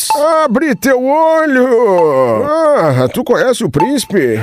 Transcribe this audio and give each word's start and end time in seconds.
Roots! 0.00 0.08
Abre 0.44 0.74
teu 0.74 1.02
olho! 1.04 2.44
Ah, 2.44 3.08
tu 3.12 3.22
conhece 3.22 3.64
o 3.64 3.70
príncipe? 3.70 4.40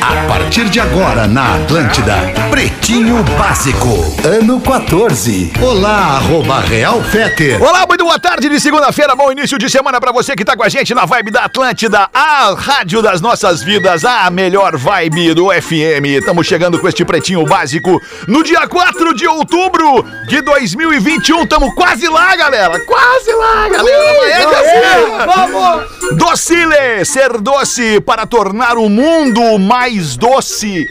A 0.00 0.26
partir 0.26 0.68
de 0.70 0.80
agora 0.80 1.26
na 1.26 1.56
Atlântida, 1.56 2.14
Pretinho 2.50 3.22
Básico, 3.36 3.88
ano 4.24 4.60
14. 4.60 5.52
Olá, 5.60 6.16
arroba 6.16 6.60
Real 6.60 7.02
Feter. 7.02 7.62
Olá, 7.62 7.86
muito 7.86 8.04
boa 8.04 8.18
tarde 8.18 8.48
de 8.48 8.58
segunda-feira, 8.58 9.14
bom 9.14 9.30
início 9.30 9.58
de 9.58 9.68
semana 9.68 10.00
pra 10.00 10.12
você 10.12 10.34
que 10.34 10.44
tá 10.44 10.56
com 10.56 10.62
a 10.62 10.68
gente 10.68 10.94
na 10.94 11.04
vibe 11.04 11.30
da 11.30 11.44
Atlântida, 11.44 12.08
a 12.12 12.54
rádio 12.56 13.02
das 13.02 13.20
nossas 13.20 13.62
vidas, 13.62 14.04
a 14.04 14.30
melhor 14.30 14.76
vibe 14.76 15.34
do 15.34 15.50
FM. 15.52 16.06
Estamos 16.18 16.46
chegando 16.46 16.78
com 16.78 16.88
este 16.88 17.04
pretinho 17.04 17.44
básico 17.44 18.00
no 18.26 18.42
dia 18.42 18.66
4 18.66 18.77
de 19.18 19.26
outubro 19.26 20.04
de 20.28 20.40
2021. 20.40 21.46
Tamo 21.46 21.74
quase 21.74 22.08
lá, 22.08 22.36
galera. 22.36 22.78
Quase 22.80 23.32
lá, 23.32 23.68
galera. 23.68 24.10
Amanhã 24.10 24.42
é. 24.72 25.26
Vamos! 25.26 26.16
Docile, 26.16 27.04
ser 27.04 27.38
doce 27.38 28.00
para 28.00 28.26
tornar 28.26 28.78
o 28.78 28.88
mundo 28.88 29.58
mais 29.58 30.16
doce. 30.16 30.86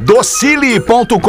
Docile.com.br 0.00 1.20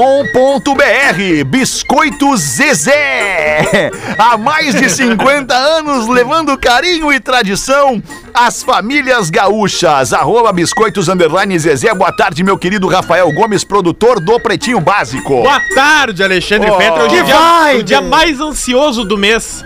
Biscoito 1.45 2.35
Zezé 2.37 3.91
Há 4.17 4.37
mais 4.37 4.73
de 4.75 4.89
50 4.89 5.53
anos 5.55 6.07
levando 6.07 6.57
carinho 6.57 7.11
e 7.13 7.19
tradição 7.19 8.01
às 8.33 8.63
famílias 8.63 9.29
gaúchas 9.29 10.13
Arroba 10.13 10.51
Biscoitos 10.51 11.07
Underline 11.07 11.57
Zezé 11.59 11.93
Boa 11.93 12.11
tarde 12.15 12.43
meu 12.43 12.57
querido 12.57 12.87
Rafael 12.87 13.31
Gomes, 13.33 13.63
produtor 13.63 14.19
do 14.19 14.39
Pretinho 14.39 14.79
Básico 14.79 15.41
Boa 15.43 15.61
tarde, 15.73 16.23
Alexandre 16.23 16.69
Oh. 16.71 16.77
Fetter. 16.77 17.03
Hoje 17.03 17.15
é 17.17 17.21
o 17.21 17.23
Que 17.23 17.23
dia, 17.23 17.35
vibe! 17.37 17.79
o 17.79 17.83
dia 17.83 18.01
mais 18.01 18.39
ansioso 18.39 19.03
do 19.05 19.17
mês. 19.17 19.63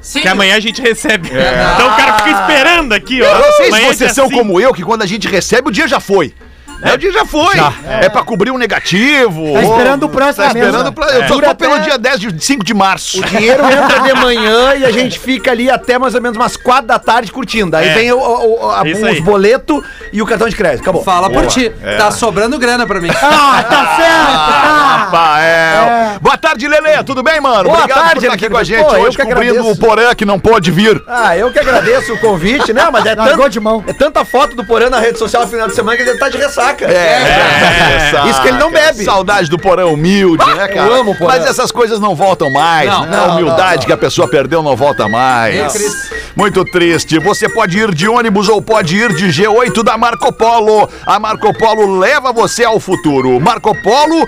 Sim. 0.00 0.20
Que 0.20 0.28
amanhã 0.28 0.56
a 0.56 0.60
gente 0.60 0.80
recebe. 0.82 1.28
Então 1.28 1.86
o 1.86 1.96
cara 1.96 2.18
fica 2.18 2.30
esperando 2.30 2.92
aqui, 2.92 3.20
ó. 3.22 3.26
Eu 3.26 3.38
não 3.38 3.52
sei 3.52 3.72
se 3.72 3.80
é 3.80 3.86
vocês 3.86 4.12
são 4.12 4.28
cinco. 4.28 4.38
como 4.38 4.60
eu, 4.60 4.72
que 4.74 4.82
quando 4.82 5.02
a 5.02 5.06
gente 5.06 5.26
recebe 5.28 5.68
o 5.68 5.72
dia 5.72 5.86
já 5.88 5.98
foi 6.00 6.34
é, 6.82 6.92
o 6.94 6.98
dia 6.98 7.12
já 7.12 7.24
foi. 7.26 7.54
É, 7.86 8.08
pra 8.08 8.22
cobrir 8.22 8.50
um 8.50 8.58
negativo. 8.58 9.52
Tá 9.54 9.62
esperando 9.62 10.02
o 10.04 10.08
próximo 10.08 10.44
Tá 10.44 10.46
esperando 10.48 10.76
mesmo. 10.78 10.92
pra, 10.92 11.06
Eu 11.06 11.28
só 11.28 11.40
tô 11.40 11.54
pelo 11.54 11.78
dia 11.80 11.98
10 11.98 12.20
de 12.20 12.44
5 12.44 12.64
de 12.64 12.74
março. 12.74 13.20
O 13.20 13.24
dinheiro 13.24 13.62
entra 13.64 14.00
de 14.00 14.12
manhã 14.14 14.74
e 14.76 14.84
a 14.84 14.90
gente 14.90 15.18
fica 15.18 15.50
ali 15.50 15.70
até 15.70 15.98
mais 15.98 16.14
ou 16.14 16.20
menos 16.22 16.36
umas 16.36 16.56
quatro 16.56 16.86
da 16.86 16.98
tarde 16.98 17.30
curtindo. 17.32 17.76
Aí 17.76 17.88
É. 17.88 17.94
vem 17.94 18.12
o, 18.12 18.18
o- 18.18 18.66
o- 18.66 18.70
a- 18.70 18.86
Isso 18.88 19.04
os 19.06 19.20
boletos 19.20 19.82
e 20.12 20.20
o 20.22 20.26
cartão 20.26 20.48
de 20.48 20.56
crédito. 20.56 20.82
Acabou. 20.82 21.02
Fala 21.04 21.28
por 21.28 21.40
Boa. 21.42 21.46
ti. 21.46 21.72
É. 21.82 21.96
Tá 21.96 22.10
sobrando 22.10 22.58
grana 22.58 22.86
pra 22.86 23.00
mim. 23.00 23.10
Ah, 23.22 23.62
tá 23.68 23.96
certo! 23.96 24.30
Tá. 24.30 24.79
Rafael. 25.10 26.18
Boa 26.20 26.38
tarde, 26.38 26.68
Lelê. 26.68 27.02
Tudo 27.04 27.22
bem, 27.22 27.40
mano? 27.40 27.64
Boa 27.64 27.78
Obrigado 27.78 27.98
tarde, 27.98 28.14
por 28.14 28.22
estar 28.24 28.34
aqui 28.34 28.50
com 28.50 28.56
a 28.56 28.64
gente 28.64 28.84
Pô, 28.84 28.94
eu 28.96 29.02
hoje, 29.02 29.20
agradeço. 29.20 29.70
o 29.70 29.76
Porã 29.76 30.14
que 30.14 30.24
não 30.24 30.38
pôde 30.38 30.70
vir. 30.70 31.02
Ah, 31.06 31.36
eu 31.36 31.50
que 31.52 31.58
agradeço 31.58 32.14
o 32.14 32.18
convite, 32.18 32.72
né? 32.72 32.88
Mas 32.92 33.04
é, 33.06 33.14
tanto, 33.16 33.48
de 33.48 33.60
mão. 33.60 33.84
é 33.86 33.92
tanta 33.92 34.24
foto 34.24 34.54
do 34.56 34.64
Porã 34.64 34.88
na 34.88 34.98
rede 35.00 35.18
social 35.18 35.42
no 35.42 35.48
final 35.48 35.68
de 35.68 35.74
semana 35.74 35.96
que 35.96 36.02
ele 36.02 36.18
tá 36.18 36.28
de 36.28 36.38
ressaca. 36.38 36.84
É, 36.86 38.22
Isso 38.30 38.40
que 38.42 38.48
ele 38.48 38.58
não 38.58 38.70
bebe. 38.70 39.04
Saudade 39.04 39.48
do 39.48 39.58
porã 39.58 39.86
humilde, 39.86 40.44
né, 40.54 40.68
cara? 40.68 40.88
eu 40.88 40.94
amo 40.94 41.12
o 41.12 41.16
Porã. 41.16 41.32
Mas 41.32 41.46
essas 41.46 41.70
coisas 41.72 41.98
não 41.98 42.14
voltam 42.14 42.50
mais, 42.50 42.88
Não, 42.90 43.06
né? 43.06 43.16
não, 43.16 43.24
a 43.24 43.34
humildade 43.34 43.62
não, 43.74 43.76
não. 43.80 43.86
que 43.86 43.92
a 43.92 43.96
pessoa 43.96 44.28
perdeu 44.28 44.62
não 44.62 44.76
volta 44.76 45.08
mais. 45.08 45.56
É 45.56 45.66
triste. 45.66 46.19
Muito 46.36 46.64
triste. 46.64 47.18
Você 47.18 47.48
pode 47.48 47.78
ir 47.78 47.94
de 47.94 48.08
ônibus 48.08 48.48
ou 48.48 48.62
pode 48.62 48.96
ir 48.96 49.14
de 49.14 49.26
G8 49.28 49.82
da 49.82 49.98
Marco 49.98 50.32
Polo. 50.32 50.88
A 51.04 51.18
Marco 51.18 51.52
Polo 51.56 51.98
leva 51.98 52.32
você 52.32 52.64
ao 52.64 52.78
futuro. 52.80 53.40
Marco 53.40 53.74
Polo 53.82 54.26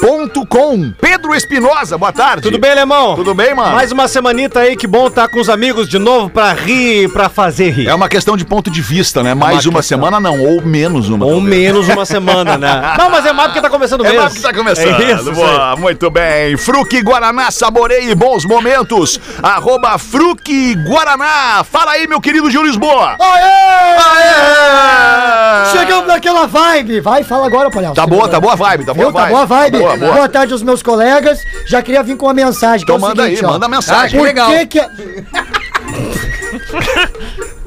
G8.com. 0.00 0.92
Pedro 1.00 1.34
Espinosa, 1.34 1.96
boa 1.96 2.12
tarde. 2.12 2.42
Tudo 2.42 2.58
bem, 2.58 2.70
Alemão? 2.70 3.16
Tudo 3.16 3.34
bem, 3.34 3.54
mano? 3.54 3.72
Mais 3.74 3.90
uma 3.92 4.06
semanita 4.08 4.60
aí, 4.60 4.76
que 4.76 4.86
bom 4.86 5.06
estar 5.06 5.28
com 5.28 5.40
os 5.40 5.48
amigos 5.48 5.88
de 5.88 5.98
novo 5.98 6.28
pra 6.28 6.52
rir, 6.52 7.10
pra 7.12 7.28
fazer 7.28 7.70
rir. 7.70 7.88
É 7.88 7.94
uma 7.94 8.08
questão 8.08 8.36
de 8.36 8.44
ponto 8.44 8.70
de 8.70 8.80
vista, 8.82 9.22
né? 9.22 9.34
Mais 9.34 9.64
uma, 9.66 9.82
semana 9.82 10.20
não, 10.20 10.40
ou 10.40 10.62
menos 10.62 11.08
uma. 11.08 11.24
Ou 11.24 11.32
talvez. 11.40 11.48
menos 11.48 11.88
uma 11.88 12.04
semana, 12.04 12.58
né? 12.58 12.66
Não, 12.98 13.10
mas 13.10 13.24
é 13.26 13.32
mais 13.32 13.48
porque 13.48 13.60
tá 13.60 13.70
começando 13.70 14.04
É 14.04 14.08
mesmo. 14.08 14.20
mais 14.22 14.34
que 14.34 14.40
tá 14.40 14.52
começando. 14.52 15.00
É 15.00 15.12
isso, 15.12 15.22
isso. 15.22 15.32
Boa, 15.32 15.76
muito 15.76 16.10
bem. 16.10 16.56
Fruque 16.56 17.02
Guaraná, 17.02 17.50
saboreie 17.50 18.14
bons 18.14 18.44
momentos. 18.44 19.20
Arroba 19.42 19.98
Fruque 19.98 20.74
Guaraná. 20.74 21.64
Fala 21.64 21.92
aí, 21.92 22.06
meu 22.06 22.20
querido 22.20 22.50
Gil 22.50 22.62
Lisboa. 22.64 23.16
Aê! 23.18 23.96
Aê! 23.98 25.78
Chegamos 25.78 26.06
naquela 26.06 26.46
vibe! 26.46 27.00
Vai, 27.00 27.22
fala 27.22 27.46
agora, 27.46 27.70
palhaço. 27.70 27.94
Tá 27.94 28.06
boa, 28.06 28.28
tá 28.28 28.40
boa 28.40 28.52
a 28.52 28.56
vibe, 28.56 28.84
tá 28.84 28.94
boa 28.94 29.08
a? 29.08 29.12
Tá 29.12 29.18
vibe. 29.20 29.30
boa 29.30 29.42
a 29.42 29.46
vibe? 29.46 29.85
Boa, 29.96 30.12
boa. 30.14 30.28
tarde 30.28 30.52
aos 30.52 30.62
meus 30.62 30.82
colegas. 30.82 31.44
Já 31.66 31.82
queria 31.82 32.02
vir 32.02 32.16
com 32.16 32.26
uma 32.26 32.34
mensagem. 32.34 32.84
que 32.86 32.92
Então 32.92 32.96
é 32.96 33.08
manda 33.10 33.22
seguinte, 33.24 33.40
aí, 33.44 33.46
ó. 33.46 33.52
manda 33.52 33.68
mensagem. 33.68 34.18
Por 34.18 34.24
legal. 34.24 34.50
que 34.50 34.66
que... 34.66 34.78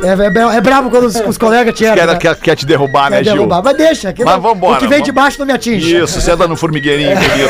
É, 0.02 0.07
é, 0.07 0.29
bra- 0.29 0.56
é 0.56 0.62
bravo 0.62 0.90
quando 0.90 1.06
os, 1.06 1.16
os 1.16 1.38
colegas 1.38 1.74
te 1.75 1.84
Quer, 1.84 2.08
né? 2.08 2.16
quer, 2.16 2.35
quer 2.35 2.56
te 2.56 2.66
derrubar, 2.66 3.09
né, 3.12 3.18
Quer 3.18 3.25
Gil? 3.25 3.34
derrubar. 3.35 3.62
Mas 3.63 3.78
deixa. 3.78 4.13
Que 4.13 4.24
Mas 4.24 4.35
não- 4.35 4.41
vambora, 4.41 4.75
O 4.78 4.79
que 4.79 4.88
vem 4.88 5.00
vamos. 5.00 5.06
de 5.06 5.12
baixo 5.12 5.40
não 5.40 5.46
me 5.46 5.53
atinge. 5.53 5.97
Isso, 5.97 6.22
senta 6.22 6.47
no 6.47 6.56
formigueirinho, 6.56 7.16
querido. 7.19 7.50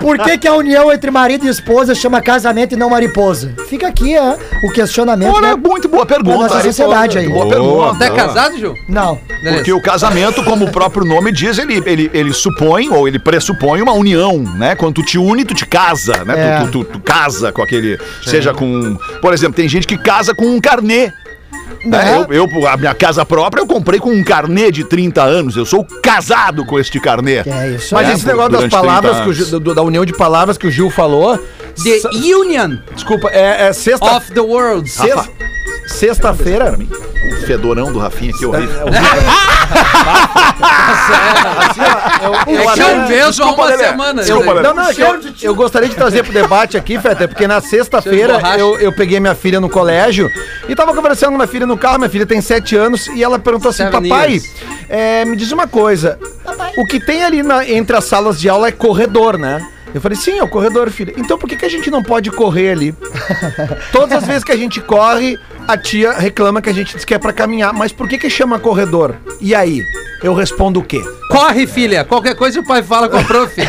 Por 0.00 0.18
que, 0.18 0.38
que 0.38 0.48
a 0.48 0.54
união 0.54 0.92
entre 0.92 1.10
marido 1.10 1.46
e 1.46 1.48
esposa 1.48 1.94
chama 1.94 2.20
casamento 2.20 2.72
e 2.74 2.76
não 2.76 2.90
mariposa? 2.90 3.54
Fica 3.68 3.88
aqui 3.88 4.14
é, 4.14 4.36
o 4.64 4.72
questionamento, 4.72 5.34
Olha, 5.36 5.48
né? 5.48 5.56
muito 5.56 5.88
boa 5.88 6.04
pergunta. 6.06 6.36
Da 6.38 6.42
nossa 6.54 6.62
sociedade 6.62 7.18
aí. 7.18 7.28
Boa 7.28 7.48
pergunta. 7.48 7.98
Tá 7.98 8.10
casado, 8.10 8.58
Gil? 8.58 8.74
Não. 8.88 9.18
Beleza. 9.28 9.56
Porque 9.56 9.72
o 9.72 9.80
casamento, 9.82 10.42
como 10.44 10.66
o 10.66 10.70
próprio 10.70 11.04
nome 11.04 11.32
diz, 11.32 11.58
ele, 11.58 11.82
ele, 11.86 12.10
ele 12.12 12.32
supõe 12.32 12.88
ou 12.90 13.06
ele 13.06 13.18
pressupõe 13.18 13.80
uma 13.82 13.92
união, 13.92 14.38
né? 14.38 14.74
Quando 14.74 14.94
tu 14.96 15.02
te 15.02 15.18
une, 15.18 15.44
tu 15.44 15.54
te 15.54 15.66
casa, 15.66 16.24
né? 16.24 16.34
É. 16.36 16.60
Tu, 16.60 16.70
tu, 16.70 16.84
tu- 16.84 16.92
tu 16.92 17.00
casa 17.00 17.52
com 17.52 17.62
aquele. 17.62 17.98
Seja 18.24 18.52
com. 18.54 18.96
Por 19.20 19.32
exemplo, 19.32 19.54
tem 19.54 19.68
gente 19.68 19.86
que 19.86 19.96
casa 19.98 20.34
com 20.34 20.46
um 20.46 20.60
carnê. 20.60 21.10
Né? 21.84 21.98
Né? 22.04 22.26
Eu, 22.30 22.48
eu, 22.48 22.68
a 22.68 22.76
minha 22.76 22.94
casa 22.94 23.24
própria, 23.26 23.60
eu 23.60 23.66
comprei 23.66 23.98
com 23.98 24.10
um 24.10 24.22
carnê 24.22 24.70
de 24.70 24.84
30 24.84 25.22
anos. 25.22 25.56
Eu 25.56 25.64
sou 25.66 25.84
casado 26.02 26.64
com 26.64 26.78
este 26.78 27.00
carnê. 27.00 27.36
É 27.46 27.70
isso. 27.76 27.94
Mas 27.94 28.08
É, 28.08 28.12
esse 28.14 28.26
negócio 28.26 28.52
das 28.52 28.60
durante 28.60 28.70
30 28.70 28.86
palavras, 28.86 29.16
que 29.16 29.20
o 29.22 29.24
anos. 29.24 29.36
Gil- 29.36 29.60
do- 29.60 29.74
da 29.74 29.82
união 29.82 30.04
de 30.04 30.12
palavras 30.12 30.56
que 30.56 30.66
o 30.66 30.70
Gil 30.70 30.90
falou. 30.90 31.38
The 31.82 32.00
sa- 32.00 32.10
Union 32.10 32.76
Desculpa, 32.94 33.28
é, 33.30 33.68
é 33.68 33.72
sexta. 33.72 34.04
of 34.16 34.30
the 34.32 34.40
World. 34.40 34.88
sex- 34.88 35.28
Sexta-feira. 35.86 36.78
O 36.78 37.46
fedorão 37.46 37.92
do 37.92 37.98
Rafinha 37.98 38.32
aqui, 38.34 38.46
horrível. 38.46 38.86
É 42.46 42.74
que 42.74 42.80
eu 42.80 43.06
vejo 43.06 43.42
há 43.42 43.52
uma 43.52 43.64
Lelé. 43.66 43.88
semana. 43.88 44.22
Desculpa, 44.22 44.52
Lelé. 44.52 44.68
Não, 44.68 44.74
não, 44.74 44.88
é 44.88 44.92
eu, 44.96 45.20
eu 45.42 45.54
gostaria 45.54 45.88
de 45.88 45.94
trazer 45.94 46.22
pro 46.22 46.32
debate 46.32 46.76
aqui, 46.76 46.98
Feta, 46.98 47.26
porque 47.26 47.46
na 47.46 47.60
sexta-feira 47.60 48.40
eu, 48.58 48.78
eu 48.78 48.92
peguei 48.92 49.18
minha 49.20 49.34
filha 49.34 49.60
no 49.60 49.68
colégio 49.68 50.30
e 50.68 50.74
tava 50.74 50.94
conversando 50.94 51.30
com 51.30 51.36
minha 51.36 51.48
filha 51.48 51.66
no 51.66 51.76
carro, 51.76 51.98
minha 51.98 52.10
filha 52.10 52.26
tem 52.26 52.40
sete 52.40 52.76
anos, 52.76 53.06
e 53.08 53.22
ela 53.22 53.38
perguntou 53.38 53.70
assim, 53.70 53.84
Seven 53.84 54.08
papai, 54.08 54.40
é, 54.88 55.24
me 55.24 55.36
diz 55.36 55.50
uma 55.52 55.66
coisa, 55.66 56.18
o 56.76 56.86
que 56.86 57.00
tem 57.00 57.24
ali 57.24 57.42
na- 57.42 57.68
entre 57.68 57.96
as 57.96 58.04
salas 58.04 58.38
de 58.40 58.48
aula 58.48 58.68
é 58.68 58.72
corredor, 58.72 59.38
né? 59.38 59.66
Eu 59.94 60.00
falei, 60.00 60.16
sim, 60.16 60.38
é 60.38 60.42
o 60.42 60.48
corredor, 60.48 60.90
filha. 60.90 61.12
Então 61.16 61.36
por 61.38 61.48
que, 61.48 61.56
que 61.56 61.64
a 61.64 61.68
gente 61.68 61.90
não 61.90 62.02
pode 62.02 62.30
correr 62.30 62.70
ali? 62.70 62.94
Todas 63.92 64.18
as 64.22 64.26
vezes 64.26 64.44
que 64.44 64.52
a 64.52 64.56
gente 64.56 64.80
corre, 64.80 65.38
a 65.68 65.76
tia 65.76 66.12
reclama 66.12 66.62
que 66.62 66.70
a 66.70 66.72
gente 66.72 66.94
diz 66.96 67.04
que 67.04 67.14
é 67.14 67.18
pra 67.18 67.32
caminhar. 67.32 67.72
Mas 67.72 67.92
por 67.92 68.08
que 68.08 68.18
que 68.18 68.30
chama 68.30 68.58
corredor? 68.58 69.14
E 69.40 69.54
aí? 69.54 69.82
Eu 70.22 70.34
respondo 70.34 70.78
o 70.78 70.84
quê? 70.84 71.02
Corre, 71.28 71.66
filha. 71.66 72.04
Qualquer 72.04 72.36
coisa 72.36 72.60
o 72.60 72.64
pai 72.64 72.80
fala 72.80 73.08
com 73.08 73.16
a 73.16 73.24
prof. 73.24 73.52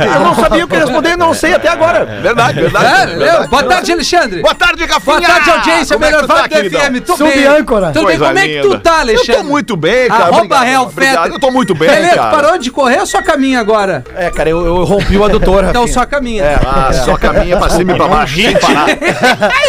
Eu 0.00 0.20
não 0.20 0.34
sabia 0.34 0.64
o 0.64 0.68
que 0.68 0.76
responder, 0.76 1.16
não 1.16 1.32
sei 1.32 1.54
até 1.54 1.68
agora. 1.68 2.04
Verdade, 2.04 2.60
verdade. 2.60 2.86
É, 2.86 3.06
verdade. 3.06 3.12
entendeu? 3.12 3.48
Boa 3.48 3.62
tarde, 3.62 3.92
Alexandre. 3.92 4.42
Boa 4.42 4.54
tarde, 4.54 4.84
Rafinha. 4.84 5.16
Boa 5.16 5.20
tarde, 5.20 5.50
audiência. 5.50 5.94
Como 5.94 6.04
é 6.06 6.10
Melhor 6.10 6.26
tá, 6.26 6.34
vibe 6.34 6.48
do 6.48 6.54
queridão? 6.56 6.80
FM. 6.80 7.06
Sub-âncora. 7.06 7.86
bem. 7.86 7.92
Tudo 7.92 8.06
bem? 8.06 8.18
Coisa 8.18 8.26
Como 8.26 8.38
é 8.38 8.48
que 8.48 8.60
tu 8.62 8.78
tá, 8.80 9.00
Alexandre? 9.00 9.32
Eu 9.32 9.42
tô 9.42 9.44
muito 9.44 9.76
bem, 9.76 10.08
cara. 10.08 10.24
Arroba 10.24 10.38
Obrigado, 10.38 10.64
Real 10.64 10.82
obrigado. 10.84 11.32
Eu 11.32 11.38
tô 11.38 11.50
muito 11.52 11.74
bem, 11.74 11.88
Beleza, 11.88 12.14
cara. 12.16 12.30
parou 12.30 12.58
de 12.58 12.70
correr 12.70 12.98
ou 12.98 13.06
só 13.06 13.22
caminha 13.22 13.53
agora? 13.60 14.04
É, 14.16 14.30
cara, 14.30 14.48
eu, 14.50 14.64
eu 14.64 14.84
rompi 14.84 15.16
o 15.16 15.24
adutor, 15.24 15.64
Então 15.68 15.86
só 15.88 16.04
caminha. 16.06 16.58
Ah, 16.64 16.92
só 16.92 17.16
caminha 17.18 17.56
pra 17.56 17.70
cima 17.70 17.92
e 17.92 17.96
pra 17.96 18.08
baixo, 18.08 18.34
sem 18.36 18.56
parar. 18.58 18.86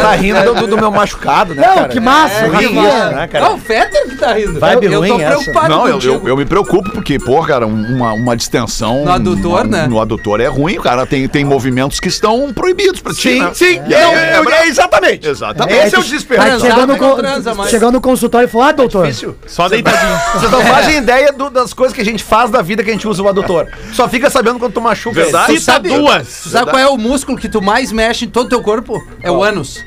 Tá 0.00 0.12
rindo 0.12 0.54
do, 0.54 0.66
do 0.66 0.76
meu 0.76 0.90
machucado, 0.90 1.54
né, 1.54 1.66
Não, 1.66 1.74
cara? 1.74 1.88
que 1.88 2.00
massa. 2.00 2.34
É, 2.44 2.48
Rafinha. 2.48 2.82
massa. 2.82 3.10
né, 3.10 3.26
cara? 3.26 3.44
Não, 3.46 3.54
o 3.56 3.58
Fetter 3.58 4.08
que 4.08 4.16
tá 4.16 4.32
rindo. 4.34 4.60
Vibe 4.60 4.86
eu, 4.86 4.92
eu 4.92 5.00
tô 5.02 5.08
ruim 5.14 5.22
essa. 5.22 5.30
preocupado 5.40 5.68
Não, 5.68 5.88
eu, 5.88 5.98
eu, 6.00 6.28
eu 6.28 6.36
me 6.36 6.44
preocupo 6.44 6.90
porque, 6.90 7.18
pô, 7.18 7.42
cara, 7.42 7.66
uma, 7.66 8.12
uma 8.12 8.36
distensão. 8.36 9.04
No 9.04 9.12
adutor, 9.12 9.62
uma- 9.62 9.64
né? 9.64 9.86
No 9.88 10.00
adutor 10.00 10.40
é 10.40 10.46
ruim, 10.46 10.78
o 10.78 10.82
cara 10.82 11.06
tem, 11.06 11.26
tem 11.28 11.44
movimentos 11.44 11.98
que 11.98 12.08
estão 12.08 12.52
proibidos 12.52 13.00
pra 13.00 13.12
ti. 13.12 13.20
Sim, 13.20 13.40
né? 13.40 13.50
sim. 13.54 13.80
É, 13.90 14.62
é 14.62 14.66
exatamente. 14.66 15.26
Exatamente. 15.26 15.86
Esse 15.86 15.96
é 15.96 15.98
o 15.98 16.02
desespero. 16.02 16.42
Aí 16.42 16.48
Transar, 16.50 16.70
chegou 16.70 16.86
no, 16.86 16.92
mas 16.92 17.00
não 17.00 17.10
con- 17.10 17.16
transa 17.16 17.54
mais. 17.54 17.70
chegou 17.70 17.92
no 17.92 18.00
consultório 18.00 18.46
e 18.46 18.50
falou: 18.50 18.66
Ah, 18.68 18.72
doutor, 18.72 19.06
Difícil. 19.06 19.36
Só 19.46 19.68
deitadinho. 19.68 20.20
Vocês 20.34 20.50
não 20.52 20.60
fazem 20.62 20.98
ideia 20.98 21.32
do- 21.32 21.50
das 21.50 21.72
coisas 21.72 21.94
que 21.94 22.00
a 22.00 22.04
gente 22.04 22.22
faz 22.22 22.50
da 22.50 22.62
vida 22.62 22.69
que 22.82 22.90
a 22.90 22.92
gente 22.92 23.06
usa 23.08 23.22
o 23.22 23.28
adutor. 23.28 23.68
Só 23.92 24.08
fica 24.08 24.28
sabendo 24.30 24.58
quando 24.58 24.72
tu 24.72 24.80
machuca. 24.80 25.22
Verdade. 25.22 25.54
Tu 25.54 25.60
sabe, 25.60 25.88
duas. 25.88 26.40
tu 26.42 26.48
sabe 26.50 26.70
qual 26.70 26.78
é 26.82 26.88
o 26.88 26.96
músculo 26.96 27.36
que 27.38 27.48
tu 27.48 27.60
mais 27.62 27.90
mexe 27.92 28.24
em 28.24 28.28
todo 28.28 28.46
o 28.46 28.48
teu 28.48 28.62
corpo? 28.62 29.02
É 29.22 29.30
o 29.30 29.42
ânus. 29.42 29.84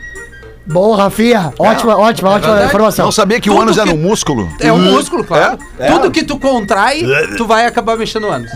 bom, 0.66 0.96
Rafinha. 0.96 1.54
Ótima, 1.60 1.98
ótima, 1.98 2.30
ótima 2.32 2.52
verdade. 2.54 2.66
informação. 2.68 3.06
Não 3.06 3.12
sabia 3.12 3.40
que 3.42 3.50
o 3.50 3.54
Tudo 3.54 3.64
ânus 3.64 3.78
era 3.78 3.88
que- 3.88 3.94
um 3.94 3.98
músculo? 4.02 4.50
É 4.60 4.72
um 4.72 4.80
músculo, 4.80 5.24
claro. 5.24 5.58
Tudo 5.88 6.10
que 6.12 6.24
tu 6.24 6.40
contrai, 6.40 7.04
tu 7.38 7.46
vai 7.46 7.66
acabar 7.66 7.98
mexendo 7.98 8.24
no 8.24 8.32
ânus. 8.32 8.52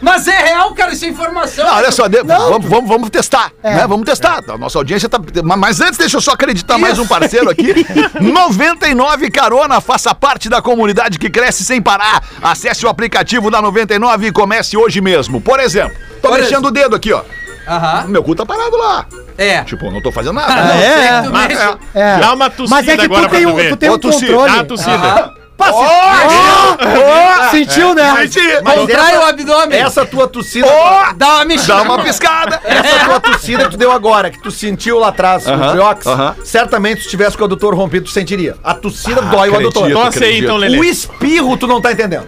Mas 0.00 0.26
é 0.28 0.36
real, 0.36 0.74
cara, 0.74 0.92
isso 0.92 1.04
é 1.04 1.08
informação. 1.08 1.64
Não, 1.66 1.74
olha 1.76 1.90
só, 1.92 2.08
de- 2.08 2.22
vamos, 2.22 2.66
vamos, 2.68 2.88
vamos 2.88 3.10
testar, 3.10 3.52
né? 3.62 3.86
Vamos 3.86 4.04
testar. 4.06 4.40
A 4.48 4.56
nossa 4.58 4.78
audiência 4.78 5.08
tá. 5.08 5.18
Mas- 5.44 5.58
Mas 5.58 5.80
antes, 5.80 5.98
deixa 5.98 6.16
eu 6.16 6.20
só 6.20 6.32
acreditar 6.32 6.78
mais 6.78 6.98
um 6.98 7.06
parceiro 7.06 7.50
aqui. 7.50 7.86
99 8.20 9.30
Carona, 9.30 9.80
faça 9.80 10.14
parte 10.14 10.48
da 10.48 10.62
comunidade 10.62 11.18
que 11.18 11.28
cresce 11.30 11.64
sem 11.64 11.80
parar. 11.82 12.22
Acesse 12.42 12.84
o 12.86 12.88
aplicativo 12.88 13.50
da 13.50 13.60
99 13.60 14.26
e 14.28 14.32
comece 14.32 14.76
hoje 14.76 15.00
mesmo. 15.00 15.40
Por 15.40 15.60
exemplo, 15.60 15.96
tô 16.22 16.28
Por 16.28 16.38
mexendo 16.40 16.66
o 16.66 16.70
dedo 16.70 16.96
aqui, 16.96 17.12
ó. 17.12 17.22
Aham. 17.68 18.06
Meu 18.08 18.22
cu 18.24 18.34
tá 18.34 18.44
parado 18.44 18.76
lá. 18.76 19.06
É. 19.38 19.62
Tipo, 19.64 19.90
não 19.90 20.02
tô 20.02 20.10
fazendo 20.10 20.32
nada. 20.34 20.52
Ah, 20.52 20.64
não, 20.64 20.74
é? 20.74 21.22
Mas- 21.28 21.48
mexe. 21.48 21.78
É. 21.94 22.18
Dá 22.18 22.32
uma 22.34 22.50
tossida 22.50 22.76
Mas 22.76 22.88
é 22.88 22.96
que 22.96 23.04
agora 23.04 23.28
tu 23.28 23.30
tem, 23.30 23.46
um, 23.46 23.50
tu 23.50 23.56
ver. 23.56 23.68
tu 23.70 23.76
tem 23.76 23.90
um 23.90 23.92
Ô, 23.94 23.98
controle. 24.00 24.26
Dá 24.48 24.54
uma 24.54 24.64
tossida. 24.64 24.92
Aham. 24.92 25.34
Sentiu, 27.50 27.94
né? 27.94 28.12
Mas 28.12 28.34
Contrai 28.78 29.10
essa- 29.12 29.20
o 29.20 29.24
abdômen. 29.28 29.78
Essa 29.78 30.06
tua 30.06 30.28
tossida. 30.28 30.66
Dá 31.16 31.28
uma 31.36 31.44
mexida. 31.44 31.74
Dá 31.74 31.82
uma 31.82 31.98
piscada. 32.02 32.60
Essa 32.64 33.04
tua 33.04 33.20
tossida 33.20 33.64
que 33.64 33.70
tu 33.70 33.76
deu 33.76 33.90
agora, 33.92 34.30
que 34.30 34.40
tu 34.40 34.50
sentiu 34.50 34.98
lá 34.98 35.08
atrás, 35.08 35.46
Aham, 35.46 35.56
no 35.66 35.70
Triox, 35.72 36.06
aham. 36.06 36.36
certamente 36.44 37.02
se 37.02 37.08
tivesse 37.08 37.36
com 37.36 37.42
o 37.42 37.46
adutor 37.46 37.74
rompido, 37.74 38.04
tu 38.06 38.10
sentiria. 38.10 38.56
A 38.62 38.74
tossida 38.74 39.20
dói 39.22 39.48
o 39.48 39.54
acredito. 39.54 39.84
adutor. 39.84 40.04
Tosse 40.04 40.24
aí 40.24 40.38
então, 40.40 40.56
O 40.56 40.84
espirro 40.84 41.56
tu 41.56 41.66
não 41.66 41.80
tá 41.80 41.92
entendendo. 41.92 42.26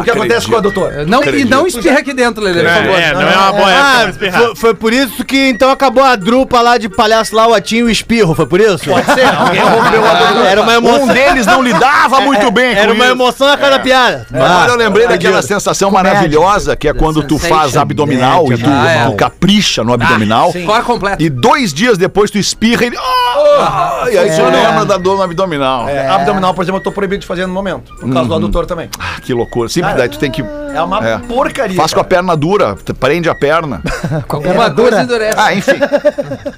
O 0.00 0.04
que 0.04 0.10
acontece 0.10 0.46
com 0.46 0.52
o 0.54 0.56
adutor? 0.58 0.92
Não, 1.06 1.22
e 1.24 1.44
não 1.44 1.66
espirra 1.66 1.98
aqui 1.98 2.12
dentro, 2.12 2.42
Lelê, 2.42 2.62
por 2.62 2.70
favor. 2.70 2.98
É, 3.00 3.12
não 3.14 3.22
é 3.22 3.36
uma 3.36 3.52
boa 3.52 3.70
época 3.70 4.00
pra 4.00 4.10
espirrar. 4.10 4.40
foi, 4.42 4.56
foi 4.56 4.74
por 4.74 4.92
isso 4.92 5.24
que 5.24 5.48
então 5.48 5.70
acabou 5.70 6.02
a 6.04 6.16
drupa 6.16 6.60
lá 6.60 6.78
de 6.78 6.88
palhaço 6.88 7.34
lá, 7.34 7.46
o 7.48 7.54
Atinho 7.54 7.80
e 7.86 7.88
o 7.88 7.90
Espirro, 7.90 8.34
foi 8.34 8.46
por 8.46 8.60
isso? 8.60 8.84
Pode 8.90 9.06
ser, 9.12 9.24
alguém 9.26 9.60
rompeu 9.62 10.00
o 10.00 10.06
adutor. 10.06 10.46
Era 10.46 10.62
uma 10.62 10.74
emoção. 10.74 11.04
Um 11.04 11.12
deles 11.12 11.46
não 11.46 11.62
lidava 11.62 12.20
muito 12.20 12.50
bem 12.50 12.74
Era 12.74 12.92
uma 12.92 13.06
emoção 13.06 13.48
a 13.48 13.56
cada 13.56 13.78
piada. 13.78 14.26
Agora 14.32 14.72
eu 14.72 14.76
lembrei 14.76 15.06
Ah, 15.06 15.10
daquela 15.10 15.42
sensação 15.42 15.90
maravilhosa 15.90 16.76
que 16.76 16.88
é 16.88 16.92
quando 16.92 17.22
tu 17.22 17.38
faz 17.38 17.76
abdominal 17.76 18.50
e 18.52 18.56
tu, 18.58 18.68
Ah, 18.70 18.90
é. 18.90 19.04
tu 19.06 19.16
capricha 19.16 19.82
no 19.84 19.92
abdominal. 19.92 20.52
Fora 20.52 20.82
completo. 20.82 21.22
E 21.22 21.28
dois 21.28 21.72
dias 21.72 21.96
depois 21.98 22.30
tu 22.30 22.38
espirra 22.38 22.84
e. 22.86 22.92
Ah! 22.96 24.06
e 24.10 24.16
aí 24.18 24.30
tu 24.30 24.42
lembra 24.44 24.84
da 24.84 24.96
dor 24.96 25.16
no 25.16 25.22
abdominal. 25.22 25.88
É, 25.88 26.08
Abdominal, 26.08 26.54
por 26.54 26.62
exemplo, 26.62 26.78
eu 26.80 26.84
tô 26.84 26.92
proibido 26.92 27.20
de 27.20 27.26
fazer 27.26 27.46
no 27.46 27.52
momento. 27.52 27.94
Por 27.94 28.12
causa 28.12 28.28
do 28.28 28.34
adutor 28.34 28.66
também. 28.66 28.88
Ah, 28.98 29.20
que 29.20 29.32
loucura. 29.32 29.68
Sempre 29.90 29.98
daí 29.98 30.08
tu 30.08 30.18
tem 30.18 30.30
que. 30.30 30.42
É 30.72 30.80
uma 30.82 31.04
É. 31.04 31.18
porcaria. 31.18 31.76
Faz 31.76 31.92
com 31.92 31.98
a 31.98 32.04
cara. 32.04 32.08
perna 32.16 32.36
dura, 32.36 32.76
prende 33.00 33.28
a 33.28 33.34
perna. 33.34 33.82
Alguma 34.28 34.70
coisa 34.70 35.02
endurece. 35.02 35.34
Ah, 35.36 35.52
enfim. 35.52 35.72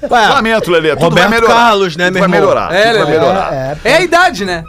Ué, 0.09 0.27
Lamento, 0.29 0.69
Lelê. 0.69 0.91
Tudo 0.91 1.05
Roberto 1.05 1.29
vai 1.29 1.39
melhorar. 1.39 1.55
Carlos, 1.55 1.97
né, 1.97 2.05
Tudo 2.05 2.13
meu 2.13 2.21
vai 2.21 2.29
melhorar. 2.39 2.71
É, 2.75 2.91
tudo 2.91 3.03
vai 3.05 3.11
melhorar. 3.11 3.53
É, 3.53 3.77
É 3.83 3.95
a 3.95 4.01
idade, 4.01 4.45
né? 4.45 4.63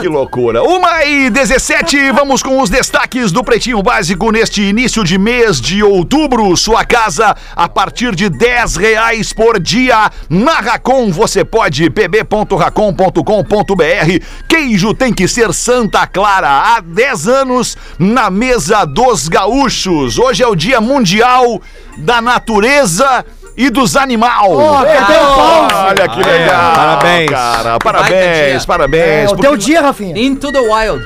Que 0.00 0.08
loucura. 0.08 0.62
Uma 0.62 1.04
e 1.04 1.30
17, 1.30 2.12
vamos 2.12 2.42
com 2.42 2.60
os 2.60 2.68
destaques 2.68 3.32
do 3.32 3.42
Pretinho 3.42 3.82
Básico 3.82 4.30
neste 4.30 4.60
início 4.62 5.02
de 5.02 5.16
mês 5.16 5.58
de 5.58 5.82
outubro. 5.82 6.54
Sua 6.56 6.84
casa 6.84 7.34
a 7.56 7.68
partir 7.68 8.14
de 8.14 8.28
10 8.28 8.76
reais 8.76 9.32
por 9.32 9.58
dia. 9.58 10.10
Na 10.28 10.60
Racon 10.60 11.10
você 11.10 11.44
pode 11.46 11.88
pb.racon.com.br. 11.88 14.24
Queijo 14.48 14.92
tem 14.94 15.12
que 15.14 15.26
ser 15.26 15.52
Santa 15.54 16.06
Clara. 16.06 16.48
Há 16.48 16.80
10 16.80 17.28
anos 17.28 17.76
na 17.98 18.30
mesa 18.30 18.84
dos 18.84 19.28
gaúchos. 19.28 20.18
Hoje 20.18 20.42
é 20.42 20.46
o 20.46 20.54
Dia 20.54 20.80
Mundial 20.80 21.60
da 21.98 22.20
Natureza 22.20 23.24
e 23.56 23.70
dos 23.70 23.96
animais. 23.96 24.50
Ó, 24.50 24.84
cadê 24.84 25.14
o? 25.14 25.86
Olha 25.86 26.08
que 26.08 26.22
legal. 26.22 26.74
Parabéns. 26.74 27.30
Cara, 27.30 27.78
parabéns, 27.78 28.66
parabéns. 28.66 29.04
É 29.04 29.24
o 29.24 29.28
porque 29.30 29.42
teu 29.46 29.56
dia, 29.56 29.80
Rafinha. 29.80 30.18
Into 30.18 30.52
the 30.52 30.60
wild. 30.60 31.02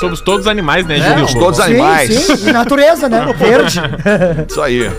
Somos 0.00 0.20
todos 0.20 0.46
animais, 0.46 0.86
né, 0.86 0.98
É, 0.98 1.00
Júlio? 1.02 1.28
Somos 1.28 1.34
todos 1.34 1.56
Sim, 1.56 1.62
animais. 1.72 2.14
sim. 2.14 2.48
E 2.48 2.52
natureza, 2.52 3.08
né? 3.08 3.26
Verde. 3.36 3.80
Isso 4.48 4.60
aí. 4.62 4.90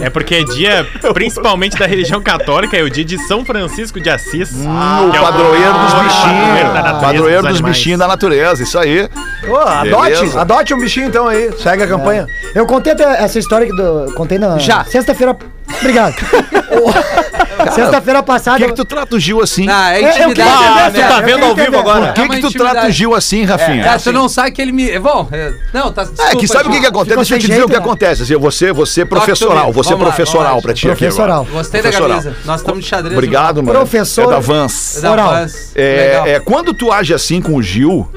É 0.00 0.10
porque 0.10 0.36
é 0.36 0.44
dia, 0.44 0.86
principalmente 1.12 1.76
da 1.76 1.86
religião 1.86 2.20
católica, 2.22 2.76
é 2.76 2.82
o 2.82 2.90
dia 2.90 3.04
de 3.04 3.18
São 3.26 3.44
Francisco 3.44 3.98
de 4.00 4.08
Assis. 4.08 4.50
o 4.52 5.10
que 5.10 5.16
é 5.16 5.20
padroeiro 5.20 5.72
dos 5.72 5.92
padroeiro 5.92 6.04
bichinhos. 6.04 6.74
natureza, 6.74 7.00
Padroeiro 7.00 7.42
dos 7.42 7.50
animais. 7.50 7.76
bichinhos 7.76 7.98
da 7.98 8.06
natureza. 8.08 8.62
Isso 8.62 8.78
aí. 8.78 9.08
Ô, 9.48 9.56
adote, 9.56 10.38
adote 10.38 10.74
um 10.74 10.78
bichinho 10.78 11.06
então 11.08 11.26
aí. 11.26 11.50
Segue 11.60 11.82
a 11.82 11.86
campanha. 11.88 12.26
Eu 12.54 12.64
contei 12.66 12.92
até 12.92 13.22
essa 13.22 13.38
história 13.38 13.66
que 13.66 13.74
do, 13.74 14.12
contei 14.14 14.38
na 14.38 14.58
Já. 14.58 14.84
sexta-feira. 14.84 15.36
Obrigado. 15.80 16.14
Sexta-feira 17.70 18.22
Por 18.22 18.26
passada. 18.32 18.58
que, 18.58 18.66
que 18.66 18.72
tu 18.74 18.84
trata 18.84 19.16
o 19.16 19.20
Gil 19.20 19.42
assim? 19.42 19.66
Ah, 19.68 19.92
é 19.96 20.00
intimidade. 20.10 20.92
né? 20.92 21.02
Tu 21.02 21.08
tá 21.08 21.20
vendo 21.20 21.44
ao 21.44 21.54
vivo 21.54 21.78
agora? 21.78 22.06
Por 22.06 22.14
que, 22.14 22.20
É 22.20 22.24
que 22.24 22.30
tu 22.40 22.46
intimidade. 22.46 22.72
trata 22.72 22.86
o 22.88 22.90
Gil 22.90 23.14
assim, 23.14 23.44
Rafinha? 23.44 23.84
Cara, 23.84 23.98
tu 23.98 24.12
não 24.12 24.28
sabe 24.28 24.50
que 24.52 24.60
ele 24.62 24.72
me. 24.72 24.98
Bom, 24.98 25.28
é, 25.32 25.52
não, 25.72 25.92
tá. 25.92 26.06
É, 26.30 26.36
que 26.36 26.46
sabe 26.48 26.68
o 26.68 26.72
que, 26.72 26.80
que 26.80 26.86
acontece? 26.86 27.16
Deixa 27.16 27.34
eu 27.34 27.38
te 27.38 27.46
dizer 27.48 27.62
o 27.64 27.66
que 27.66 27.72
né? 27.72 27.78
acontece. 27.78 28.22
Assim, 28.22 28.36
Você, 28.36 28.72
você 28.72 29.04
professoral, 29.04 29.72
você 29.72 29.96
professoral 29.96 30.60
pra 30.62 30.72
ti 30.74 30.88
aqui 30.90 30.98
Professoral. 31.04 31.46
Gostei 31.50 31.82
da 31.82 31.90
camisa. 31.92 32.36
Nós 32.44 32.60
estamos 32.60 32.82
de 32.82 32.88
xadrez. 32.88 33.14
Obrigado, 33.14 33.62
mano. 33.62 33.78
Professor- 33.78 34.24
É 34.24 34.30
da 34.30 34.38
Vans. 34.40 34.98
Da 35.02 35.12
Oral. 35.12 35.30
Vans. 35.30 35.72
É, 35.74 36.22
é, 36.26 36.40
quando 36.40 36.72
tu 36.74 36.92
age 36.92 37.12
assim 37.14 37.40
com 37.40 37.54
o 37.54 37.62
Gil, 37.62 38.08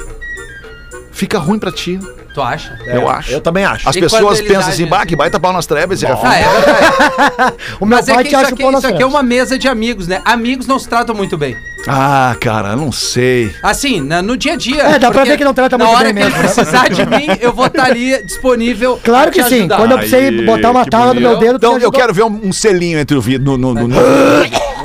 fica 1.11 1.37
ruim 1.39 1.59
pra 1.59 1.71
ti. 1.71 1.99
Tu 2.33 2.41
acha? 2.41 2.77
eu 2.85 3.09
acho. 3.09 3.31
Eu 3.31 3.41
também 3.41 3.65
acho. 3.65 3.89
As 3.89 3.95
E 3.95 3.99
pessoas 3.99 4.39
pensam 4.39 4.69
assim, 4.69 4.85
bah, 4.85 4.99
assim? 4.99 5.07
que 5.07 5.15
baita 5.17 5.37
pau 5.39 5.51
nas 5.51 5.65
trebas, 5.65 6.01
esse 6.01 6.09
Rafinha. 6.09 6.31
Ah, 6.31 6.39
é. 6.39 7.53
O 7.79 7.85
meu 7.85 7.97
Mas 7.97 8.07
é 8.07 8.13
pai 8.13 8.23
que 8.23 8.29
te 8.29 8.35
isso 8.35 8.43
acha 8.45 8.53
aqui, 8.53 8.61
pau 8.63 8.71
na 8.71 8.77
isso 8.77 8.87
aqui 8.87 9.03
é 9.03 9.05
uma 9.05 9.21
mesa 9.21 9.57
de 9.59 9.67
amigos, 9.67 10.07
né? 10.07 10.21
Amigos 10.23 10.65
não 10.65 10.79
se 10.79 10.87
tratam 10.87 11.13
muito 11.13 11.37
bem. 11.37 11.57
Ah, 11.87 12.35
cara, 12.39 12.75
não 12.75 12.91
sei. 12.91 13.53
Assim, 13.61 13.99
na- 14.01 14.21
no 14.21 14.37
dia 14.37 14.53
a 14.53 14.55
dia. 14.55 14.81
É, 14.83 14.99
dá 14.99 15.11
pra 15.11 15.23
ver 15.25 15.35
que 15.37 15.43
não 15.43 15.53
trata 15.53 15.77
na 15.77 15.83
muito 15.85 15.97
hora 15.97 16.05
bem 16.13 16.13
que 16.13 16.19
ele 16.21 16.29
mesmo, 16.29 16.43
né? 16.43 16.53
precisar 16.53 16.87
de 16.89 17.05
mim, 17.05 17.27
eu 17.41 17.51
vou 17.53 17.65
estar 17.65 17.85
ali 17.85 18.23
disponível. 18.23 18.99
Claro 19.03 19.31
que 19.31 19.43
sim. 19.43 19.59
ajudar. 19.61 19.77
Quando 19.77 19.91
eu 19.91 19.97
precisei 19.97 20.45
botar 20.45 20.71
uma 20.71 20.83
que 20.85 20.89
tala 20.91 21.13
no 21.13 21.19
meu 21.21 21.37
dedo, 21.37 21.53
tu 21.59 21.65
Então 21.65 21.77
eu 21.79 21.91
quero 21.91 22.13
ver 22.13 22.23
um, 22.23 22.39
um 22.45 22.53
selinho 22.53 22.97
entre 22.99 23.17
o 23.17 23.21
vidro. 23.21 23.43
No, 23.43 23.57
no, 23.57 23.73
no, 23.73 23.87
no- 23.87 23.95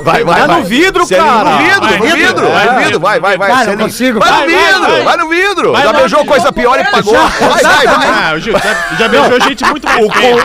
Vai, 0.03 0.23
vai, 0.23 0.41
Tá 0.41 0.47
vai. 0.47 0.57
no 0.59 0.63
vidro, 0.63 1.07
cara. 1.07 1.49
No 1.51 1.57
vidro, 1.57 1.81
Vai, 1.81 1.97
no 1.97 2.03
vidro, 2.05 2.17
vidro. 2.17 2.47
vai, 2.49 2.65
Vai 2.67 2.75
no 2.75 2.81
vidro. 2.83 2.99
vai, 2.99 3.19
vai, 3.19 3.37
vai. 3.37 3.49
Vai, 3.51 3.65
não 3.67 3.77
consigo. 3.77 4.19
Vai 4.19 4.31
no 4.31 4.47
vidro, 4.47 4.81
vai. 4.91 5.03
vai 5.03 5.17
no 5.17 5.29
vidro. 5.29 5.75
Já 5.75 5.93
beijou 5.93 6.25
coisa 6.25 6.51
pior 6.51 6.79
e 6.79 6.83
pagou. 6.85 7.13
Vai, 7.13 7.63
vai, 7.63 7.87
vai. 7.87 8.07
Ah, 8.07 8.33
o 8.35 8.39
Gil, 8.39 8.53
já, 8.99 9.07
beijou 9.07 9.41
gente 9.41 9.65
muito 9.65 9.85
mais 9.87 9.99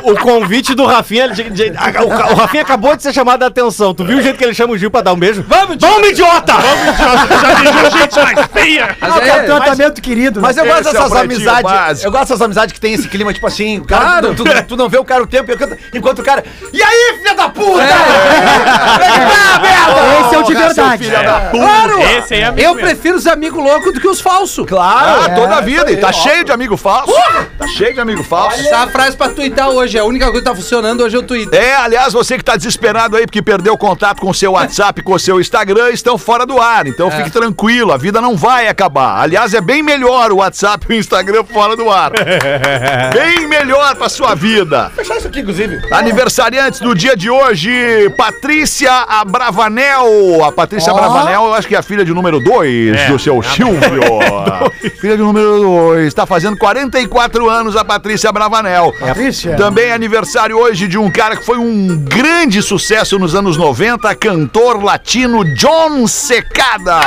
O, 0.05 0.13
o 0.13 0.19
convite 0.19 0.75
do 0.75 0.85
Rafinha. 0.87 1.29
de- 1.29 1.51
de- 1.51 1.73
a- 1.77 2.03
o, 2.03 2.07
o 2.33 2.35
Rafinha 2.37 2.63
acabou 2.63 2.97
de 2.97 3.03
ser 3.03 3.13
chamado 3.13 3.43
a 3.43 3.47
atenção. 3.47 3.95
Tu 3.95 4.05
viu 4.05 4.19
o 4.19 4.23
jeito 4.23 4.37
que 4.39 4.45
ele 4.45 4.55
chama 4.55 4.73
o 4.75 4.79
Gil 4.79 4.91
pra 4.91 5.01
dar 5.03 5.13
um 5.13 5.17
beijo? 5.19 5.45
Vamos, 5.49 5.77
Vamos, 5.81 6.09
idiota! 6.09 6.53
Já 6.53 7.55
beijou 7.55 7.91
gente 7.99 8.17
mais 8.35 8.47
feia. 8.53 8.97
Mas 9.01 9.17
é 9.17 9.33
um 9.33 9.37
é, 9.37 9.43
tratamento 9.45 10.01
querido. 10.03 10.41
né? 10.41 10.47
Mas 10.49 10.57
eu 10.57 10.65
gosto 10.65 10.87
é 10.87 10.91
o 10.91 10.93
dessas 10.93 11.13
amizades. 11.17 12.05
Eu 12.05 12.11
gosto 12.11 12.23
dessas 12.25 12.43
amizades 12.43 12.73
que 12.73 12.81
tem 12.81 12.95
esse 12.95 13.09
clima, 13.09 13.33
tipo 13.33 13.47
assim, 13.47 13.79
o 13.79 13.85
cara, 13.85 14.03
Claro. 14.21 14.35
tu, 14.67 14.77
não 14.77 14.89
vê 14.89 14.99
o 14.99 15.05
cara 15.05 15.23
o 15.23 15.27
tempo 15.27 15.51
enquanto, 15.95 16.19
o 16.21 16.23
cara. 16.25 16.45
E 16.73 16.83
aí, 16.83 17.19
filha 17.19 17.35
da 17.35 17.49
puta? 17.49 17.83
Esse 17.83 17.93
é 17.93 17.97
o 17.97 19.42
de 19.43 19.93
Porra, 19.93 20.31
seu 20.31 20.45
verdade. 20.47 21.05
filho 21.05 21.23
da 21.23 21.41
puta. 21.41 21.51
Claro! 21.65 22.01
Esse 22.19 22.35
aí 22.35 22.41
é 22.41 22.45
amigo 22.45 22.67
Eu 22.69 22.75
mesmo. 22.75 22.89
prefiro 22.89 23.17
os 23.17 23.27
amigos 23.27 23.63
loucos 23.63 23.93
do 23.93 24.01
que 24.01 24.09
os 24.09 24.21
falsos. 24.21 24.67
Claro. 24.67 25.23
Ah, 25.25 25.29
toda 25.31 25.57
a 25.57 25.61
vida. 25.61 25.91
E 25.91 25.97
tá 25.97 26.13
cheio 26.13 26.45
de 26.45 26.53
amigo 26.53 26.77
falso. 26.77 27.13
Tá 27.59 27.67
cheio 27.69 27.95
de 27.95 28.01
amigo 28.01 28.23
falso. 28.23 28.61
Essa 28.61 28.69
é 28.69 28.75
a 28.75 28.87
frase 28.89 29.17
pra 29.17 29.29
twittar 29.29 29.69
hoje. 29.69 29.99
A 29.99 30.05
única 30.05 30.27
coisa 30.27 30.41
que 30.41 30.45
tá 30.45 30.55
funcionando 30.55 31.03
hoje 31.03 31.17
é 31.17 31.19
o 31.19 31.23
Twitter. 31.23 31.61
É, 31.61 31.75
aliás, 31.77 32.13
você 32.13 32.37
que 32.39 32.45
tá 32.45 32.57
desesperado 32.57 33.17
aí 33.17 33.27
porque 33.27 33.43
perdeu 33.43 33.77
contato 33.77 34.21
com 34.21 34.31
o 34.31 34.35
seu 34.35 34.53
WhatsApp, 34.53 35.03
com 35.03 35.13
o 35.15 35.19
seu 35.19 35.41
Instagram, 35.41 35.91
estão 35.91 36.17
fora 36.17 36.47
do 36.47 36.61
ar. 36.61 36.87
Então 36.87 37.11
fique 37.11 37.31
tranquilo, 37.31 37.93
a 37.93 37.97
vida 37.97 38.21
não 38.21 38.37
vai 38.37 38.69
acabar. 38.69 39.21
Aliás, 39.21 39.55
é 39.55 39.61
bem 39.61 39.83
melhor 39.83 40.33
o 40.33 40.37
WhatsApp 40.37 40.87
e 40.89 40.93
o 40.95 40.99
Instagram 40.99 41.45
fora 41.45 41.77
do 41.77 41.91
ar. 41.91 42.13
bem 43.15 43.47
melhor 43.47 43.95
pra 43.97 44.09
sua 44.09 44.35
vida. 44.35 44.91
Fechar 44.95 45.17
isso 45.17 45.29
aqui, 45.29 45.41
inclusive. 45.41 45.81
Aniversariantes 45.93 46.81
do 46.81 46.95
dia 46.95 47.17
de 47.17 47.31
hoje, 47.31 48.11
Patrícia 48.17 48.93
Bravanel. 49.33 50.45
A 50.45 50.53
Patrícia 50.53 50.93
Ó. 50.93 50.97
Bravanel, 50.97 51.47
eu 51.47 51.55
acho 51.55 51.67
que 51.67 51.75
é 51.75 51.79
a 51.79 51.83
filha 51.83 52.05
de 52.05 52.13
número 52.13 52.39
2 52.39 52.97
É. 52.97 53.07
do 53.09 53.19
seu 53.19 53.43
Silvio. 53.43 53.81
filha 55.01 55.17
de 55.17 55.23
número 55.23 55.59
2. 55.61 56.07
Está 56.07 56.27
fazendo 56.27 56.57
44 56.59 57.49
anos 57.49 57.75
a 57.77 57.85
Patrícia 57.85 58.31
Bravanel. 58.31 58.93
Patrícia. 59.01 59.57
Também 59.57 59.87
é 59.87 59.93
aniversário 59.95 60.57
hoje 60.59 60.87
de 60.87 60.99
um 60.99 61.11
cara 61.11 61.35
que 61.37 61.45
foi 61.45 61.57
um 61.57 61.97
grande 62.09 62.63
sucesso 62.63 63.19
nos 63.19 63.35
anos 63.35 63.57
90, 63.57 64.15
cantor 64.17 64.83
latino 64.85 65.43
John 65.57 66.07
Secada. 66.07 67.01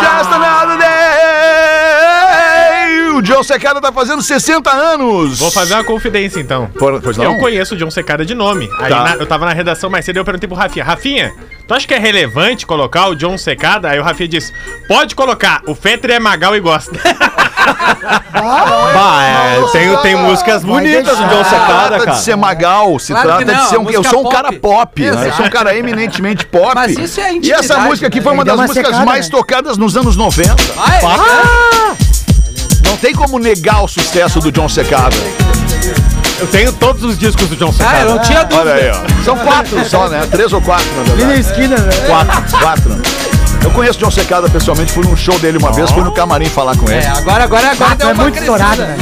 Just 0.00 0.32
another 0.32 0.78
day. 0.78 1.61
O 3.22 3.24
John 3.24 3.42
Secada 3.44 3.80
tá 3.80 3.92
fazendo 3.92 4.20
60 4.20 4.68
anos. 4.68 5.38
Vou 5.38 5.48
fazer 5.52 5.74
uma 5.74 5.84
confidência 5.84 6.40
então. 6.40 6.66
Por- 6.76 7.00
pois 7.00 7.16
não? 7.16 7.24
Eu 7.26 7.38
conheço 7.38 7.76
o 7.76 7.78
John 7.78 7.88
Secada 7.88 8.24
de 8.26 8.34
nome. 8.34 8.68
Aí 8.80 8.90
Tá. 8.90 9.04
na- 9.04 9.14
eu 9.14 9.26
tava 9.26 9.46
na 9.46 9.52
redação 9.52 9.88
mais 9.88 10.04
cedo 10.04 10.16
e 10.16 10.18
eu 10.18 10.24
perguntei 10.24 10.48
pro 10.48 10.56
Rafinha: 10.58 10.84
Rafinha, 10.84 11.32
tu 11.68 11.72
acha 11.72 11.86
que 11.86 11.94
é 11.94 11.98
relevante 11.98 12.66
colocar 12.66 13.06
o 13.06 13.14
John 13.14 13.38
Secada? 13.38 13.88
Aí 13.90 14.00
o 14.00 14.02
Rafinha 14.02 14.28
disse: 14.28 14.52
pode 14.88 15.14
colocar, 15.14 15.62
o 15.68 15.74
Fetter 15.74 16.10
é 16.10 16.18
Magal 16.18 16.56
e 16.56 16.60
gosta. 16.60 16.92
Bah, 18.32 19.22
é, 19.22 19.60
tem, 19.70 19.96
tem 19.98 20.16
músicas 20.16 20.62
Vai 20.64 20.72
bonitas 20.72 21.16
do. 21.16 21.28
John 21.28 21.44
Se 21.44 21.50
Secada, 21.50 21.86
trata 21.88 21.98
de 22.00 22.04
cara. 22.06 22.16
ser 22.18 22.36
magal, 22.36 22.98
se 22.98 23.12
Claro 23.12 23.28
trata 23.28 23.44
não, 23.44 23.62
de 23.62 23.68
ser 23.68 23.78
um. 23.78 23.88
Eu 23.90 24.02
sou 24.02 24.20
um 24.20 24.22
pop. 24.24 24.34
cara 24.34 24.52
pop, 24.52 25.00
né? 25.00 25.28
Eu 25.28 25.32
sou 25.34 25.46
um 25.46 25.50
cara 25.50 25.76
eminentemente 25.76 26.44
pop. 26.46 26.72
Mas 26.74 26.98
isso 26.98 27.20
é 27.20 27.34
E 27.34 27.52
essa 27.52 27.78
música 27.78 28.08
aqui 28.08 28.18
né? 28.18 28.22
foi 28.24 28.32
uma 28.32 28.44
das 28.44 28.56
uma 28.56 28.66
músicas 28.66 28.86
secada, 28.88 29.06
mais 29.06 29.26
né? 29.26 29.30
tocadas 29.30 29.78
nos 29.78 29.96
anos 29.96 30.16
90. 30.16 30.56
Ah, 30.76 30.96
é. 30.96 32.01
Não 32.92 32.98
tem 32.98 33.14
como 33.14 33.38
negar 33.38 33.82
o 33.82 33.88
sucesso 33.88 34.38
do 34.38 34.52
John 34.52 34.68
Secada. 34.68 35.16
Eu 36.38 36.46
tenho 36.48 36.70
todos 36.74 37.02
os 37.02 37.16
discos 37.18 37.48
do 37.48 37.56
John 37.56 37.70
Ah, 37.70 37.72
Secada. 37.72 37.98
eu 38.00 38.08
não 38.10 38.18
tinha 38.18 38.44
dúvida. 38.44 38.70
Olha 38.70 38.74
aí, 38.74 38.90
ó. 38.90 39.24
São 39.24 39.34
quatro 39.38 39.88
só, 39.88 40.10
né? 40.10 40.28
Três 40.30 40.52
ou 40.52 40.60
quatro, 40.60 40.86
na 40.94 41.00
Ali 41.00 41.08
na 41.22 41.28
verdade. 41.32 41.40
esquina, 41.40 41.76
né? 41.78 41.90
Quatro. 42.06 42.58
Quatro. 42.58 43.02
Eu 43.64 43.70
conheço 43.70 43.98
o 43.98 44.02
John 44.02 44.10
Secada 44.10 44.48
pessoalmente, 44.48 44.92
fui 44.92 45.04
num 45.04 45.16
show 45.16 45.38
dele 45.38 45.58
uma 45.58 45.72
vez, 45.72 45.90
fui 45.90 46.02
no 46.02 46.12
camarim 46.12 46.46
falar 46.46 46.76
com 46.76 46.86
ele. 46.90 47.02
É, 47.04 47.08
agora, 47.08 47.44
agora, 47.44 47.70
agora 47.70 47.92
Ah, 47.92 47.94
deu 47.94 48.08
é 48.08 48.12
uma 48.12 48.22
muito 48.24 48.34
crescida. 48.36 48.56
estourado, 48.56 48.82
né? 48.82 48.96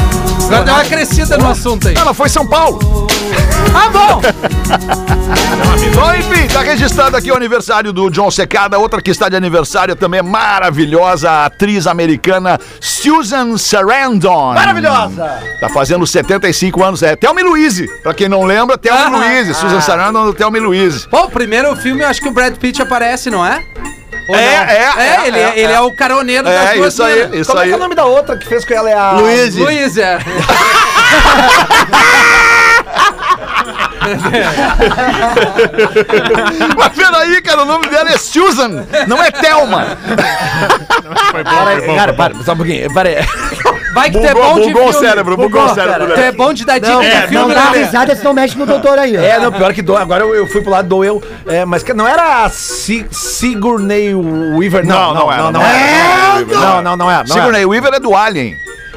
Agora 0.46 0.64
deu 0.64 0.74
uma 0.74 0.84
crescida 0.84 1.38
no 1.38 1.48
assunto 1.50 1.88
aí. 1.88 1.94
Ela 1.96 2.12
foi 2.14 2.28
São 2.28 2.46
Paulo. 2.46 2.78
Ah, 3.74 3.88
bom! 3.88 4.20
Bom, 5.94 6.14
enfim, 6.14 6.46
tá 6.52 6.60
registrado 6.62 7.16
aqui 7.16 7.30
o 7.30 7.36
aniversário 7.36 7.92
do 7.92 8.10
John 8.10 8.30
Secada. 8.30 8.78
Outra 8.78 9.00
que 9.02 9.10
está 9.10 9.28
de 9.28 9.36
aniversário 9.36 9.94
também 9.96 10.20
é 10.20 10.22
maravilhosa, 10.22 11.30
a 11.30 11.46
atriz 11.46 11.86
americana 11.86 12.58
Susan 12.80 13.56
Sarandon. 13.56 14.54
Maravilhosa! 14.54 15.38
Tá 15.60 15.68
fazendo 15.68 16.06
75 16.06 16.82
anos. 16.82 17.02
É 17.02 17.16
Thelma 17.16 17.40
Louise. 17.42 17.86
Pra 18.02 18.12
quem 18.14 18.28
não 18.28 18.44
lembra, 18.44 18.76
Thelma 18.78 19.04
Ah, 19.06 19.08
Louise. 19.08 19.54
Susan 19.54 19.80
Sarandon 19.80 20.26
do 20.26 20.34
Thelma 20.34 20.58
Louise. 20.58 21.06
Bom, 21.10 21.24
o 21.24 21.30
primeiro 21.30 21.74
filme, 21.76 22.02
eu 22.02 22.08
acho 22.08 22.20
que 22.20 22.28
o 22.28 22.32
Brad 22.32 22.56
Pitt 22.56 22.80
aparece, 22.82 23.30
não 23.30 23.44
é? 23.44 23.62
Ou 24.30 24.36
É, 24.36 24.56
não? 24.56 24.64
é, 25.02 25.06
é, 25.24 25.26
ele, 25.28 25.38
é, 25.38 25.52
ele 25.58 25.72
é. 25.72 25.76
é 25.76 25.80
o 25.80 25.92
caroneiro 25.92 26.44
das 26.44 26.70
É, 26.70 26.74
duas 26.74 26.92
isso 26.94 27.02
aí, 27.02 27.14
minas. 27.24 27.34
isso 27.40 27.50
Como 27.50 27.58
é 27.60 27.62
aí. 27.64 27.68
que 27.68 27.74
é 27.74 27.76
o 27.76 27.80
nome 27.80 27.94
da 27.94 28.04
outra 28.04 28.36
que 28.36 28.46
fez 28.48 28.64
com 28.64 28.74
ela? 28.74 28.88
É 28.90 28.94
a... 28.94 29.12
Luiz. 29.12 29.54
Luiz, 29.56 29.96
é. 29.96 30.18
Mas 36.76 36.88
peraí, 36.94 37.42
cara, 37.42 37.62
o 37.62 37.66
nome 37.66 37.86
dela 37.88 38.10
é 38.10 38.18
Susan, 38.18 38.86
não 39.06 39.22
é 39.22 39.30
Thelma. 39.30 39.96
Foi 41.30 41.44
bom, 41.44 41.50
Para 41.50 41.76
foi 41.76 41.86
bom, 41.86 41.96
cara, 41.96 42.14
foi 42.14 42.28
bom. 42.28 42.34
para, 42.34 42.44
só 42.44 42.52
um 42.52 42.56
pouquinho. 42.56 42.92
Para 42.92 43.08
aí. 43.08 43.16
Vai 43.92 44.10
que 44.10 44.18
tu 44.20 44.24
é 44.24 44.32
Bugou, 44.32 44.48
bom 44.54 44.60
de 44.60 44.66
bugou 44.72 44.88
o 44.88 44.92
filme. 44.92 45.06
cérebro, 45.08 45.36
bugou 45.36 45.64
o 45.64 45.74
cérebro. 45.74 46.14
Tu 46.14 46.20
é 46.20 46.32
bom 46.32 46.52
de 46.52 46.64
dar 46.64 46.78
dica 46.78 46.92
Não, 46.92 47.00
de 47.00 47.06
é, 47.06 47.22
filme, 47.26 47.34
não 47.36 47.48
dá 47.48 47.70
né? 47.70 47.78
risada 47.84 48.14
se 48.14 48.22
não 48.24 48.32
mexe 48.32 48.56
no 48.56 48.64
doutor 48.64 48.98
aí, 48.98 49.16
ó. 49.16 49.20
É, 49.20 49.38
não, 49.40 49.50
pior 49.52 49.72
que 49.74 49.82
do, 49.82 49.96
agora 49.96 50.22
eu, 50.24 50.34
eu 50.34 50.46
fui 50.46 50.60
pro 50.60 50.70
lado 50.70 50.88
do 50.88 51.04
eu. 51.04 51.20
É, 51.46 51.64
mas 51.64 51.82
que 51.82 51.92
não 51.92 52.06
era 52.06 52.44
a 52.44 52.48
Si- 52.50 53.06
Sigourney 53.10 54.14
Weaver, 54.14 54.86
não. 54.86 55.12
Não, 55.12 55.14
não 55.26 55.32
era, 55.32 55.42
Não, 55.42 55.52
não 55.52 55.60
não 55.60 55.66
é. 55.66 55.72
era. 55.72 56.44
Não, 56.60 56.82
não, 56.82 56.96
não 56.96 57.10
é. 57.10 57.18
Não 57.18 57.26
Sigourney 57.26 57.64
Weaver 57.66 57.94
é 57.94 57.98
do 58.00 58.14
Alien. 58.14 58.54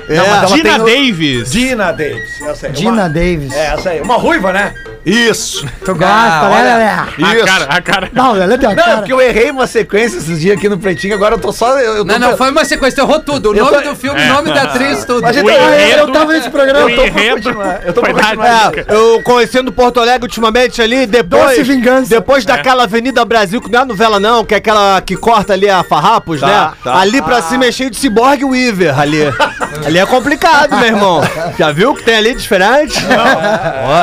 É. 0.10 0.16
Não, 0.18 0.28
mas 0.28 0.38
ela 0.44 0.56
Dina 0.58 0.70
tem 0.70 0.82
o- 0.82 0.86
Davis. 0.86 1.52
Dina 1.52 1.92
Davis. 1.92 2.42
Essa 2.42 2.68
aí. 2.68 2.74
Dina 2.74 2.92
Uma- 2.92 3.10
Davis. 3.10 3.54
É, 3.54 3.66
essa 3.74 3.90
aí. 3.92 4.02
Uma 4.02 4.16
ruiva, 4.16 4.52
né? 4.54 4.74
Isso, 5.06 5.68
Tu 5.84 5.94
gosta, 5.94 6.06
Ah, 6.08 6.48
né, 6.50 6.56
olha. 6.56 6.64
Lelé? 6.78 6.90
A 7.30 7.36
isso. 7.36 7.46
cara, 7.46 7.66
a 7.66 7.82
cara. 7.82 8.10
Não, 8.14 8.32
Lelé 8.32 8.58
tem 8.58 8.70
a 8.70 8.74
Não, 8.74 8.82
é 8.84 8.86
cara. 8.86 8.98
porque 9.00 9.12
eu 9.12 9.20
errei 9.20 9.52
uma 9.52 9.68
sequência 9.68 10.18
esses 10.18 10.40
dias 10.40 10.58
aqui 10.58 10.70
no 10.70 10.78
Pretinho, 10.78 11.14
agora 11.14 11.36
eu 11.36 11.40
tô 11.40 11.52
só. 11.52 11.78
Eu, 11.78 11.96
eu 11.98 12.06
tô 12.06 12.14
Não, 12.14 12.20
não, 12.20 12.38
foi 12.38 12.50
uma 12.52 12.64
sequência, 12.64 13.02
errou 13.02 13.20
tudo. 13.20 13.52
O 13.52 13.54
Eu 13.54 13.66
nome 13.66 13.84
tô- 13.84 13.90
do 13.90 13.96
filme, 13.98 14.22
o 14.22 14.34
nome 14.34 14.54
da 14.54 14.62
atriz, 14.64 15.04
tudo. 15.04 15.22
Mas 15.22 15.36
O 15.36 15.40
então, 15.42 15.54
Ah, 15.54 15.76
enredo, 15.82 16.00
eu 16.00 16.08
tava 16.14 16.32
nesse 16.32 16.50
programa. 16.50 16.86
o 16.86 16.90
eu 16.90 16.96
tô- 16.96 17.04
enredo 17.06 17.50
eu 17.86 17.94
tô 17.94 18.00
pra 18.02 18.14
continuar. 18.14 18.70
dica. 18.72 18.86
É, 18.88 18.96
eu 18.96 19.22
conhecendo 19.24 19.74
Porto 19.74 20.00
Alegre 20.00 20.24
ultimamente 20.24 20.82
ali, 20.82 21.06
depois. 21.06 21.58
Doce 21.58 21.64
vingança. 21.64 22.10
Depois 22.10 22.46
daquela 22.46 22.84
Avenida 22.84 23.26
Brasil, 23.26 23.60
que 23.62 23.70
não 23.70 23.82
é 23.82 23.86
novela, 23.86 24.22
não, 24.22 24.46
que 24.46 24.54
é 24.54 24.58
aquela 24.58 25.02
que 25.02 25.18
corta 25.18 25.52
ali 25.52 25.70
a 25.70 25.84
Farrapos, 25.84 26.42
né? 26.42 26.72
tá. 26.82 26.96
Ali 26.98 27.22
pra 27.22 27.42
cima 27.42 27.66
é 27.66 27.74
cheio 27.74 27.90
de 27.90 27.98
ciborgue 27.98 28.46
Weaver 28.46 28.98
ali. 28.98 29.22
ali 29.86 29.93
é 29.98 30.06
complicado, 30.06 30.76
meu 30.78 30.88
irmão. 30.88 31.22
Já 31.58 31.72
viu 31.72 31.92
o 31.92 31.96
que 31.96 32.04
tem 32.04 32.16
ali 32.16 32.34
diferente? 32.36 32.98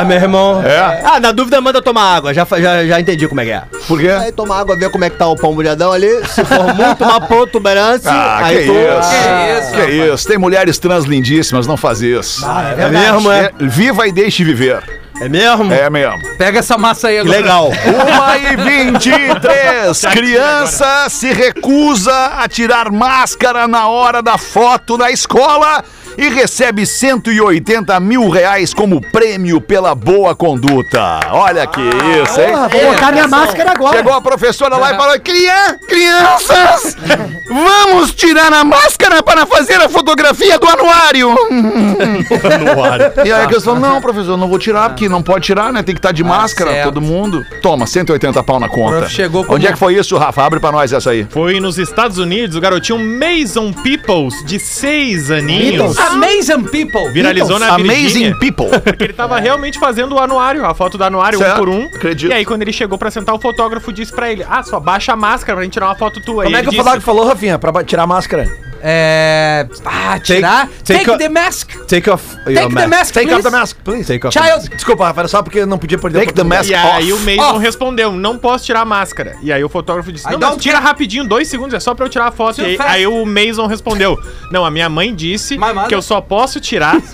Ó, 0.00 0.04
meu 0.04 0.16
irmão. 0.16 0.62
É. 0.64 1.00
Ah, 1.04 1.20
na 1.20 1.32
dúvida 1.32 1.60
manda 1.60 1.80
tomar 1.82 2.16
água. 2.16 2.32
Já, 2.34 2.46
já, 2.58 2.84
já 2.86 3.00
entendi 3.00 3.26
como 3.28 3.40
é 3.40 3.44
que 3.44 3.50
é. 3.52 3.62
Por 3.86 3.98
quê? 4.00 4.08
Aí 4.10 4.32
toma 4.32 4.56
água, 4.58 4.76
vê 4.76 4.88
como 4.88 5.04
é 5.04 5.10
que 5.10 5.16
tá 5.16 5.26
o 5.26 5.36
pão 5.36 5.52
molhadão 5.54 5.92
ali. 5.92 6.08
Se 6.28 6.44
for 6.44 6.74
muito 6.74 7.04
uma 7.04 7.20
protuberância, 7.20 8.10
Ah, 8.10 8.40
aí 8.44 8.58
que 8.58 8.66
tu... 8.66 8.72
isso. 8.72 9.10
Que 9.10 9.60
isso, 9.60 9.72
Que 9.86 10.14
isso. 10.14 10.28
Tem 10.28 10.38
mulheres 10.38 10.78
trans 10.78 11.04
lindíssimas, 11.04 11.66
não 11.66 11.76
faz 11.76 12.00
isso. 12.02 12.44
É 12.78 12.88
mesmo, 12.88 13.30
é? 13.30 13.40
É, 13.46 13.52
Viva 13.60 14.06
e 14.06 14.12
deixe 14.12 14.44
viver. 14.44 14.99
É 15.20 15.28
mesmo? 15.28 15.72
É 15.72 15.90
mesmo. 15.90 16.18
Pega 16.36 16.60
essa 16.60 16.78
massa 16.78 17.08
aí 17.08 17.18
agora. 17.18 17.36
legal. 17.36 17.68
Uma 17.86 18.38
e 18.38 18.56
23. 18.56 20.00
Criança 20.12 21.08
se 21.10 21.30
recusa 21.32 22.26
a 22.38 22.48
tirar 22.48 22.90
máscara 22.90 23.68
na 23.68 23.86
hora 23.86 24.22
da 24.22 24.38
foto 24.38 24.96
na 24.96 25.10
escola 25.10 25.84
e 26.16 26.28
recebe 26.28 26.86
180 26.86 27.98
mil 28.00 28.28
reais 28.28 28.72
como 28.74 29.00
prêmio 29.00 29.60
pela 29.60 29.94
boa 29.94 30.34
conduta. 30.34 31.20
Olha 31.30 31.66
que 31.66 31.80
isso, 31.80 32.40
hein? 32.40 32.50
Porra, 32.50 32.68
vou 32.68 32.92
botar 32.92 33.12
minha 33.12 33.28
máscara 33.28 33.72
agora. 33.72 33.96
Chegou 33.96 34.12
a 34.12 34.20
professora 34.20 34.76
lá 34.76 34.92
e 34.92 34.96
falou: 34.96 35.20
Crian 35.20 35.78
Crianças, 35.88 36.96
vamos 37.48 38.12
tirar 38.14 38.52
a 38.52 38.64
máscara 38.64 39.22
para 39.22 39.46
fazer 39.46 39.80
a 39.80 39.88
fotografia 39.88 40.58
do 40.58 40.68
anuário. 40.68 41.34
E 43.24 43.32
aí 43.32 43.44
a 43.44 43.46
questão: 43.46 43.78
Não, 43.78 44.00
professor, 44.00 44.36
não 44.36 44.48
vou 44.48 44.58
tirar, 44.58 44.90
porque 44.90 45.08
não 45.08 45.22
pode 45.22 45.46
tirar, 45.46 45.72
né? 45.72 45.82
Tem 45.82 45.94
que 45.94 45.98
estar 45.98 46.12
de 46.12 46.22
máscara, 46.22 46.70
certo. 46.70 46.84
todo 46.84 47.00
mundo. 47.00 47.44
Toma, 47.62 47.86
180 47.86 48.42
pau 48.42 48.60
na 48.60 48.68
conta. 48.68 49.08
chegou 49.08 49.44
com 49.44 49.54
Onde 49.54 49.66
é 49.66 49.72
que 49.72 49.78
foi 49.78 49.94
isso, 49.94 50.16
Rafa? 50.16 50.42
Abre 50.42 50.60
pra 50.60 50.72
nós 50.72 50.92
essa 50.92 51.10
aí. 51.10 51.26
Foi 51.30 51.60
nos 51.60 51.78
Estados 51.78 52.18
Unidos, 52.18 52.56
o 52.56 52.60
garotinho 52.60 52.98
Mason 52.98 53.72
Peoples, 53.72 54.34
de 54.44 54.58
seis 54.58 55.30
aninhos, 55.30 55.96
Amazing 56.08 56.64
People. 56.64 57.10
viralizou 57.12 57.58
na 57.58 57.74
Amazing 57.74 57.92
Virgínia. 57.94 58.36
people. 58.38 58.66
Porque 58.80 59.04
ele 59.04 59.12
tava 59.12 59.38
realmente 59.38 59.78
fazendo 59.78 60.14
o 60.14 60.18
anuário, 60.18 60.64
a 60.64 60.74
foto 60.74 60.96
do 60.98 61.04
anuário 61.04 61.38
Certo, 61.38 61.54
um 61.54 61.58
por 61.58 61.68
um. 61.68 61.84
acredito. 61.86 62.30
E 62.30 62.34
aí, 62.34 62.44
quando 62.44 62.62
ele 62.62 62.72
chegou 62.72 62.96
pra 62.98 63.10
sentar, 63.10 63.34
o 63.34 63.38
fotógrafo 63.40 63.92
disse 63.92 64.12
pra 64.12 64.30
ele: 64.30 64.44
Ah, 64.48 64.62
só 64.62 64.78
baixa 64.80 65.12
a 65.12 65.16
máscara 65.16 65.56
pra 65.56 65.64
gente 65.64 65.72
tirar 65.74 65.86
uma 65.86 65.96
foto 65.96 66.20
tua. 66.20 66.44
Como 66.44 66.56
é 66.56 66.62
que 66.62 66.68
o 66.68 66.72
fotógrafo 66.72 67.04
falou, 67.06 67.26
Rafinha, 67.26 67.58
pra 67.58 67.70
ba- 67.72 67.84
tirar 67.84 68.02
a 68.04 68.06
máscara? 68.06 68.48
É. 68.82 69.66
Ah, 69.84 70.18
tirar. 70.18 70.68
take 70.84 71.04
Take, 71.04 71.10
a- 71.10 71.18
the 71.18 71.28
mask. 71.28 71.70
Take 71.86 72.08
off 72.10 72.36
your 72.46 72.54
Take 72.62 72.74
the 72.74 72.86
mask, 72.86 73.12
Take 73.14 73.26
off 73.26 73.34
please. 73.42 73.50
the 73.50 73.50
mask, 73.56 73.76
please. 73.84 74.06
Take 74.06 74.26
off 74.26 74.32
Child. 74.38 74.68
Desculpa, 74.74 75.04
Rafa, 75.06 75.20
era 75.20 75.28
só 75.28 75.42
porque 75.42 75.58
eu 75.60 75.66
não 75.66 75.78
podia 75.78 75.98
perder 75.98 76.20
Take 76.20 76.32
the 76.32 76.44
mask 76.44 76.70
E 76.70 76.74
aí 76.74 77.12
off. 77.12 77.22
o 77.22 77.26
Mason 77.26 77.50
Off. 77.56 77.58
respondeu, 77.60 78.12
não 78.12 78.38
posso 78.38 78.64
tirar 78.64 78.80
a 78.80 78.84
máscara. 78.84 79.36
E 79.42 79.52
aí 79.52 79.62
o 79.62 79.68
fotógrafo 79.68 80.10
disse, 80.12 80.26
I 80.28 80.36
não, 80.36 80.56
tira 80.56 80.78
rapidinho, 80.78 81.24
dois 81.24 81.48
segundos, 81.48 81.74
é 81.74 81.80
só 81.80 81.94
pra 81.94 82.06
eu 82.06 82.10
tirar 82.10 82.28
a 82.28 82.32
foto. 82.32 82.60
E 82.62 82.64
aí, 82.64 82.76
aí 82.80 83.06
o 83.06 83.24
Mason 83.26 83.66
respondeu, 83.66 84.18
não, 84.50 84.64
a 84.64 84.70
minha 84.70 84.88
mãe 84.88 85.14
disse 85.14 85.58
que 85.88 85.94
eu 85.94 86.02
só 86.02 86.20
posso 86.20 86.58
tirar 86.60 86.96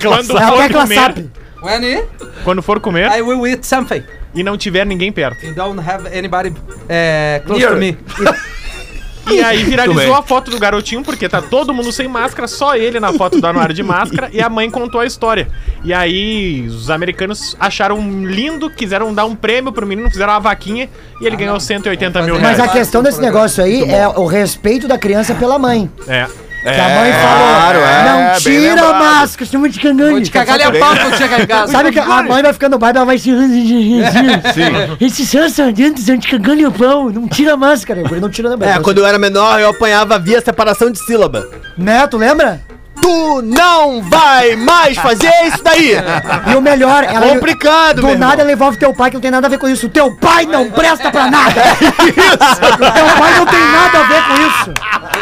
quando 0.00 0.38
É 0.38 0.50
o 0.50 0.56
for 0.56 0.72
comer. 0.72 1.28
When 1.62 2.04
quando 2.44 2.62
for 2.62 2.80
comer 2.80 3.10
I 3.10 3.20
will 3.20 3.46
eat 3.46 3.66
something. 3.66 4.02
e 4.34 4.42
não 4.44 4.56
tiver 4.56 4.86
ninguém 4.86 5.10
perto. 5.10 5.44
You 5.44 5.54
don't 5.54 5.80
have 5.80 6.06
anybody 6.16 6.54
eh, 6.88 7.42
close 7.44 7.58
Near. 7.60 7.72
to 7.74 7.78
me. 7.80 7.98
E 9.30 9.40
aí 9.42 9.62
viralizou 9.64 10.14
a 10.14 10.22
foto 10.22 10.50
do 10.50 10.58
garotinho, 10.58 11.02
porque 11.02 11.28
tá 11.28 11.40
todo 11.42 11.72
mundo 11.74 11.92
sem 11.92 12.08
máscara, 12.08 12.48
só 12.48 12.76
ele 12.76 12.98
na 12.98 13.12
foto 13.12 13.40
do 13.40 13.46
anuário 13.46 13.74
de 13.74 13.82
máscara, 13.82 14.28
e 14.32 14.40
a 14.40 14.48
mãe 14.48 14.70
contou 14.70 15.00
a 15.00 15.06
história. 15.06 15.48
E 15.84 15.92
aí 15.92 16.66
os 16.66 16.90
americanos 16.90 17.56
acharam 17.58 17.98
lindo, 18.24 18.70
quiseram 18.70 19.12
dar 19.12 19.24
um 19.24 19.34
prêmio 19.34 19.72
pro 19.72 19.86
menino, 19.86 20.10
fizeram 20.10 20.32
uma 20.32 20.40
vaquinha, 20.40 20.88
e 21.20 21.26
ele 21.26 21.36
ganhou 21.36 21.58
180 21.58 22.22
mil 22.22 22.36
reais. 22.36 22.58
Mas 22.58 22.68
a 22.68 22.72
questão 22.72 23.02
desse 23.02 23.20
negócio 23.20 23.62
aí 23.62 23.82
é 23.90 24.08
o 24.08 24.26
respeito 24.26 24.88
da 24.88 24.98
criança 24.98 25.34
pela 25.34 25.58
mãe. 25.58 25.90
É. 26.06 26.26
Que 26.62 26.68
a 26.68 26.88
mãe 26.88 27.12
falou, 27.12 27.48
claro, 27.54 27.78
é, 27.78 28.04
não 28.04 28.40
tira 28.40 28.88
a 28.88 28.92
máscara, 28.92 29.50
senão 29.50 29.70
te 29.70 29.80
cagando. 29.80 30.10
Vou 30.10 30.20
te 30.20 30.30
cagar 30.30 30.60
a 30.60 30.72
pau 30.72 30.96
quando 30.96 31.16
chegar 31.16 31.40
em 31.40 31.46
casa. 31.46 31.72
Sabe 31.72 31.92
que 31.92 31.98
a 31.98 32.22
mãe 32.22 32.42
vai 32.42 32.52
ficando 32.52 32.78
brava, 32.78 32.98
ela 32.98 33.06
vai 33.06 33.18
se... 33.18 33.30
Sim. 34.54 35.48
Sardentos, 35.48 36.02
estão 36.02 36.18
te 36.18 36.28
cagando 36.28 36.68
o 36.68 36.72
pão. 36.72 37.10
Não 37.10 37.28
tira 37.28 37.54
a 37.54 37.56
máscara. 37.56 38.02
Falei, 38.02 38.20
não 38.20 38.28
tira 38.28 38.56
na 38.56 38.66
É, 38.66 38.78
quando 38.80 38.98
eu 38.98 39.06
era 39.06 39.18
menor, 39.18 39.60
eu 39.60 39.70
apanhava 39.70 40.18
via 40.18 40.40
separação 40.40 40.90
de 40.90 40.98
sílaba. 40.98 41.48
Né, 41.76 42.06
tu 42.06 42.16
lembra? 42.16 42.60
Tu 43.00 43.42
não 43.42 44.02
vai 44.02 44.56
mais 44.56 44.96
fazer 44.98 45.30
isso 45.46 45.62
daí! 45.62 45.92
E 46.50 46.54
o 46.54 46.60
melhor, 46.60 47.04
ela. 47.04 47.28
Complicado, 47.28 47.96
Do 47.96 48.02
nada 48.02 48.14
irmão. 48.14 48.40
ela 48.40 48.52
envolve 48.52 48.78
teu 48.78 48.92
pai, 48.94 49.10
que 49.10 49.16
não 49.16 49.20
tem 49.20 49.30
nada 49.30 49.46
a 49.46 49.50
ver 49.50 49.58
com 49.58 49.68
isso. 49.68 49.88
Teu 49.88 50.14
pai 50.16 50.46
não 50.46 50.70
presta 50.70 51.10
pra 51.10 51.30
nada! 51.30 51.60
teu 51.78 53.18
pai 53.18 53.38
não 53.38 53.46
tem 53.46 53.60
nada 53.60 53.98
a 53.98 54.02
ver 54.02 54.22
com 54.24 54.34
isso! 54.34 54.72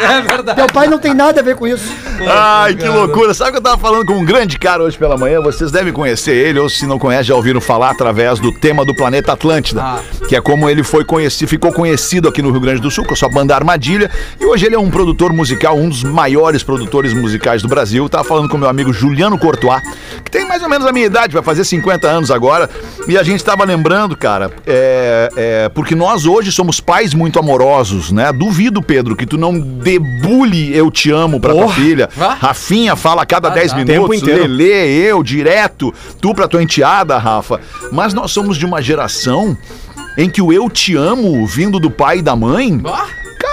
É 0.01 0.21
verdade. 0.21 0.55
Teu 0.57 0.67
pai 0.67 0.87
não 0.87 0.99
tem 0.99 1.13
nada 1.13 1.39
a 1.39 1.43
ver 1.43 1.55
com 1.55 1.67
isso. 1.67 1.91
Ai, 2.27 2.75
que 2.75 2.87
loucura. 2.87 3.33
Sabe 3.33 3.51
que 3.51 3.57
eu 3.57 3.61
tava 3.61 3.77
falando 3.77 4.05
com 4.05 4.13
um 4.13 4.25
grande 4.25 4.57
cara 4.57 4.83
hoje 4.83 4.97
pela 4.97 5.17
manhã? 5.17 5.41
Vocês 5.41 5.71
devem 5.71 5.91
conhecer 5.91 6.35
ele, 6.35 6.59
ou 6.59 6.69
se 6.69 6.85
não 6.85 6.99
conhecem, 6.99 7.25
já 7.25 7.35
ouviram 7.35 7.59
falar 7.59 7.91
através 7.91 8.39
do 8.39 8.51
tema 8.51 8.85
do 8.85 8.95
Planeta 8.95 9.33
Atlântida. 9.33 9.81
Ah. 9.81 9.99
Que 10.27 10.35
é 10.35 10.41
como 10.41 10.69
ele 10.69 10.83
foi 10.83 11.03
conhecido, 11.03 11.47
ficou 11.47 11.71
conhecido 11.71 12.27
aqui 12.27 12.41
no 12.41 12.51
Rio 12.51 12.59
Grande 12.59 12.81
do 12.81 12.91
Sul, 12.91 13.05
com 13.05 13.13
a 13.13 13.17
sua 13.17 13.29
banda 13.29 13.55
Armadilha. 13.55 14.09
E 14.39 14.45
hoje 14.45 14.65
ele 14.65 14.75
é 14.75 14.79
um 14.79 14.89
produtor 14.89 15.33
musical, 15.33 15.77
um 15.77 15.89
dos 15.89 16.03
maiores 16.03 16.63
produtores 16.63 17.13
musicais 17.13 17.61
do 17.61 17.66
Brasil. 17.67 18.03
Eu 18.03 18.09
tava 18.09 18.23
falando 18.23 18.49
com 18.49 18.57
meu 18.57 18.69
amigo 18.69 18.91
Juliano 18.93 19.37
Courtois, 19.37 19.81
que 20.23 20.31
tem 20.31 20.47
mais 20.47 20.61
ou 20.63 20.69
menos 20.69 20.87
a 20.87 20.91
minha 20.91 21.05
idade, 21.05 21.33
vai 21.33 21.43
fazer 21.43 21.63
50 21.63 22.07
anos 22.07 22.31
agora. 22.31 22.69
E 23.07 23.17
a 23.17 23.23
gente 23.23 23.43
tava 23.43 23.63
lembrando, 23.63 24.15
cara, 24.17 24.51
é, 24.65 25.29
é, 25.35 25.69
porque 25.69 25.95
nós 25.95 26.25
hoje 26.25 26.51
somos 26.51 26.79
pais 26.79 27.13
muito 27.13 27.39
amorosos, 27.39 28.11
né? 28.11 28.31
Duvido, 28.33 28.81
Pedro, 28.81 29.15
que 29.15 29.25
tu 29.25 29.37
não 29.37 29.59
debule 29.59 30.75
eu 30.75 30.89
te 30.91 31.11
amo 31.11 31.39
pra 31.39 31.53
tua 31.53 31.69
filha. 31.69 32.09
Ah. 32.19 32.35
Rafinha 32.39 32.95
fala 32.95 33.21
a 33.23 33.25
cada 33.25 33.49
Ah, 33.49 33.51
10 33.51 33.71
tá. 33.71 33.77
minutos. 33.77 34.21
Lelê, 34.21 34.87
eu, 35.09 35.23
direto, 35.23 35.93
tu 36.21 36.33
pra 36.33 36.47
tua 36.47 36.61
enteada, 36.61 37.17
Rafa. 37.17 37.59
Mas 37.91 38.13
nós 38.13 38.31
somos 38.31 38.57
de 38.57 38.65
uma 38.65 38.81
geração 38.81 39.57
em 40.17 40.29
que 40.29 40.41
o 40.41 40.51
eu 40.51 40.69
te 40.69 40.95
amo 40.95 41.45
vindo 41.45 41.79
do 41.79 41.91
pai 41.91 42.19
e 42.19 42.21
da 42.21 42.35
mãe. 42.35 42.81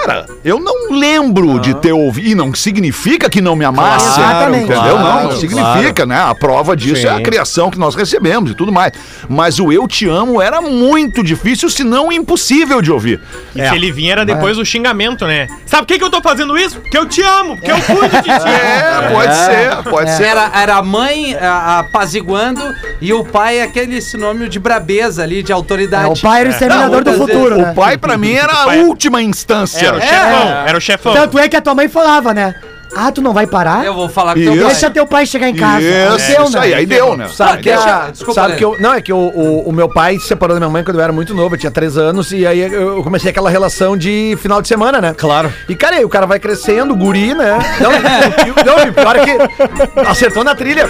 Cara, 0.05 0.25
eu 0.43 0.59
não 0.59 0.91
lembro 0.97 1.59
de 1.59 1.73
ter 1.75 1.91
ouvido. 1.93 2.27
E 2.27 2.35
não 2.35 2.53
significa 2.53 3.29
que 3.29 3.41
não 3.41 3.55
me 3.55 3.65
amasse. 3.65 4.19
Exatamente. 4.19 4.63
Entendeu? 4.65 4.81
Claro, 4.81 4.99
não, 4.99 5.13
não 5.15 5.21
claro. 5.29 5.37
significa, 5.37 6.05
né? 6.05 6.19
A 6.19 6.35
prova 6.35 6.75
disso 6.75 7.05
é 7.07 7.09
a 7.09 7.17
Sim. 7.17 7.23
criação 7.23 7.69
que 7.69 7.77
nós 7.79 7.95
recebemos 7.95 8.51
e 8.51 8.55
tudo 8.55 8.71
mais. 8.71 8.91
Mas 9.29 9.59
o 9.59 9.71
eu 9.71 9.87
te 9.87 10.07
amo 10.07 10.41
era 10.41 10.61
muito 10.61 11.23
difícil, 11.23 11.69
se 11.69 11.83
não 11.83 12.11
impossível 12.11 12.81
de 12.81 12.91
ouvir. 12.91 13.19
E 13.55 13.67
se 13.67 13.75
ele 13.75 13.91
vinha 13.91 14.11
era 14.13 14.25
depois 14.25 14.57
do 14.57 14.65
xingamento, 14.65 15.25
né? 15.25 15.47
Sabe 15.65 15.83
por 15.83 15.87
que, 15.87 15.97
que 15.99 16.03
eu 16.03 16.09
tô 16.09 16.21
fazendo 16.21 16.57
isso? 16.57 16.79
Porque 16.79 16.97
eu 16.97 17.05
te 17.05 17.21
amo, 17.21 17.55
porque 17.57 17.71
eu 17.71 17.81
cuido 17.81 18.15
de 18.17 18.21
ti. 18.23 18.29
É, 18.75 19.09
pode 19.11 19.35
ser, 19.35 19.89
pode 19.89 20.11
ser. 20.11 20.23
Era, 20.23 20.51
era 20.53 20.75
a 20.77 20.81
mãe 20.83 21.35
a- 21.35 21.79
apaziguando 21.79 22.61
e 23.01 23.11
o 23.13 23.23
pai 23.23 23.61
aquele 23.61 24.01
sinônimo 24.01 24.47
de 24.47 24.59
brabeza 24.59 25.23
ali, 25.23 25.41
de 25.43 25.51
É, 25.51 25.55
autoridade. 25.55 26.09
o 26.09 26.21
pai 26.21 26.41
era 26.41 26.49
o 26.49 26.51
exterminador 26.51 27.03
do 27.03 27.13
futuro, 27.13 27.55
O 27.55 27.61
né? 27.61 27.73
pai, 27.75 27.97
pra 27.97 28.17
mim, 28.17 28.33
era 28.33 28.53
a 28.53 28.67
última 28.75 29.21
instância. 29.21 29.94
Era 29.97 30.03
o 30.03 30.03
É. 30.03 30.31
chefão, 30.31 30.67
era 30.67 30.77
o 30.77 30.81
chefão. 30.81 31.13
Tanto 31.13 31.39
é 31.39 31.49
que 31.49 31.55
a 31.55 31.61
tua 31.61 31.75
mãe 31.75 31.87
falava, 31.87 32.33
né? 32.33 32.55
Ah, 32.97 33.11
tu 33.11 33.21
não 33.21 33.33
vai 33.33 33.45
parar? 33.45 33.83
Eu 33.83 33.93
vou 33.93 34.07
falar 34.07 34.35
com 34.35 34.39
teu 34.39 34.55
pai. 34.55 34.63
Deixa 34.67 34.89
teu 34.89 35.05
pai 35.05 35.25
chegar 35.25 35.49
em 35.49 35.55
casa. 35.55 35.81
Isso, 35.81 36.27
Deu, 36.31 36.43
isso 36.45 36.53
né? 36.57 36.59
aí, 36.63 36.73
aí 36.75 36.85
deu, 36.85 37.17
né? 37.17 37.27
Sabe, 37.27 37.57
que, 37.57 37.69
deixa- 37.69 38.05
a- 38.05 38.09
desculpa, 38.11 38.33
sabe 38.35 38.47
Lelê. 38.49 38.57
que 38.59 38.63
eu. 38.63 38.77
Não, 38.79 38.93
é 38.93 39.01
que 39.01 39.11
o, 39.11 39.17
o, 39.17 39.69
o 39.69 39.71
meu 39.73 39.89
pai 39.89 40.17
se 40.17 40.27
separou 40.27 40.55
da 40.55 40.59
minha 40.61 40.69
mãe 40.71 40.81
quando 40.83 40.97
eu 40.97 41.03
era 41.03 41.11
muito 41.11 41.33
novo, 41.33 41.55
eu 41.55 41.59
tinha 41.59 41.71
3 41.71 41.97
anos, 41.97 42.31
e 42.31 42.47
aí 42.47 42.59
eu 42.61 43.03
comecei 43.03 43.31
aquela 43.31 43.49
relação 43.49 43.97
de 43.97 44.37
final 44.41 44.61
de 44.61 44.69
semana, 44.69 45.01
né? 45.01 45.13
Claro. 45.17 45.51
E, 45.67 45.75
cara, 45.75 45.97
aí 45.97 46.05
o 46.05 46.09
cara 46.09 46.25
vai 46.25 46.39
crescendo, 46.39 46.93
o 46.93 46.95
guri, 46.95 47.33
né? 47.33 47.57
Não, 47.81 47.91
não, 48.63 48.87
e 48.87 48.91
pior 48.93 49.15
é 49.17 49.25
que 49.25 49.99
acertou 50.07 50.43
na 50.45 50.55
trilha. 50.55 50.87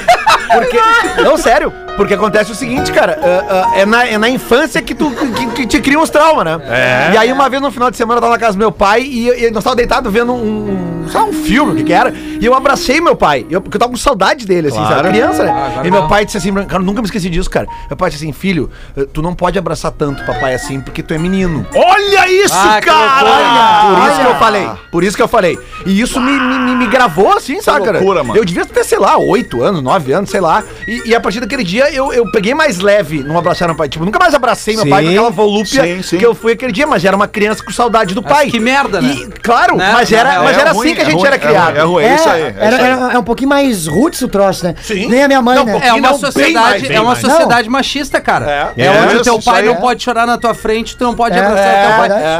Porque. 0.53 0.77
Não, 1.23 1.37
sério. 1.37 1.73
Porque 1.95 2.13
acontece 2.13 2.51
o 2.51 2.55
seguinte, 2.55 2.91
cara, 2.91 3.17
ah, 3.21 3.67
ah, 3.73 3.79
é, 3.79 3.85
na, 3.85 4.05
é 4.05 4.17
na 4.17 4.29
infância 4.29 4.81
que 4.81 4.93
tu 4.93 5.09
que, 5.11 5.47
que 5.51 5.67
te 5.67 5.79
cria 5.79 5.97
uns 5.99 6.09
traumas, 6.09 6.43
né? 6.45 6.59
É. 6.65 7.13
E 7.13 7.17
aí, 7.17 7.31
uma 7.31 7.49
vez 7.49 7.61
no 7.61 7.71
final 7.71 7.89
de 7.89 7.97
semana, 7.97 8.17
eu 8.17 8.21
tava 8.21 8.33
na 8.33 8.39
casa 8.39 8.53
do 8.53 8.59
meu 8.59 8.71
pai 8.71 9.01
e, 9.03 9.29
e 9.45 9.51
nós 9.51 9.63
tava 9.63 9.75
deitado 9.75 10.11
vendo 10.11 10.33
um, 10.33 11.05
sei 11.09 11.19
lá, 11.19 11.25
um 11.25 11.33
filme, 11.33 11.71
o 11.71 11.75
que 11.75 11.83
que 11.85 11.93
era, 11.93 12.11
e 12.13 12.45
eu 12.45 12.53
abracei 12.53 12.99
meu 12.99 13.15
pai, 13.15 13.45
eu, 13.49 13.61
porque 13.61 13.77
eu 13.77 13.79
tava 13.79 13.91
com 13.91 13.97
saudade 13.97 14.45
dele, 14.45 14.67
assim, 14.67 14.77
sabe? 14.77 15.09
Criança, 15.09 15.43
né? 15.43 15.51
agora 15.51 15.87
e 15.87 15.91
meu 15.91 16.07
pai 16.07 16.25
disse 16.25 16.37
assim, 16.37 16.53
cara, 16.53 16.83
nunca 16.83 17.01
me 17.01 17.05
esqueci 17.07 17.29
disso, 17.29 17.49
cara. 17.49 17.67
Meu 17.89 17.95
pai 17.95 18.09
disse 18.09 18.23
assim, 18.23 18.33
filho, 18.33 18.69
eh, 18.97 19.05
tu 19.13 19.21
não 19.21 19.33
pode 19.33 19.57
abraçar 19.57 19.91
tanto 19.91 20.23
papai 20.25 20.53
assim, 20.53 20.81
porque 20.81 21.01
tu 21.01 21.13
é 21.13 21.17
menino. 21.17 21.65
Olha 21.73 22.29
isso, 22.29 22.53
Ah, 22.53 22.79
cara! 22.81 23.95
Por 23.95 24.07
isso 24.09 24.19
que 24.21 24.27
eu 24.27 24.35
falei. 24.35 24.69
Por 24.91 25.03
isso 25.03 25.17
que 25.17 25.23
eu 25.23 25.27
falei. 25.27 25.59
E 25.85 26.01
isso 26.01 26.19
me, 26.19 26.31
me, 26.39 26.59
me- 26.59 26.75
me 26.75 26.87
gravou 26.87 27.31
assim, 27.33 27.61
sabe, 27.61 27.85
cara? 27.85 27.99
loucura, 27.99 28.23
mano. 28.23 28.37
Eu 28.39 28.43
devia 28.43 28.65
ter, 28.65 28.83
sei 28.83 28.99
lá, 28.99 29.17
8 29.17 29.61
anos, 29.63 29.81
9 29.81 30.11
anos, 30.11 30.29
sei 30.29 30.41
lá. 30.41 30.63
E, 30.87 31.09
e 31.09 31.15
a 31.15 31.19
partir 31.21 31.39
daquele 31.39 31.63
dia 31.63 31.84
eu, 31.93 32.13
eu 32.13 32.29
peguei 32.31 32.53
mais 32.53 32.79
leve 32.79 33.23
no 33.23 33.37
abraçar 33.37 33.67
meu 33.67 33.75
pai. 33.75 33.87
Tipo, 33.89 34.05
nunca 34.05 34.19
mais 34.19 34.33
abracei 34.33 34.75
meu 34.75 34.83
Sim, 34.83 34.89
pai 34.89 35.03
com 35.03 35.09
aquela 35.09 35.29
volúpia 35.29 35.83
sim, 35.83 36.01
sim. 36.01 36.17
que 36.17 36.25
eu 36.25 36.33
fui 36.35 36.53
aquele 36.53 36.71
dia, 36.71 36.85
mas 36.87 37.03
era 37.05 37.15
uma 37.15 37.27
criança 37.27 37.63
com 37.63 37.71
saudade 37.71 38.13
do 38.13 38.21
Mas 38.21 38.31
pai. 38.31 38.49
que 38.49 38.59
merda, 38.59 39.01
né? 39.01 39.09
E, 39.13 39.27
claro, 39.41 39.77
Né? 39.77 39.91
mas 39.93 40.11
era, 40.11 40.33
É, 40.35 40.39
mas 40.39 40.57
É 40.57 40.61
era 40.61 40.71
ruim, 40.71 40.87
assim 40.87 40.95
que 40.95 41.01
a 41.01 41.03
é 41.03 41.05
gente 41.05 41.15
ruim, 41.15 41.27
era 41.27 41.35
é 41.35 41.39
criado. 41.39 41.65
ruim, 41.73 41.77
É, 41.77 41.83
ruim, 41.83 42.03
é 42.03 42.15
isso 42.15 42.29
aí. 42.29 42.41
é 42.41 42.45
era, 42.45 42.75
isso 42.75 42.85
aí. 42.85 42.91
era- 42.91 43.13
é 43.13 43.19
um 43.19 43.23
pouquinho 43.23 43.49
mais 43.49 43.87
roots 43.87 44.21
o 44.21 44.27
troço, 44.27 44.65
né? 44.65 44.75
Sim. 44.81 45.07
Nem 45.07 45.23
a 45.23 45.27
minha 45.27 45.41
mãe, 45.41 45.55
Não, 45.57 45.65
né? 45.65 45.73
porque- 45.73 45.87
É 45.87 45.93
uma 45.93 46.09
Não, 46.09 46.17
sociedade, 46.19 46.53
mais, 46.81 46.89
é 46.91 47.01
uma 47.01 47.15
sociedade 47.15 47.69
machista, 47.69 48.19
cara. 48.21 48.73
É. 48.77 48.85
É, 48.85 49.01
onde 49.03 49.15
o 49.17 49.21
teu 49.21 49.41
pai 49.41 49.61
não 49.63 49.75
pode 49.75 50.03
chorar 50.03 50.25
na 50.25 50.37
tua 50.37 50.53
frente, 50.53 50.95
tu 50.97 51.03
não 51.03 51.13
pode 51.15 51.35
É, 51.37 51.39
abraçar 51.39 51.65
é, 51.67 51.83
o 51.83 51.87
teu 51.87 51.97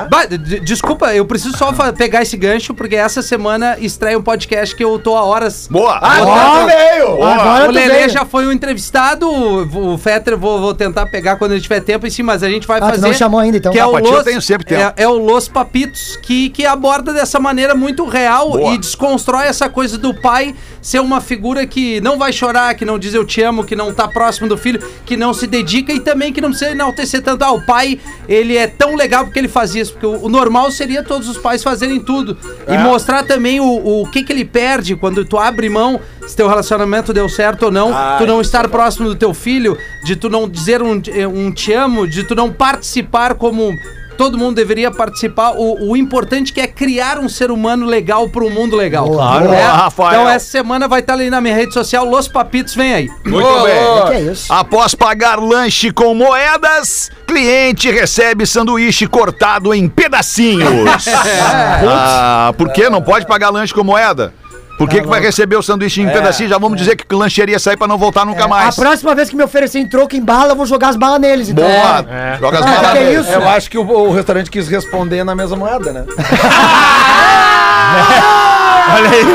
pai. 0.10 0.28
é. 0.32 0.60
Desculpa, 0.60 1.14
eu 1.14 1.26
preciso 1.26 1.58
só 1.58 1.72
pegar 1.94 2.22
esse 2.22 2.36
gancho, 2.38 2.74
porque 2.74 2.96
essa 2.96 3.22
semana 3.22 3.78
estreia 3.80 4.18
um 4.18 4.22
podcast 4.24 4.76
que 4.76 4.84
eu 4.84 4.98
tô 5.00 5.16
há 5.16 5.24
horas. 5.24 5.68
Boa! 5.70 5.98
Agora 6.02 6.66
veio! 6.66 7.24
Agora 7.24 7.64
o 7.66 7.68
tu 7.68 7.74
Lelê 7.74 8.10
já 8.10 8.26
foi 8.26 8.48
um 8.48 8.52
entrevistado, 8.52 9.30
o 9.36 9.94
o 9.94 9.98
Fetter 9.98 10.38
vou, 10.38 10.60
vou 10.60 10.74
tentar 10.74 11.06
pegar 11.08 11.36
quando 11.36 11.52
ele 11.52 11.62
tiver 11.62 11.80
tempo 11.82 12.06
em 12.08 12.10
cima, 12.10 12.34
mas 12.34 12.44
a 12.44 12.50
gente 12.50 12.66
vai 12.68 12.80
Ah, 12.82 12.90
fazer. 12.90 13.02
não 13.02 13.14
chamou 13.14 13.40
ainda, 13.40 13.58
então. 13.58 13.72
Que 13.72 13.80
é 13.80 13.82
Ah, 13.82 13.88
o 13.88 14.00
ti 14.02 14.08
eu 14.08 14.14
Los, 14.16 14.24
tenho 14.24 14.42
sempre 14.42 14.66
tempo. 14.66 14.82
É, 14.82 15.04
é 15.04 15.08
o 15.08 15.14
Los 15.18 15.48
Papitos, 15.48 16.18
que, 16.22 16.50
que 16.50 16.66
aborda 16.66 17.14
dessa 17.14 17.40
maneira 17.40 17.76
muito 17.76 18.06
real 18.06 18.52
Boa. 18.52 18.74
e 18.74 18.78
desconstrói 18.78 19.46
essa 19.48 19.70
coisa 19.70 19.98
do 19.98 20.14
pai 20.14 20.56
ser 20.82 21.00
uma 21.00 21.20
figura 21.22 21.66
que 21.66 22.00
não 22.02 22.18
vai 22.18 22.32
chorar, 22.32 22.74
que 22.76 22.86
não 22.86 22.98
diz 23.00 23.14
eu 23.14 23.26
te 23.26 23.42
amo, 23.42 23.64
que 23.64 23.76
não 23.76 23.94
tá 23.94 24.08
próximo 24.08 24.48
do 24.48 24.58
filho, 24.58 24.80
que 25.06 25.18
não 25.18 25.34
se 25.34 25.48
dedica 25.48 25.92
e 25.92 26.00
também 26.00 26.32
que 26.32 26.40
não 26.42 26.50
precisa 26.50 26.72
enaltecer 26.72 27.22
tanto. 27.22 27.44
Ah, 27.44 27.52
o 27.52 27.66
pai, 27.66 28.00
ele 28.28 28.56
é 28.56 28.68
tão 28.68 28.96
legal 28.96 29.26
porque 29.26 29.40
ele 29.40 29.48
faz 29.48 29.74
isso, 29.76 29.94
porque 29.94 30.06
o, 30.06 30.26
o 30.26 30.30
normal 30.30 30.70
seria 30.72 31.04
todos 31.04 31.28
os 31.28 31.38
pais 31.38 31.64
fazerem 31.64 32.00
tudo. 32.00 32.38
E 32.68 32.78
mostrar 32.78 33.24
também 33.24 33.60
o, 33.60 34.02
o 34.02 34.08
que 34.12 34.24
que 34.24 34.32
ele 34.34 34.46
perde 34.46 34.96
quando 34.96 35.26
tu 35.26 35.38
abre 35.38 35.70
mão, 35.70 36.00
se 36.28 36.36
teu 36.36 36.48
relacionamento 36.48 37.14
deu 37.14 37.30
certo 37.30 37.64
ou 37.64 37.72
não, 37.72 37.96
Ah, 37.96 38.16
tu 38.18 38.26
não 38.26 38.42
estar 38.42 38.68
próximo 38.70 39.08
do 39.08 39.16
teu 39.16 39.34
filho, 39.34 39.78
de 40.04 40.16
tu 40.16 40.30
não 40.30 40.48
dizer 40.50 40.82
um, 40.82 41.02
um 41.34 41.52
te 41.52 41.74
amo, 41.74 42.08
de 42.08 42.24
tu 42.24 42.36
não 42.36 42.52
participar 42.52 43.36
como 43.36 43.74
todo 44.18 44.38
mundo 44.38 44.56
deveria 44.56 44.90
participar. 44.92 45.52
O, 45.56 45.92
o 45.92 45.98
importante 45.98 46.52
que 46.52 46.60
é 46.60 46.68
criar 46.68 47.20
um 47.20 47.30
ser 47.30 47.52
humano 47.52 47.86
legal 47.86 48.28
para 48.30 48.44
um 48.44 48.50
mundo 48.50 48.76
legal. 48.76 49.10
Claro. 49.10 49.48
Boa, 49.48 49.74
Rafael. 49.74 50.22
Então 50.22 50.30
essa 50.30 50.46
semana 50.46 50.88
vai 50.88 51.02
estar 51.02 51.14
ali 51.14 51.30
na 51.30 51.40
minha 51.40 51.56
rede 51.56 51.74
social, 51.74 52.06
Los 52.06 52.28
Papitos, 52.28 52.74
vem 52.74 52.94
aí. 52.94 53.10
Muito 53.26 53.46
Ô, 53.48 53.64
bem. 53.64 54.08
Que 54.08 54.14
é 54.14 54.32
isso? 54.32 54.52
Após 54.52 54.96
pagar 54.96 55.40
lanche 55.40 55.92
com 55.92 56.14
moedas, 56.14 57.12
cliente 57.28 57.92
recebe 57.92 58.46
sanduíche 58.46 59.08
cortado 59.08 59.74
em 59.74 59.88
pedacinhos. 59.88 61.06
ah, 61.88 62.54
por 62.58 62.72
que 62.72 62.90
não 62.90 63.02
pode 63.02 63.28
pagar 63.28 63.50
lanche 63.50 63.74
com 63.74 63.84
moeda? 63.84 64.34
Por 64.78 64.90
que, 64.90 65.02
que 65.02 65.08
vai 65.08 65.22
receber 65.22 65.56
o 65.56 65.62
sanduíche 65.64 66.02
em 66.02 66.10
pedacinhos? 66.10 66.50
Já 66.52 66.58
vamos 66.58 66.78
dizer 66.78 66.96
que 66.98 67.16
lancheria 67.16 67.58
sai 67.60 67.78
pra 67.78 67.88
não 67.88 67.98
voltar 67.98 68.26
nunca 68.26 68.44
A 68.44 68.48
mais. 68.48 68.76
próxima 68.76 69.16
vez 69.16 69.30
que 69.30 69.36
me 69.36 69.44
oferecerem 69.44 69.88
troco 69.88 70.16
em 70.16 70.22
bala, 70.24 70.52
eu 70.52 70.56
vou 70.56 70.66
jogar 70.66 70.90
as 70.90 70.96
balas 70.98 71.20
neles. 71.22 71.48
Então. 71.50 71.64
Boa! 71.66 72.06
É. 72.10 72.38
Joga 72.40 72.60
as 72.60 72.66
Ah, 72.66 72.70
balas 72.76 72.92
que 72.92 73.00
nele. 73.00 73.20
isso? 73.22 73.30
Eu 73.30 73.48
acho 73.48 73.70
que 73.70 73.78
o, 73.78 73.88
o 73.90 74.12
restaurante 74.14 74.52
quis 74.52 74.68
responder 74.68 75.24
na 75.24 75.34
mesma 75.34 75.56
moeda, 75.56 75.94
né? 75.94 76.06
Olha 78.94 79.10
aí. 79.10 79.26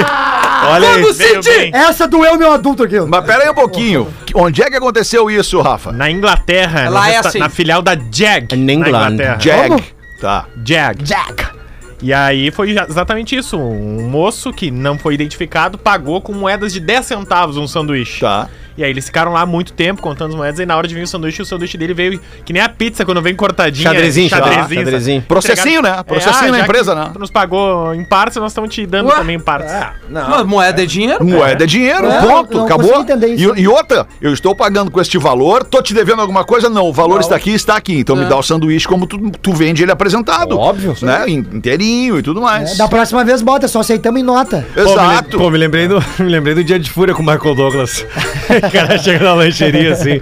Olha 0.62 0.88
aí. 0.90 1.42
Bem. 1.42 1.70
Essa 1.74 2.06
doeu 2.06 2.36
meu 2.36 2.52
adulto 2.52 2.82
aqui. 2.84 3.00
Mas 3.00 3.24
pera 3.24 3.44
aí 3.44 3.50
um 3.50 3.54
pouquinho. 3.54 4.08
Onde 4.34 4.62
é 4.62 4.68
que 4.70 4.76
aconteceu 4.76 5.30
isso, 5.30 5.60
Rafa? 5.60 5.90
Na 5.90 6.10
Inglaterra, 6.10 6.88
Lá 6.90 7.10
é 7.10 7.16
assim. 7.16 7.38
na 7.38 7.48
filial 7.48 7.80
da 7.82 7.94
Jag. 8.10 8.54
In 8.54 8.64
na 8.66 8.72
England. 8.72 9.12
Inglaterra. 9.14 9.38
Jag. 9.40 9.68
Como? 9.68 9.82
Tá. 10.20 10.44
Jag. 10.64 11.02
Jack. 11.02 11.59
E 12.02 12.12
aí 12.12 12.50
foi 12.50 12.70
exatamente 12.70 13.36
isso. 13.36 13.58
Um 13.58 14.08
moço 14.08 14.52
que 14.52 14.70
não 14.70 14.98
foi 14.98 15.14
identificado 15.14 15.76
pagou 15.76 16.20
com 16.20 16.32
moedas 16.32 16.72
de 16.72 16.80
10 16.80 17.06
centavos 17.06 17.56
um 17.56 17.66
sanduíche. 17.66 18.20
Tá. 18.20 18.48
E 18.80 18.84
aí 18.84 18.88
eles 18.90 19.04
ficaram 19.04 19.30
lá 19.32 19.44
muito 19.44 19.74
tempo 19.74 20.00
contando 20.00 20.30
as 20.30 20.34
moedas 20.36 20.58
e 20.58 20.64
na 20.64 20.74
hora 20.74 20.88
de 20.88 20.94
vir 20.94 21.02
o 21.02 21.06
sanduíche, 21.06 21.42
o 21.42 21.44
sanduíche 21.44 21.76
dele 21.76 21.92
veio 21.92 22.18
que 22.46 22.50
nem 22.50 22.62
a 22.62 22.68
pizza 22.68 23.04
quando 23.04 23.20
vem 23.20 23.34
cortadinha. 23.36 23.90
Xadrezinho, 23.90 24.30
xadrezinho. 24.30 24.54
xadrezinho. 24.62 24.84
xadrezinho. 24.84 25.22
Processinho, 25.22 25.82
né? 25.82 26.02
Processinho 26.02 26.48
É, 26.54 26.58
na 26.58 26.60
empresa, 26.60 26.94
né? 26.94 27.10
Tu 27.12 27.18
nos 27.18 27.30
pagou 27.30 27.94
em 27.94 28.02
partes, 28.06 28.38
nós 28.38 28.52
estamos 28.52 28.74
te 28.74 28.86
dando 28.86 29.10
Ué? 29.10 29.16
também 29.16 29.36
em 29.36 29.40
partes. 29.40 29.70
Mas 30.08 30.46
moeda 30.46 30.82
é 30.82 30.86
dinheiro? 30.86 31.22
Moeda 31.22 31.64
é 31.64 31.66
dinheiro, 31.66 32.06
É, 32.06 32.22
ponto, 32.22 32.56
não 32.56 32.64
acabou. 32.64 33.04
E, 33.36 33.60
e 33.60 33.68
outra, 33.68 34.06
eu 34.18 34.32
estou 34.32 34.54
pagando 34.56 34.90
com 34.90 34.98
este 34.98 35.18
valor, 35.18 35.62
tô 35.62 35.82
te 35.82 35.92
devendo 35.92 36.22
alguma 36.22 36.42
coisa? 36.42 36.70
Não, 36.70 36.86
o 36.86 36.92
valor 36.94 37.20
está 37.20 37.36
aqui, 37.36 37.50
está 37.52 37.76
aqui. 37.76 37.98
Então 37.98 38.16
me 38.16 38.24
dá 38.24 38.36
o 38.38 38.42
sanduíche 38.42 38.88
como 38.88 39.06
tu, 39.06 39.30
tu 39.42 39.52
vende 39.52 39.82
ele 39.82 39.92
apresentado. 39.92 40.58
Óbvio. 40.58 40.96
Né? 41.02 41.24
In- 41.28 41.46
Inteirinho 41.52 42.18
e 42.18 42.22
tudo 42.22 42.40
mais. 42.40 42.78
Da 42.78 42.88
próxima 42.88 43.22
vez 43.24 43.42
bota, 43.42 43.68
só 43.68 43.80
aceitamos 43.80 44.18
em 44.20 44.24
nota. 44.24 44.66
Pô, 44.74 44.80
me, 44.84 44.90
Exato. 44.90 45.36
pô, 45.36 45.50
me 45.50 45.58
lembrei 45.58 45.86
do, 45.86 46.02
me 46.18 46.30
lembrei 46.30 46.54
do 46.54 46.64
dia 46.64 46.78
de 46.78 46.90
fúria 46.90 47.14
com 47.14 47.22
o 47.22 47.26
Michael 47.26 47.54
Douglas. 47.54 48.06
o 48.70 48.72
cara 48.72 48.98
chega 48.98 49.24
na 49.24 49.34
lancheria 49.34 49.92
assim. 49.94 50.20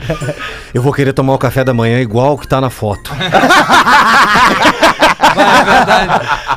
Eu 0.73 0.83
vou 0.83 0.93
querer 0.93 1.13
tomar 1.13 1.35
o 1.35 1.39
café 1.39 1.63
da 1.63 1.75
manhã 1.75 2.01
igual 2.01 2.37
que 2.39 2.49
tá 2.49 2.61
na 2.61 2.71
foto. 2.71 3.13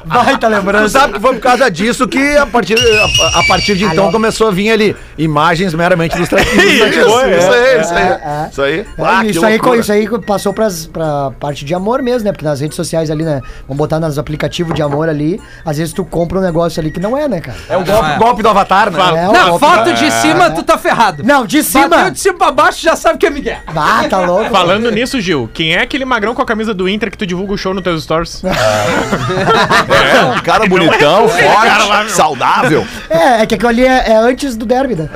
Baita 0.06 0.47
Tu 0.47 0.51
lembrança. 0.51 0.99
sabe 0.99 1.13
que 1.13 1.19
foi 1.19 1.34
por 1.34 1.39
causa 1.41 1.69
disso 1.69 2.08
que 2.08 2.38
a 2.38 2.45
partir, 2.45 2.77
a, 2.77 3.39
a 3.39 3.43
partir 3.43 3.75
de 3.75 3.86
então 3.86 4.12
começou 4.12 4.47
a 4.47 4.51
vir 4.51 4.71
ali 4.71 4.95
imagens 5.17 5.73
meramente 5.73 6.15
ilustrativas. 6.15 6.62
Isso, 6.71 6.99
isso 6.99 7.51
aí, 7.51 7.82
isso 7.82 7.93
aí. 7.93 8.04
é. 8.04 8.47
Isso 8.51 8.62
aí. 8.62 8.80
É, 8.80 8.86
Ah, 9.04 9.21
que 9.21 9.32
isso, 9.32 9.45
aí, 9.45 9.54
loucura. 9.58 9.77
isso 9.80 9.91
aí 9.91 10.08
passou 10.21 10.54
pras, 10.54 10.86
pra 10.86 11.32
parte 11.39 11.63
de 11.65 11.73
amor 11.73 12.01
mesmo, 12.01 12.25
né? 12.25 12.32
Porque 12.32 12.45
nas 12.45 12.60
redes 12.60 12.75
sociais 12.75 13.10
ali, 13.12 13.23
né? 13.23 13.41
Vamos 13.67 13.77
botar 13.77 13.99
nos 13.99 14.17
aplicativos 14.17 14.73
de 14.73 14.82
amor 14.82 15.08
ali. 15.10 15.39
Às 15.65 15.77
vezes 15.77 15.93
tu 15.93 16.04
compra 16.04 16.39
um 16.39 16.41
negócio 16.41 16.80
ali 16.80 16.91
que 16.91 16.99
não 16.99 17.17
é, 17.17 17.27
né, 17.27 17.39
cara? 17.41 17.58
É 17.69 17.77
o 17.77 17.84
golpe, 17.86 18.01
Não 18.01 18.15
é. 18.15 18.17
golpe 18.17 18.43
do 18.43 18.49
Avatar, 18.49 18.91
né? 18.91 18.99
É, 18.99 19.27
o 19.27 19.32
Na 19.32 19.43
golpe- 19.49 19.65
foto 19.65 19.93
de 19.93 20.12
cima, 20.12 20.49
tu 20.51 20.63
tá 20.63 20.77
ferrado. 20.77 21.23
Não, 21.23 21.45
de 21.45 21.63
cima. 21.63 21.88
Bateu 21.88 22.12
de 22.12 22.19
cima 22.19 22.38
pra 22.38 22.51
baixo, 22.51 22.82
já 22.82 22.95
sabe 22.95 23.17
que 23.19 23.25
é 23.25 23.30
Miguel. 23.30 23.58
Ah, 23.75 24.04
tá 24.10 24.19
louco. 24.19 24.49
Falando 24.49 24.89
nisso, 24.91 25.19
Gil, 25.21 25.49
quem 25.54 25.73
é 25.75 25.82
aquele 25.82 26.06
magrão 26.06 26.34
com 26.34 26.41
a 26.41 26.45
camisa 26.45 26.73
do 26.73 26.88
Inter 26.89 27.10
que 27.12 27.17
tu 27.17 27.25
divulga 27.25 27.54
o 27.54 27.58
show 27.58 27.73
nos 27.73 27.84
teus 27.84 28.04
stories? 28.04 28.41
É, 29.32 30.26
um 30.26 30.41
cara 30.41 30.65
bonitão, 30.67 31.28
forte, 31.28 32.12
saudável. 32.12 32.86
É, 33.10 33.41
é 33.41 33.46
que 33.46 33.56
aquilo 33.56 33.70
ali 33.70 33.86
é, 33.86 34.12
é 34.12 34.15
antes 34.17 34.56
do 34.56 34.65
derby, 34.65 34.96
né? 34.96 35.10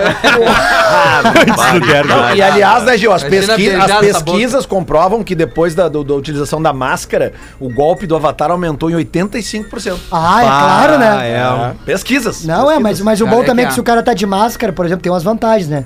Não, 2.07 2.35
e 2.35 2.41
aliás, 2.41 2.83
né, 2.83 2.97
Gil, 2.97 3.11
as, 3.11 3.23
pesqui- 3.23 3.69
as 3.69 3.91
pesquisas 3.99 4.65
comprovam 4.65 5.23
que 5.23 5.35
depois 5.35 5.73
da, 5.75 5.87
do- 5.87 6.03
da 6.03 6.13
utilização 6.13 6.61
da 6.61 6.73
máscara, 6.73 7.33
o 7.59 7.69
golpe 7.73 8.05
do 8.07 8.15
Avatar 8.15 8.51
aumentou 8.51 8.89
em 8.89 8.93
85%. 8.95 9.97
Ah, 10.11 10.41
é 10.41 10.45
claro, 10.45 10.97
né? 10.99 11.29
É. 11.29 11.73
Pesquisas. 11.85 12.43
Não, 12.45 12.69
é, 12.69 12.79
mas, 12.79 12.99
mas 13.01 13.21
o 13.21 13.27
bom 13.27 13.41
é 13.41 13.45
também 13.45 13.65
é 13.65 13.67
que 13.67 13.69
que 13.69 13.71
a- 13.71 13.75
se 13.75 13.79
o 13.79 13.83
cara 13.83 14.03
tá 14.03 14.13
de 14.13 14.25
máscara, 14.25 14.71
por 14.73 14.85
exemplo, 14.85 15.01
tem 15.03 15.11
umas 15.11 15.23
vantagens, 15.23 15.67
né? 15.69 15.85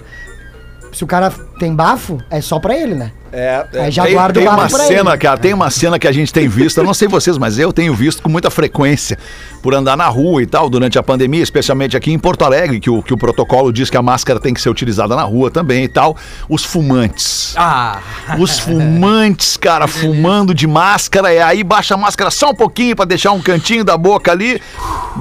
Se 0.92 1.04
o 1.04 1.08
cara 1.08 1.32
tem 1.60 1.74
bafo, 1.76 2.18
é 2.30 2.42
só 2.42 2.60
pra 2.60 2.76
ele, 2.76 2.96
né? 2.96 3.12
É, 3.32 3.64
é. 3.74 3.82
Aí 3.84 3.92
já 3.92 4.04
tem, 4.06 4.14
guarda 4.14 4.40
tem 4.40 4.48
o 4.50 4.52
uma 4.52 4.58
bafo 4.64 4.76
pra 4.76 4.86
cena, 4.86 5.12
ele. 5.12 5.18
cara, 5.20 5.38
tem 5.38 5.54
uma 5.54 5.70
cena 5.70 6.00
que 6.00 6.08
a 6.08 6.12
gente 6.12 6.34
tem 6.34 6.48
visto, 6.48 6.80
eu 6.80 6.84
não 6.84 6.96
sei 6.96 7.08
vocês, 7.08 7.38
mas 7.38 7.60
eu 7.60 7.72
tenho 7.72 7.94
visto 7.94 8.24
com 8.24 8.30
muita 8.30 8.50
frequência 8.50 9.20
por 9.62 9.76
andar 9.76 9.96
na 9.96 10.08
rua 10.08 10.42
e 10.42 10.48
tal, 10.48 10.68
durante 10.68 10.98
a 10.98 11.04
pandemia, 11.04 11.44
especialmente 11.44 11.96
aqui 11.96 12.12
em 12.12 12.18
Porto 12.18 12.44
Alegre, 12.44 12.80
que 12.80 12.90
o, 12.90 13.04
que 13.04 13.14
o 13.14 13.18
protocolo 13.18 13.72
diz 13.72 13.88
que 13.88 13.96
a 13.98 14.02
máscara 14.02 14.40
tem 14.40 14.52
que 14.52 14.60
ser 14.60 14.70
utilizada 14.70 15.16
na 15.16 15.22
rua 15.22 15.52
também 15.52 15.84
e 15.84 15.88
tal. 15.88 16.18
Os 16.50 16.64
fumantes. 16.66 17.54
Ah, 17.56 18.00
Os 18.40 18.58
fumantes, 18.60 19.58
cara, 19.58 19.86
fumando 19.88 20.54
de 20.56 20.66
máscara, 20.66 21.32
e 21.32 21.40
aí 21.40 21.64
baixa 21.64 21.94
a 21.94 21.98
máscara 21.98 22.32
só 22.32 22.50
um 22.50 22.56
pouquinho 22.56 22.96
pra 22.96 23.06
deixar 23.06 23.32
um 23.32 23.42
cantinho 23.42 23.84
da 23.84 23.96
boca 23.96 24.32
ali, 24.32 24.60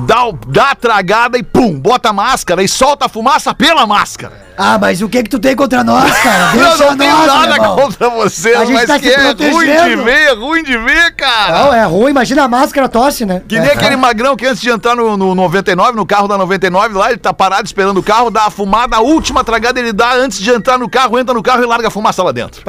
dá, 0.06 0.24
o- 0.26 0.32
dá 0.46 0.70
a 0.70 0.74
tragada 0.74 1.36
e 1.36 1.42
pum, 1.42 1.78
bota 1.78 2.08
a 2.08 2.12
máscara 2.14 2.62
e 2.62 2.68
solta 2.68 3.04
a 3.04 3.08
fumaça 3.08 3.52
pela 3.54 3.86
máscara. 3.86 4.47
Ah, 4.60 4.76
mas 4.76 5.00
o 5.00 5.08
que 5.08 5.22
que 5.22 5.30
tu 5.30 5.38
tem 5.38 5.54
contra 5.54 5.84
nós, 5.84 6.12
cara? 6.18 6.56
Eu 6.58 6.66
Deixa 6.68 6.84
não 6.90 6.96
tenho 6.96 7.16
nós, 7.16 7.26
nada 7.26 7.46
meu 7.46 7.54
irmão. 7.54 7.76
contra 7.76 8.10
você, 8.10 8.54
A 8.54 8.64
gente 8.64 8.74
mas 8.74 8.86
tá 8.88 8.98
que 8.98 9.08
é 9.08 9.30
ruim 9.50 9.66
de 9.66 9.96
ver, 9.96 10.22
é 10.28 10.34
ruim 10.34 10.62
de 10.64 10.76
ver, 10.76 11.14
cara. 11.14 11.58
Não, 11.64 11.74
é 11.74 11.84
ruim, 11.84 12.10
imagina 12.10 12.42
a 12.42 12.48
máscara 12.48 12.88
tosse, 12.88 13.24
né? 13.24 13.40
Que 13.48 13.58
nem 13.60 13.70
É. 13.70 13.72
aquele 13.74 13.96
magrão 13.96 14.34
que 14.34 14.44
antes 14.46 14.60
de 14.60 14.68
entrar 14.68 14.96
no, 14.96 15.16
no 15.16 15.34
99, 15.34 15.96
no 15.96 16.04
carro 16.04 16.26
da 16.26 16.36
99, 16.36 16.94
lá, 16.94 17.08
ele 17.10 17.18
tá 17.18 17.32
parado 17.32 17.66
esperando 17.66 17.98
o 17.98 18.02
carro, 18.02 18.30
dá 18.30 18.46
a 18.46 18.50
fumada, 18.50 18.96
a 18.96 19.00
última 19.00 19.44
tragada 19.44 19.78
ele 19.78 19.92
dá 19.92 20.12
antes 20.14 20.40
de 20.40 20.50
entrar 20.50 20.76
no 20.76 20.88
carro, 20.88 21.16
entra 21.18 21.32
no 21.32 21.42
carro 21.42 21.62
e 21.62 21.66
larga 21.66 21.86
a 21.86 21.90
fumaça 21.90 22.22
lá 22.24 22.32
dentro. 22.32 22.62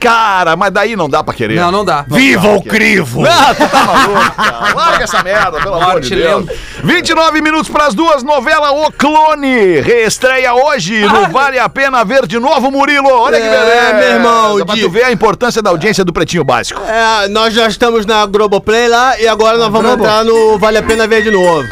Cara, 0.00 0.56
mas 0.56 0.70
daí 0.72 0.96
não 0.96 1.08
dá 1.08 1.22
pra 1.22 1.34
querer. 1.34 1.56
não, 1.60 1.70
não 1.70 1.84
dá. 1.84 2.04
Viva 2.08 2.48
o 2.48 2.62
crivo! 2.62 3.20
Não, 3.22 3.54
tu 3.54 3.68
tá 3.68 3.84
maluco, 3.84 4.30
cara. 4.34 4.74
Larga 4.74 5.04
essa 5.04 5.22
merda, 5.22 5.60
pelo 5.60 5.74
amor 5.74 6.00
de 6.00 6.10
Morte 6.10 6.14
Deus. 6.16 6.46
29 6.82 7.42
minutos 7.42 7.68
pras 7.70 7.92
duas, 7.94 8.22
novela 8.22 8.70
O 8.72 8.90
Clone. 8.92 9.80
Reestreia 9.80 10.54
hoje 10.54 11.00
no 11.06 11.28
Vale 11.28 11.58
a 11.58 11.68
Pena 11.68 12.02
Ver 12.04 12.26
de 12.26 12.38
Novo, 12.38 12.70
Murilo. 12.70 13.10
Olha 13.10 13.38
que 13.38 13.46
É, 13.46 13.50
beleza. 13.50 13.92
meu 13.94 14.08
irmão, 14.16 14.64
Pra 14.64 14.74
de- 14.74 14.80
tu 14.80 14.88
ver 14.90 15.04
a 15.04 15.12
importância 15.12 15.60
da 15.60 15.68
audiência 15.70 16.04
do 16.04 16.12
Pretinho 16.12 16.44
Básico. 16.44 16.80
É, 16.82 17.28
nós 17.28 17.52
já 17.52 17.68
estamos 17.68 18.06
na 18.06 18.24
Globoplay 18.24 18.88
lá 18.88 19.20
e 19.20 19.28
agora 19.28 19.58
nós 19.58 19.68
vamos 19.70 19.82
Globo. 19.86 20.02
entrar 20.02 20.24
no 20.24 20.58
Vale 20.58 20.78
a 20.78 20.82
Pena 20.82 21.06
Ver 21.06 21.22
de 21.22 21.30
novo. 21.30 21.68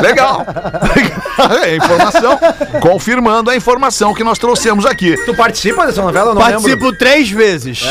Legal. 0.00 0.44
é 1.64 1.76
informação. 1.76 2.38
Confirmando 2.80 3.50
a 3.50 3.56
informação 3.56 4.14
que 4.14 4.24
nós 4.24 4.38
trouxemos 4.38 4.84
aqui. 4.84 5.16
Tu 5.24 5.34
participa 5.34 5.86
dessa 5.86 6.02
novela? 6.02 6.30
Eu 6.30 6.34
não 6.34 6.42
Participo 6.42 6.84
lembro. 6.84 6.98
três 6.98 7.30
vezes. 7.30 7.82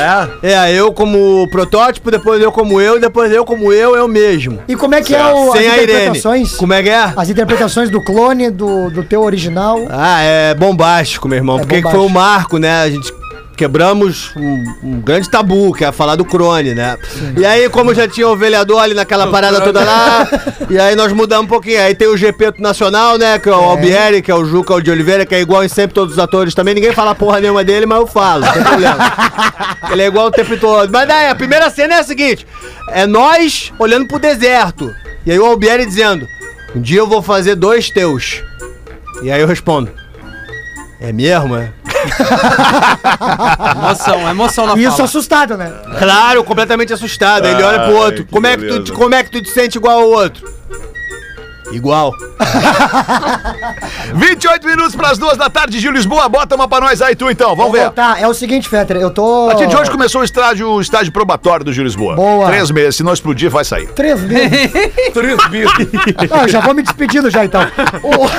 É? 0.41 0.53
É, 0.53 0.73
eu 0.73 0.91
como 0.93 1.47
protótipo, 1.49 2.11
depois 2.11 2.41
eu 2.41 2.51
como 2.51 2.79
eu, 2.81 2.99
depois 2.99 3.31
eu 3.31 3.45
como 3.45 3.71
eu, 3.71 3.95
eu 3.95 4.07
mesmo. 4.07 4.59
E 4.67 4.75
como 4.75 4.95
é 4.95 5.01
que 5.01 5.15
é 5.15 5.25
o, 5.25 5.51
as 5.51 5.59
Sem 5.59 5.69
a 5.69 5.77
Irene. 5.77 5.91
interpretações? 5.91 6.51
Como 6.53 6.73
é 6.73 6.83
que 6.83 6.89
é? 6.89 7.13
As 7.15 7.29
interpretações 7.29 7.89
do 7.89 8.01
clone, 8.01 8.49
do, 8.49 8.89
do 8.89 9.03
teu 9.03 9.21
original. 9.23 9.79
Ah, 9.89 10.21
é 10.21 10.53
bombástico, 10.53 11.27
meu 11.27 11.37
irmão. 11.37 11.57
É 11.57 11.59
porque 11.59 11.75
bombástico. 11.77 12.03
foi 12.03 12.09
o 12.09 12.13
marco, 12.13 12.57
né? 12.57 12.81
A 12.81 12.89
gente 12.89 13.13
quebramos 13.59 14.31
um, 14.37 14.63
um 14.81 15.01
grande 15.01 15.29
tabu, 15.29 15.73
que 15.73 15.83
é 15.83 15.91
falar 15.91 16.15
do 16.15 16.23
Crone, 16.23 16.73
né? 16.73 16.97
E 17.37 17.45
aí, 17.45 17.67
como 17.67 17.93
já 17.93 18.07
tinha 18.07 18.25
o 18.25 18.33
vereador 18.33 18.81
ali 18.81 18.93
naquela 18.93 19.27
parada 19.27 19.59
toda 19.59 19.83
lá, 19.83 20.25
e 20.69 20.79
aí 20.79 20.95
nós 20.95 21.11
mudamos 21.11 21.43
um 21.43 21.47
pouquinho. 21.49 21.81
Aí 21.81 21.93
tem 21.93 22.07
o 22.07 22.15
GP 22.15 22.53
Nacional, 22.57 23.17
né? 23.17 23.37
Que 23.37 23.49
é 23.49 23.51
o 23.51 23.55
Albieri, 23.55 24.21
que 24.21 24.31
é 24.31 24.35
o 24.35 24.45
Juca 24.45 24.81
de 24.81 24.89
Oliveira, 24.89 25.25
que 25.25 25.35
é 25.35 25.41
igual 25.41 25.61
em 25.61 25.67
sempre 25.67 25.93
todos 25.93 26.13
os 26.13 26.19
atores 26.19 26.55
também. 26.55 26.73
Ninguém 26.73 26.93
fala 26.93 27.13
porra 27.13 27.41
nenhuma 27.41 27.61
dele, 27.61 27.85
mas 27.85 27.99
eu 27.99 28.07
falo, 28.07 28.45
não 28.45 28.53
tem 28.53 28.63
problema. 28.63 28.97
Ele 29.91 30.03
é 30.03 30.07
igual 30.07 30.27
o 30.27 30.31
tempo 30.31 30.57
todo. 30.57 30.89
Mas 30.89 31.05
daí, 31.05 31.27
a 31.27 31.35
primeira 31.35 31.69
cena 31.69 31.95
é 31.95 31.99
a 31.99 32.03
seguinte: 32.03 32.47
é 32.87 33.05
nós 33.05 33.73
olhando 33.77 34.07
pro 34.07 34.19
deserto. 34.19 34.95
E 35.25 35.31
aí 35.33 35.39
o 35.39 35.45
Albieri 35.45 35.85
dizendo: 35.85 36.25
Um 36.73 36.79
dia 36.79 36.99
eu 36.99 37.07
vou 37.07 37.21
fazer 37.21 37.55
dois 37.55 37.89
teus. 37.89 38.41
E 39.21 39.29
aí 39.29 39.41
eu 39.41 39.47
respondo: 39.47 39.91
É 41.01 41.11
mesmo, 41.11 41.57
é? 41.57 41.73
Emoção, 43.75 44.29
emoção 44.29 44.65
na 44.67 44.73
E 44.75 44.83
isso 44.83 44.91
fala. 44.91 45.03
assustado, 45.05 45.57
né? 45.57 45.71
Claro, 45.97 46.43
completamente 46.43 46.93
assustado. 46.93 47.45
Ele 47.47 47.61
olha 47.63 47.79
pro 47.79 47.87
Ai, 47.97 48.03
outro. 48.05 48.25
que 48.25 48.31
Como 48.31 48.47
é, 48.47 48.57
que 48.57 48.63
tu, 48.67 48.73
beleza. 48.73 48.93
como 48.93 49.15
é 49.15 49.23
que 49.23 49.31
tu 49.31 49.41
te 49.41 49.49
sente 49.49 49.77
igual 49.77 49.99
ao 49.99 50.07
outro? 50.09 50.59
Igual. 51.71 52.11
28 54.15 54.65
minutos 54.67 54.95
pras 54.95 55.19
duas 55.19 55.37
da 55.37 55.51
tarde, 55.51 55.79
Gil 55.79 55.91
Lisboa. 55.91 56.27
Bota 56.27 56.55
uma 56.55 56.67
pra 56.67 56.79
nós 56.81 56.99
aí, 56.99 57.15
tu 57.15 57.29
então. 57.29 57.55
Vamos 57.55 57.71
ver. 57.73 57.91
Tá, 57.91 58.17
é 58.19 58.27
o 58.27 58.33
seguinte, 58.33 58.67
Fetter, 58.67 58.97
eu 58.97 59.11
tô... 59.11 59.45
A 59.45 59.47
partir 59.53 59.67
de 59.67 59.75
hoje 59.75 59.91
começou 59.91 60.21
o 60.21 60.23
estágio, 60.23 60.67
o 60.71 60.81
estágio 60.81 61.11
probatório 61.13 61.63
do 61.63 61.71
Gil 61.71 61.83
Lisboa. 61.83 62.15
Boa. 62.15 62.47
Três 62.47 62.71
meses. 62.71 62.95
Se 62.95 63.03
não 63.03 63.13
explodir, 63.13 63.51
vai 63.51 63.63
sair. 63.63 63.85
Três 63.89 64.19
meses. 64.21 64.71
Três 65.13 65.49
meses. 65.49 65.71
Eu 66.41 66.47
já 66.49 66.59
vou 66.59 66.73
me 66.73 66.81
despedindo 66.81 67.29
já, 67.29 67.45
então. 67.45 67.61
O- 68.01 68.29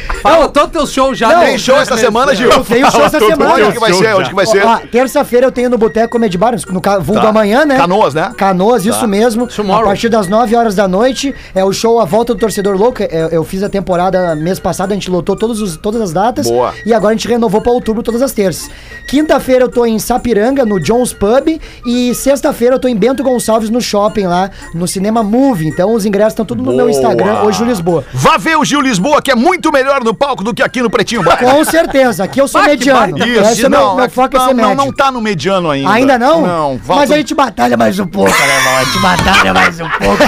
Fala 0.24 0.48
todo 0.48 0.70
teu 0.70 0.86
show 0.86 1.14
já. 1.14 1.28
Não, 1.28 1.38
né? 1.40 1.46
Tem 1.46 1.58
show 1.58 1.76
essa 1.76 1.96
semana, 1.96 2.34
Gil? 2.34 2.50
Eu 2.50 2.64
tenho 2.64 2.90
show 2.90 3.04
essa 3.04 3.18
semana. 3.20 3.54
Onde 3.54 3.72
que 3.72 3.78
vai 3.78 3.92
ser? 3.92 4.14
Onde 4.16 4.28
que 4.30 4.34
vai 4.34 4.46
ser? 4.46 4.62
Terça-feira 4.90 5.46
eu 5.46 5.52
tenho 5.52 5.68
no 5.68 5.76
Boteco 5.76 6.08
Comedy 6.12 6.38
Bar, 6.38 6.52
no 6.70 6.80
vulgo 7.02 7.20
Tá. 7.20 7.28
amanhã, 7.28 7.64
né? 7.66 7.76
Canoas, 7.76 8.14
né? 8.14 8.32
Canoas, 8.36 8.86
isso 8.86 9.06
mesmo. 9.06 9.46
Tomorrow. 9.46 9.82
A 9.82 9.86
partir 9.86 10.08
das 10.08 10.26
9 10.28 10.56
horas 10.56 10.74
da 10.74 10.88
noite 10.88 11.34
é 11.54 11.62
o 11.64 11.72
show 11.72 12.00
A 12.00 12.04
Volta 12.04 12.32
do 12.34 12.40
Torcedor 12.40 12.76
Louco. 12.76 13.02
É, 13.02 13.28
Eu 13.32 13.44
fiz 13.44 13.62
a 13.62 13.68
temporada 13.68 14.34
mês 14.34 14.58
passado, 14.58 14.92
a 14.92 14.94
gente 14.94 15.10
lotou 15.10 15.36
todos 15.36 15.60
os, 15.60 15.76
todas 15.76 16.00
as 16.00 16.12
datas. 16.12 16.46
Boa. 16.48 16.72
E 16.86 16.94
agora 16.94 17.12
a 17.12 17.16
gente 17.16 17.28
renovou 17.28 17.60
pra 17.60 17.70
outubro 17.72 18.02
todas 18.02 18.22
as 18.22 18.32
terças. 18.32 18.70
Quinta-feira 19.08 19.64
eu 19.64 19.68
tô 19.68 19.84
em 19.84 19.98
Sapiranga, 19.98 20.64
no 20.64 20.80
Jones 20.80 21.12
Pub. 21.12 21.60
E 21.86 22.14
sexta-feira 22.14 22.76
eu 22.76 22.78
tô 22.78 22.88
em 22.88 22.96
Bento 22.96 23.22
Gonçalves, 23.22 23.68
no 23.70 23.80
shopping 23.80 24.26
lá, 24.26 24.50
no 24.74 24.88
Cinema 24.88 25.22
Movie. 25.22 25.68
Então 25.68 25.92
os 25.94 26.06
ingressos 26.06 26.32
estão 26.32 26.44
tudo 26.46 26.62
no 26.62 26.72
meu. 26.74 26.88
Instagram, 26.88 27.42
hoje 27.42 27.60
no 27.60 27.66
Lisboa. 27.68 28.04
Vá 28.14 28.36
ver 28.38 28.56
o 28.56 28.64
Gil 28.64 28.80
Lisboa, 28.80 29.20
que 29.20 29.30
é 29.30 29.34
muito 29.34 29.70
melhor 29.72 30.02
no 30.02 30.13
palco 30.14 30.42
do 30.44 30.54
que 30.54 30.62
aqui 30.62 30.80
no 30.82 30.90
Pretinho 30.90 31.22
Básico. 31.22 31.44
Com 31.44 31.64
certeza, 31.64 32.24
aqui 32.24 32.40
eu 32.40 32.48
sou 32.48 32.60
Ah, 32.64 32.64
que 32.64 32.70
mediano. 32.70 33.18
Esse 33.18 33.52
Isso, 33.54 33.66
é 33.66 33.68
meu, 33.68 33.80
não, 33.80 33.96
meu 33.96 34.04
é- 34.04 34.08
foco 34.08 34.36
é 34.36 34.38
não, 34.38 34.46
ser 34.48 34.54
não, 34.54 34.68
médio. 34.70 34.84
não 34.84 34.92
tá 34.92 35.10
no 35.12 35.20
mediano 35.20 35.70
ainda. 35.70 35.90
Ainda 35.90 36.18
não? 36.18 36.40
Não, 36.46 36.72
Mas 36.74 36.86
falta- 36.86 37.14
a 37.14 37.16
gente 37.16 37.34
batalha 37.34 37.76
mais 37.76 37.98
um 37.98 38.06
pouco, 38.06 38.30
alemão. 38.32 38.76
A 38.78 38.84
gente 38.84 38.98
batalha 39.00 39.54
mais 39.54 39.80
um 39.80 39.88
pouco. 39.88 40.22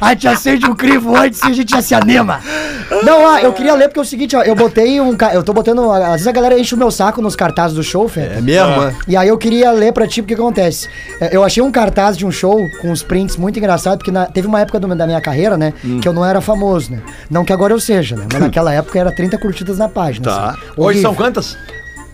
A 0.00 0.08
gente 0.10 0.28
acende 0.28 0.66
um 0.66 0.74
crivo 0.74 1.16
antes 1.16 1.40
e 1.42 1.46
a 1.46 1.52
gente 1.52 1.70
já 1.70 1.82
se 1.82 1.94
anima. 1.94 2.40
Não, 3.04 3.26
ah, 3.26 3.40
eu 3.42 3.52
queria 3.52 3.74
ler 3.74 3.88
porque 3.88 3.98
é 4.00 4.02
o 4.02 4.06
seguinte, 4.06 4.36
ó. 4.36 4.42
Eu 4.42 4.54
botei 4.54 5.00
um. 5.00 5.16
ca- 5.16 5.32
Eu 5.34 5.42
tô 5.42 5.52
botando. 5.52 5.90
Às 5.90 6.12
vezes 6.12 6.26
a 6.26 6.32
galera 6.32 6.58
enche 6.58 6.74
o 6.74 6.78
meu 6.78 6.90
saco 6.90 7.20
nos 7.22 7.34
cartazes 7.36 7.74
do 7.76 7.82
show, 7.82 8.08
Fê. 8.08 8.20
É 8.36 8.40
mesmo, 8.40 8.82
é? 8.84 8.94
E 9.08 9.16
aí 9.16 9.28
eu 9.28 9.38
queria 9.38 9.70
ler 9.72 9.92
pra 9.92 10.06
ti 10.06 10.22
porque 10.22 10.34
acontece. 10.34 10.88
É, 11.20 11.34
Eu 11.34 11.42
achei 11.44 11.62
um 11.62 11.70
cartaz 11.72 12.16
de 12.16 12.26
um 12.26 12.30
show 12.30 12.58
com 12.80 12.90
uns 12.90 13.02
prints 13.02 13.36
muito 13.36 13.58
engraçados, 13.58 13.98
porque 13.98 14.10
na- 14.10 14.26
teve 14.26 14.46
uma 14.46 14.60
época 14.60 14.78
do- 14.78 14.94
da 14.94 15.06
minha 15.06 15.20
carreira, 15.20 15.56
né, 15.56 15.72
Hum. 15.84 16.00
que 16.00 16.06
eu 16.08 16.12
não 16.12 16.24
era 16.24 16.40
famoso, 16.40 16.92
né? 16.92 16.98
Não 17.30 17.44
que 17.44 17.52
agora 17.52 17.72
eu 17.72 17.80
seja, 17.80 18.14
né? 18.16 18.26
Mas 18.30 18.40
naquela 18.42 18.72
época 18.72 18.98
era 18.98 19.10
30 19.14 19.31
curtidas 19.38 19.78
na 19.78 19.88
página. 19.88 20.24
Tá. 20.24 20.50
assim. 20.50 20.58
Hoje 20.76 21.00
são 21.00 21.14
quantas? 21.14 21.56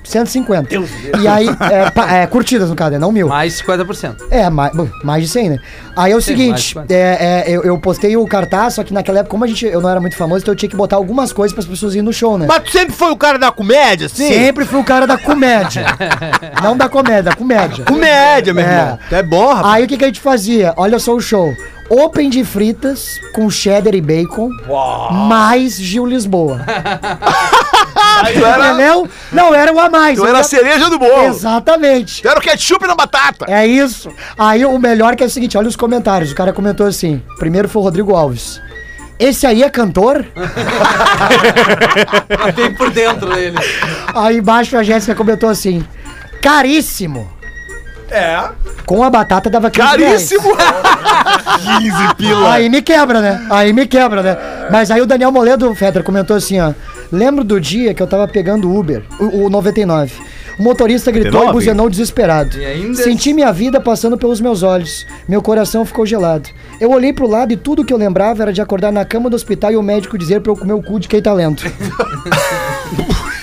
150. 0.04 0.74
E 1.20 1.28
aí, 1.28 1.48
é, 1.70 1.90
pa- 1.90 2.10
é, 2.10 2.26
curtidas 2.26 2.70
no 2.70 2.74
caso, 2.76 2.92
né? 2.92 2.98
Não 2.98 3.12
mil. 3.12 3.28
Mais 3.28 3.60
50%. 3.60 4.16
É, 4.30 4.48
mais, 4.48 4.72
mais 5.04 5.22
de 5.22 5.28
100, 5.28 5.50
né? 5.50 5.58
Aí 5.94 6.12
é 6.12 6.16
o 6.16 6.20
Sim, 6.20 6.26
seguinte, 6.32 6.50
mais 6.76 6.86
de 6.88 6.94
50. 6.94 6.94
é, 6.94 7.18
é, 7.20 7.44
eu, 7.48 7.62
eu 7.62 7.78
postei 7.78 8.16
o 8.16 8.26
cartaz, 8.26 8.74
só 8.74 8.84
que 8.84 8.94
naquela 8.94 9.18
época, 9.18 9.30
como 9.32 9.44
a 9.44 9.46
gente, 9.46 9.66
eu 9.66 9.82
não 9.82 9.90
era 9.90 10.00
muito 10.00 10.16
famoso, 10.16 10.40
então 10.42 10.52
eu 10.52 10.56
tinha 10.56 10.70
que 10.70 10.76
botar 10.76 10.96
algumas 10.96 11.30
coisas 11.30 11.52
para 11.52 11.62
as 11.62 11.68
pessoas 11.68 11.92
irem 11.92 12.02
no 12.04 12.12
show, 12.12 12.38
né? 12.38 12.46
Mas 12.48 12.62
tu 12.62 12.70
sempre 12.70 12.94
foi 12.94 13.10
o 13.10 13.16
cara 13.16 13.38
da 13.38 13.52
comédia, 13.52 14.06
assim? 14.06 14.28
Sempre 14.28 14.64
fui 14.64 14.80
o 14.80 14.84
cara 14.84 15.06
da 15.06 15.18
comédia. 15.18 15.84
não 16.62 16.74
da 16.74 16.88
comédia, 16.88 17.24
da 17.24 17.34
comédia. 17.34 17.84
Comédia, 17.84 18.54
meu 18.54 18.64
É. 18.64 18.68
irmão. 18.80 18.98
É 19.10 19.22
bom, 19.22 19.52
rapaz. 19.52 19.74
Aí 19.74 19.84
o 19.84 19.88
que, 19.88 19.98
que 19.98 20.04
a 20.04 20.08
gente 20.08 20.20
fazia? 20.20 20.72
Olha 20.78 20.98
só 20.98 21.12
o 21.14 21.20
show. 21.20 21.54
Open 21.90 22.28
de 22.28 22.44
fritas 22.44 23.18
com 23.34 23.48
cheddar 23.48 23.94
e 23.94 24.00
bacon, 24.00 24.50
mais 25.28 25.76
Gil 25.80 26.04
Lisboa. 26.04 26.60
era- 28.44 28.68
Entendeu? 28.68 29.08
Não, 29.32 29.54
era 29.54 29.72
o 29.72 29.80
a 29.80 29.88
mais. 29.88 30.18
Tu 30.18 30.22
Eu 30.24 30.28
era 30.28 30.38
a 30.38 30.40
ia- 30.40 30.44
cereja 30.44 30.90
do 30.90 30.98
bolo. 30.98 31.24
Exatamente. 31.24 32.20
Tu 32.22 32.28
era 32.28 32.38
o 32.38 32.42
ketchup 32.42 32.86
na 32.86 32.94
batata. 32.94 33.46
É 33.48 33.66
isso. 33.66 34.10
Aí 34.38 34.64
o 34.66 34.78
melhor 34.78 35.16
que 35.16 35.22
é 35.22 35.26
o 35.26 35.30
seguinte, 35.30 35.56
olha 35.56 35.68
os 35.68 35.76
comentários. 35.76 36.30
O 36.30 36.34
cara 36.34 36.52
comentou 36.52 36.86
assim. 36.86 37.22
Primeiro 37.38 37.68
foi 37.68 37.80
o 37.80 37.84
Rodrigo 37.84 38.14
Alves. 38.14 38.60
Esse 39.18 39.46
aí 39.46 39.62
é 39.62 39.70
cantor? 39.70 40.26
Bem 42.54 42.74
por 42.74 42.90
dentro 42.90 43.32
dele. 43.34 43.56
Aí 44.14 44.38
embaixo 44.38 44.76
a 44.76 44.82
Jéssica 44.82 45.14
comentou 45.14 45.48
assim. 45.48 45.82
Caríssimo. 46.42 47.30
É. 48.10 48.48
Com 48.86 49.02
a 49.04 49.10
batata 49.10 49.50
dava 49.50 49.70
15 49.70 49.96
reais. 49.96 50.00
Caríssimo. 50.30 50.56
15 51.80 52.14
pila. 52.16 52.52
Aí 52.52 52.68
me 52.68 52.80
quebra, 52.82 53.20
né? 53.20 53.46
Aí 53.50 53.72
me 53.72 53.86
quebra, 53.86 54.22
né? 54.22 54.36
Mas 54.70 54.90
aí 54.90 55.00
o 55.00 55.06
Daniel 55.06 55.30
Moledo, 55.32 55.74
Fedra, 55.74 56.02
comentou 56.02 56.36
assim, 56.36 56.58
ó. 56.60 56.72
Lembro 57.10 57.42
do 57.44 57.60
dia 57.60 57.94
que 57.94 58.02
eu 58.02 58.06
tava 58.06 58.26
pegando 58.28 58.72
Uber, 58.74 59.02
o, 59.18 59.46
o 59.46 59.50
99. 59.50 60.12
O 60.58 60.62
motorista 60.62 61.10
gritou 61.12 61.32
99? 61.44 61.50
e 61.50 61.52
buzinou 61.52 61.88
desesperado. 61.90 62.58
E 62.58 62.64
ainda- 62.64 63.02
Senti 63.02 63.32
minha 63.32 63.52
vida 63.52 63.80
passando 63.80 64.18
pelos 64.18 64.40
meus 64.40 64.62
olhos. 64.62 65.06
Meu 65.28 65.40
coração 65.40 65.84
ficou 65.84 66.04
gelado. 66.04 66.48
Eu 66.80 66.90
olhei 66.90 67.12
pro 67.12 67.28
lado 67.28 67.52
e 67.52 67.56
tudo 67.56 67.84
que 67.84 67.92
eu 67.92 67.96
lembrava 67.98 68.42
era 68.42 68.52
de 68.52 68.60
acordar 68.60 68.90
na 68.92 69.04
cama 69.04 69.30
do 69.30 69.36
hospital 69.36 69.70
e 69.72 69.76
o 69.76 69.82
médico 69.82 70.18
dizer 70.18 70.40
pra 70.40 70.50
eu 70.52 70.56
comer 70.56 70.72
o 70.72 70.82
cu 70.82 70.98
de 70.98 71.06
quem 71.08 71.22
tá 71.22 71.32
lento. 71.32 71.64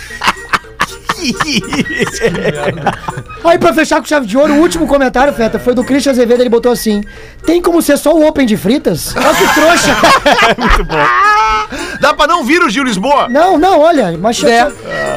Aí, 3.43 3.57
pra 3.59 3.73
fechar 3.73 3.99
com 3.99 4.05
chave 4.05 4.25
de 4.25 4.37
ouro, 4.37 4.53
o 4.53 4.59
último 4.59 4.87
comentário, 4.87 5.31
Feta, 5.33 5.59
foi 5.59 5.73
do 5.73 5.83
Christian 5.83 6.11
Azevedo. 6.11 6.41
Ele 6.41 6.49
botou 6.49 6.71
assim: 6.71 7.03
Tem 7.45 7.61
como 7.61 7.81
ser 7.81 7.97
só 7.97 8.13
o 8.15 8.25
Open 8.27 8.45
de 8.45 8.57
fritas? 8.57 9.15
Olha 9.15 9.33
que 9.35 9.53
trouxa. 9.53 9.95
Dá 11.99 12.13
pra 12.13 12.27
não 12.27 12.43
vir 12.43 12.61
o 12.61 12.69
Gil 12.69 12.83
Lisboa? 12.83 13.27
Não, 13.29 13.57
não, 13.57 13.79
olha, 13.79 14.17
mas 14.19 14.43
É. 14.43 14.67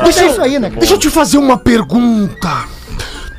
deixa 0.05 0.27
isso 0.27 0.40
aí, 0.40 0.59
né? 0.59 0.68
cara? 0.68 0.81
Deixa 0.81 0.94
eu 0.94 0.99
te 0.99 1.11
fazer 1.11 1.38
uma 1.38 1.57
pergunta. 1.59 2.49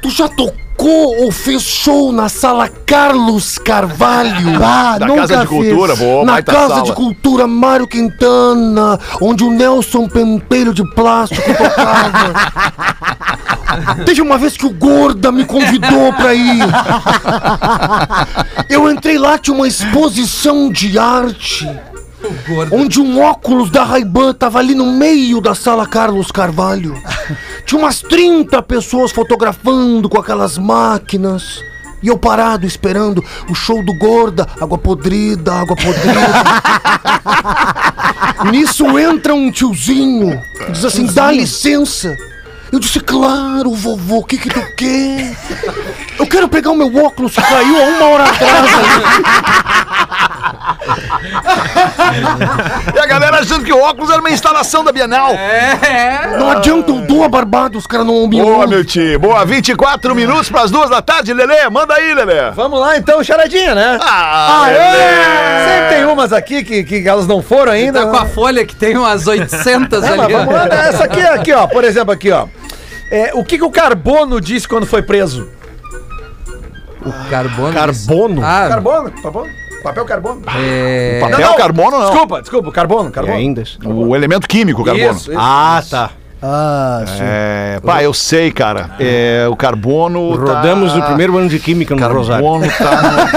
Tu 0.02 0.10
já 0.10 0.28
tocou 0.28 0.56
ou 0.88 1.32
fez 1.32 1.62
show 1.64 2.12
na 2.12 2.30
sala 2.30 2.70
Carlos 2.86 3.58
Carvalho? 3.58 4.60
Ah, 4.64 4.98
Da 4.98 5.08
nunca 5.08 5.22
Casa 5.22 5.38
de 5.38 5.48
fiz. 5.48 5.50
Cultura, 5.50 5.96
boa, 5.96 6.26
na 6.26 6.32
baita 6.34 6.52
Casa 6.52 6.68
sala. 6.76 6.84
de 6.84 6.94
Cultura 6.94 7.48
Mário 7.48 7.88
Quintana, 7.88 9.00
onde 9.22 9.44
o 9.44 9.50
Nelson 9.52 10.08
Penteiro 10.08 10.74
de 10.74 10.84
Plástico 10.94 11.42
tocava. 11.54 12.34
Teve 14.06 14.22
uma 14.22 14.38
vez 14.38 14.58
que 14.58 14.66
o 14.66 14.72
Gorda 14.72 15.32
me 15.32 15.46
convidou 15.46 16.12
pra 16.14 16.34
ir. 16.34 16.60
Eu 18.70 18.90
entrei 18.92 19.18
lá, 19.18 19.38
tinha 19.38 19.56
uma 19.56 19.68
exposição 19.68 20.70
de 20.72 20.98
arte. 20.98 21.68
Onde 22.72 23.00
um 23.00 23.22
óculos 23.22 23.70
da 23.70 23.84
Ray-Ban 23.84 24.34
tava 24.34 24.60
ali 24.60 24.76
no 24.76 24.86
meio 24.88 25.40
da 25.40 25.56
sala 25.56 25.88
Carlos 25.88 26.32
Carvalho. 26.32 26.94
Tinha 27.70 27.82
umas 27.84 28.02
30 28.02 28.64
pessoas 28.64 29.12
fotografando 29.12 30.10
com 30.10 30.20
aquelas 30.20 30.58
máquinas. 30.58 31.64
E 32.02 32.08
eu 32.08 32.18
parado 32.18 32.66
esperando 32.66 33.24
o 33.48 33.54
show 33.54 33.86
do 33.86 33.94
Gorda, 33.94 34.48
água 34.60 34.76
podrida, 34.76 35.54
água 35.54 35.76
podrida. 35.76 36.20
Nisso 38.50 38.98
entra 38.98 39.36
um 39.36 39.52
tiozinho, 39.52 40.42
e 40.68 40.72
diz 40.72 40.84
assim: 40.84 41.06
dá 41.14 41.32
licença. 41.32 42.18
Eu 42.72 42.80
disse, 42.80 43.00
claro, 43.00 43.72
vovô, 43.76 44.18
o 44.18 44.24
que 44.24 44.40
que 44.40 44.50
tu 44.50 44.62
quer? 44.76 45.38
Eu 46.18 46.26
quero 46.26 46.50
pegar 46.50 46.72
o 46.72 46.76
meu 46.76 47.06
óculos 47.06 47.36
que 47.36 47.42
caiu 47.42 47.84
há 47.84 47.86
uma 47.86 48.06
hora 48.08 48.24
atrás 48.32 48.74
ali. 48.74 49.89
E 52.96 53.00
a 53.00 53.06
galera 53.06 53.40
achando 53.40 53.64
que 53.64 53.74
o 53.74 53.80
óculos 53.80 54.10
era 54.10 54.20
uma 54.20 54.30
instalação 54.30 54.84
da 54.84 54.92
Bienal. 54.92 55.32
É. 55.32 56.38
Não 56.38 56.50
adianta, 56.50 56.92
eu 56.92 57.02
dou 57.02 57.24
a 57.24 57.30
barbada, 57.30 57.78
os 57.78 57.86
caras 57.88 58.06
não 58.06 58.28
me 58.28 58.42
Boa, 58.42 58.68
meu 58.68 58.84
tio. 58.84 59.20
Boa, 59.20 59.46
24 59.46 60.16
minutos 60.16 60.50
pras 60.50 60.72
duas 60.72 60.90
da 60.90 61.02
tarde, 61.02 61.34
Lelê. 61.34 61.70
Manda 61.70 61.94
aí, 61.94 62.14
Lelê. 62.14 62.52
Vamos 62.52 62.80
lá 62.80 62.98
então, 62.98 63.24
charadinha, 63.24 63.76
né? 63.76 63.98
Ah, 64.02 64.66
Sempre 65.68 65.96
tem 65.96 66.06
umas 66.06 66.34
aqui 66.34 66.64
que, 66.64 66.84
que 66.84 67.08
elas 67.08 67.28
não 67.28 67.42
foram 67.42 67.72
ainda. 67.72 68.06
Tá 68.06 68.12
com 68.12 68.18
a 68.18 68.26
folha 68.26 68.66
que 68.66 68.76
tem 68.76 68.98
umas 68.98 69.28
800 69.28 70.04
É, 70.10 70.16
mas 70.16 70.20
ali. 70.22 70.34
vamos 70.34 70.54
lá, 70.54 70.66
né? 70.66 70.90
Essa 70.90 71.04
aqui, 71.04 71.22
aqui, 71.22 71.54
ó, 71.54 71.68
por 71.68 71.84
exemplo, 71.84 72.12
aqui, 72.12 72.32
ó. 72.32 72.48
É, 73.12 73.32
o 73.34 73.44
que, 73.44 73.58
que 73.58 73.64
o 73.64 73.72
Carbono 73.72 74.40
disse 74.40 74.68
quando 74.68 74.86
foi 74.86 75.02
preso? 75.02 75.50
Carbono. 77.30 77.74
Carbono? 77.74 78.42
Ah, 78.44 78.68
Carbono? 78.70 79.12
Carbono? 79.22 79.50
Papel 79.84 80.06
carbono? 80.06 80.42
é... 80.56 81.20
Papel 81.22 81.54
carbono, 81.56 82.00
não. 82.00 82.10
Desculpa, 82.10 82.42
desculpa, 82.42 82.72
carbono, 82.72 83.10
E 83.10 83.12
carbono. 83.12 83.38
ainda? 83.38 83.64
O 83.86 84.16
elemento 84.16 84.48
químico, 84.48 84.84
carbono. 84.84 85.12
Isso, 85.12 85.32
isso. 85.32 85.40
Ah, 85.40 85.82
tá. 85.90 86.12
Ah, 86.42 87.04
sim. 87.06 87.20
É, 87.22 87.80
pá, 87.86 88.02
eu 88.02 88.14
sei, 88.14 88.52
cara. 88.52 88.92
É, 89.00 89.46
o 89.50 89.56
carbono. 89.56 90.36
Rodamos 90.36 90.92
tá... 90.94 90.98
no 91.00 91.06
primeiro 91.06 91.38
ano 91.38 91.50
de 91.50 91.60
Química 91.60 91.96
no 91.96 92.08
Rosário. 92.08 92.44
Carbono 92.46 92.72
tá. 92.78 93.30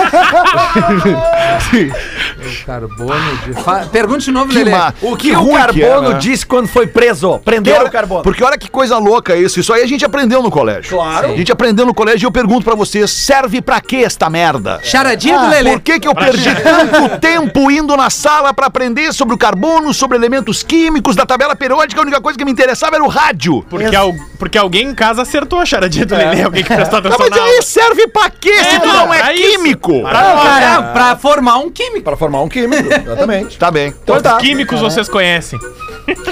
Carbono 2.66 3.36
de... 3.44 3.54
Fa... 3.62 3.86
Pergunte 3.90 4.24
de 4.26 4.32
novo, 4.32 4.48
Que 4.50 4.58
Lelê. 4.58 4.70
ma- 4.70 4.92
O 5.02 5.16
que, 5.16 5.30
que 5.30 5.36
o 5.36 5.40
ruim 5.40 5.52
que 5.72 5.82
é, 5.82 5.88
Carbono 5.88 6.10
né? 6.14 6.18
disse 6.18 6.46
quando 6.46 6.66
foi 6.68 6.86
preso? 6.86 7.38
Prenderam 7.44 7.80
olha- 7.80 7.88
o 7.88 7.92
Carbono. 7.92 8.22
Porque 8.22 8.42
olha 8.44 8.58
que 8.58 8.70
coisa 8.70 8.98
louca 8.98 9.36
isso. 9.36 9.60
Isso 9.60 9.72
aí 9.72 9.82
a 9.82 9.86
gente 9.86 10.04
aprendeu 10.04 10.42
no 10.42 10.50
colégio. 10.50 10.96
Claro. 10.96 11.28
A 11.32 11.36
gente 11.36 11.50
aprendeu 11.52 11.84
no 11.86 11.94
colégio 11.94 12.26
e 12.26 12.28
eu 12.28 12.32
pergunto 12.32 12.64
pra 12.64 12.74
vocês: 12.74 13.10
serve 13.10 13.60
pra 13.60 13.80
quê 13.80 13.96
esta 13.98 14.28
merda? 14.30 14.80
Charadinha 14.82 15.38
Ah, 15.38 15.44
do 15.44 15.50
Lelê. 15.50 15.70
Por 15.72 15.80
que, 15.80 16.00
que 16.00 16.08
eu 16.08 16.14
perdi 16.14 16.54
tanto 16.62 17.18
tempo 17.18 17.70
indo 17.70 17.96
na 17.96 18.10
sala 18.10 18.52
pra 18.54 18.66
aprender 18.66 19.12
sobre 19.12 19.34
o 19.34 19.38
carbono, 19.38 19.92
sobre 19.94 20.16
elementos 20.16 20.62
químicos 20.62 21.14
da 21.16 21.24
tabela 21.26 21.54
periódica? 21.56 22.00
A 22.00 22.02
única 22.02 22.20
coisa 22.20 22.38
que 22.38 22.44
me 22.44 22.50
interessava 22.52 22.91
era 22.94 23.04
o 23.04 23.08
rádio. 23.08 23.64
Porque, 23.68 23.94
al- 23.94 24.14
porque 24.38 24.58
alguém 24.58 24.88
em 24.88 24.94
casa 24.94 25.22
acertou 25.22 25.58
a 25.60 25.66
charadinha 25.66 26.04
do 26.06 26.14
Lelê, 26.14 26.42
alguém 26.42 26.62
que 26.64 26.74
prestou 26.74 26.96
Ah, 26.98 27.00
atenção 27.00 27.18
mas 27.20 27.30
na 27.30 27.36
aula. 27.36 27.48
aí 27.50 27.62
serve 27.62 28.08
pra 28.08 28.30
quê 28.30 28.64
se 28.64 28.80
tu 28.80 28.86
não 28.86 29.12
é 29.14 29.20
é 29.30 29.34
isso. 29.34 29.50
químico? 29.58 29.92
É, 30.08 30.92
pra 30.92 31.16
formar 31.16 31.58
um 31.58 31.70
químico. 31.70 32.02
Pra 32.02 32.16
formar 32.16 32.42
um 32.42 32.48
químico, 32.48 32.88
exatamente. 32.92 33.58
Tá 33.58 33.70
bem. 33.70 33.94
Então 34.02 34.20
tá. 34.20 34.36
Químicos 34.38 34.80
vocês 34.80 35.08
conhecem. 35.08 35.58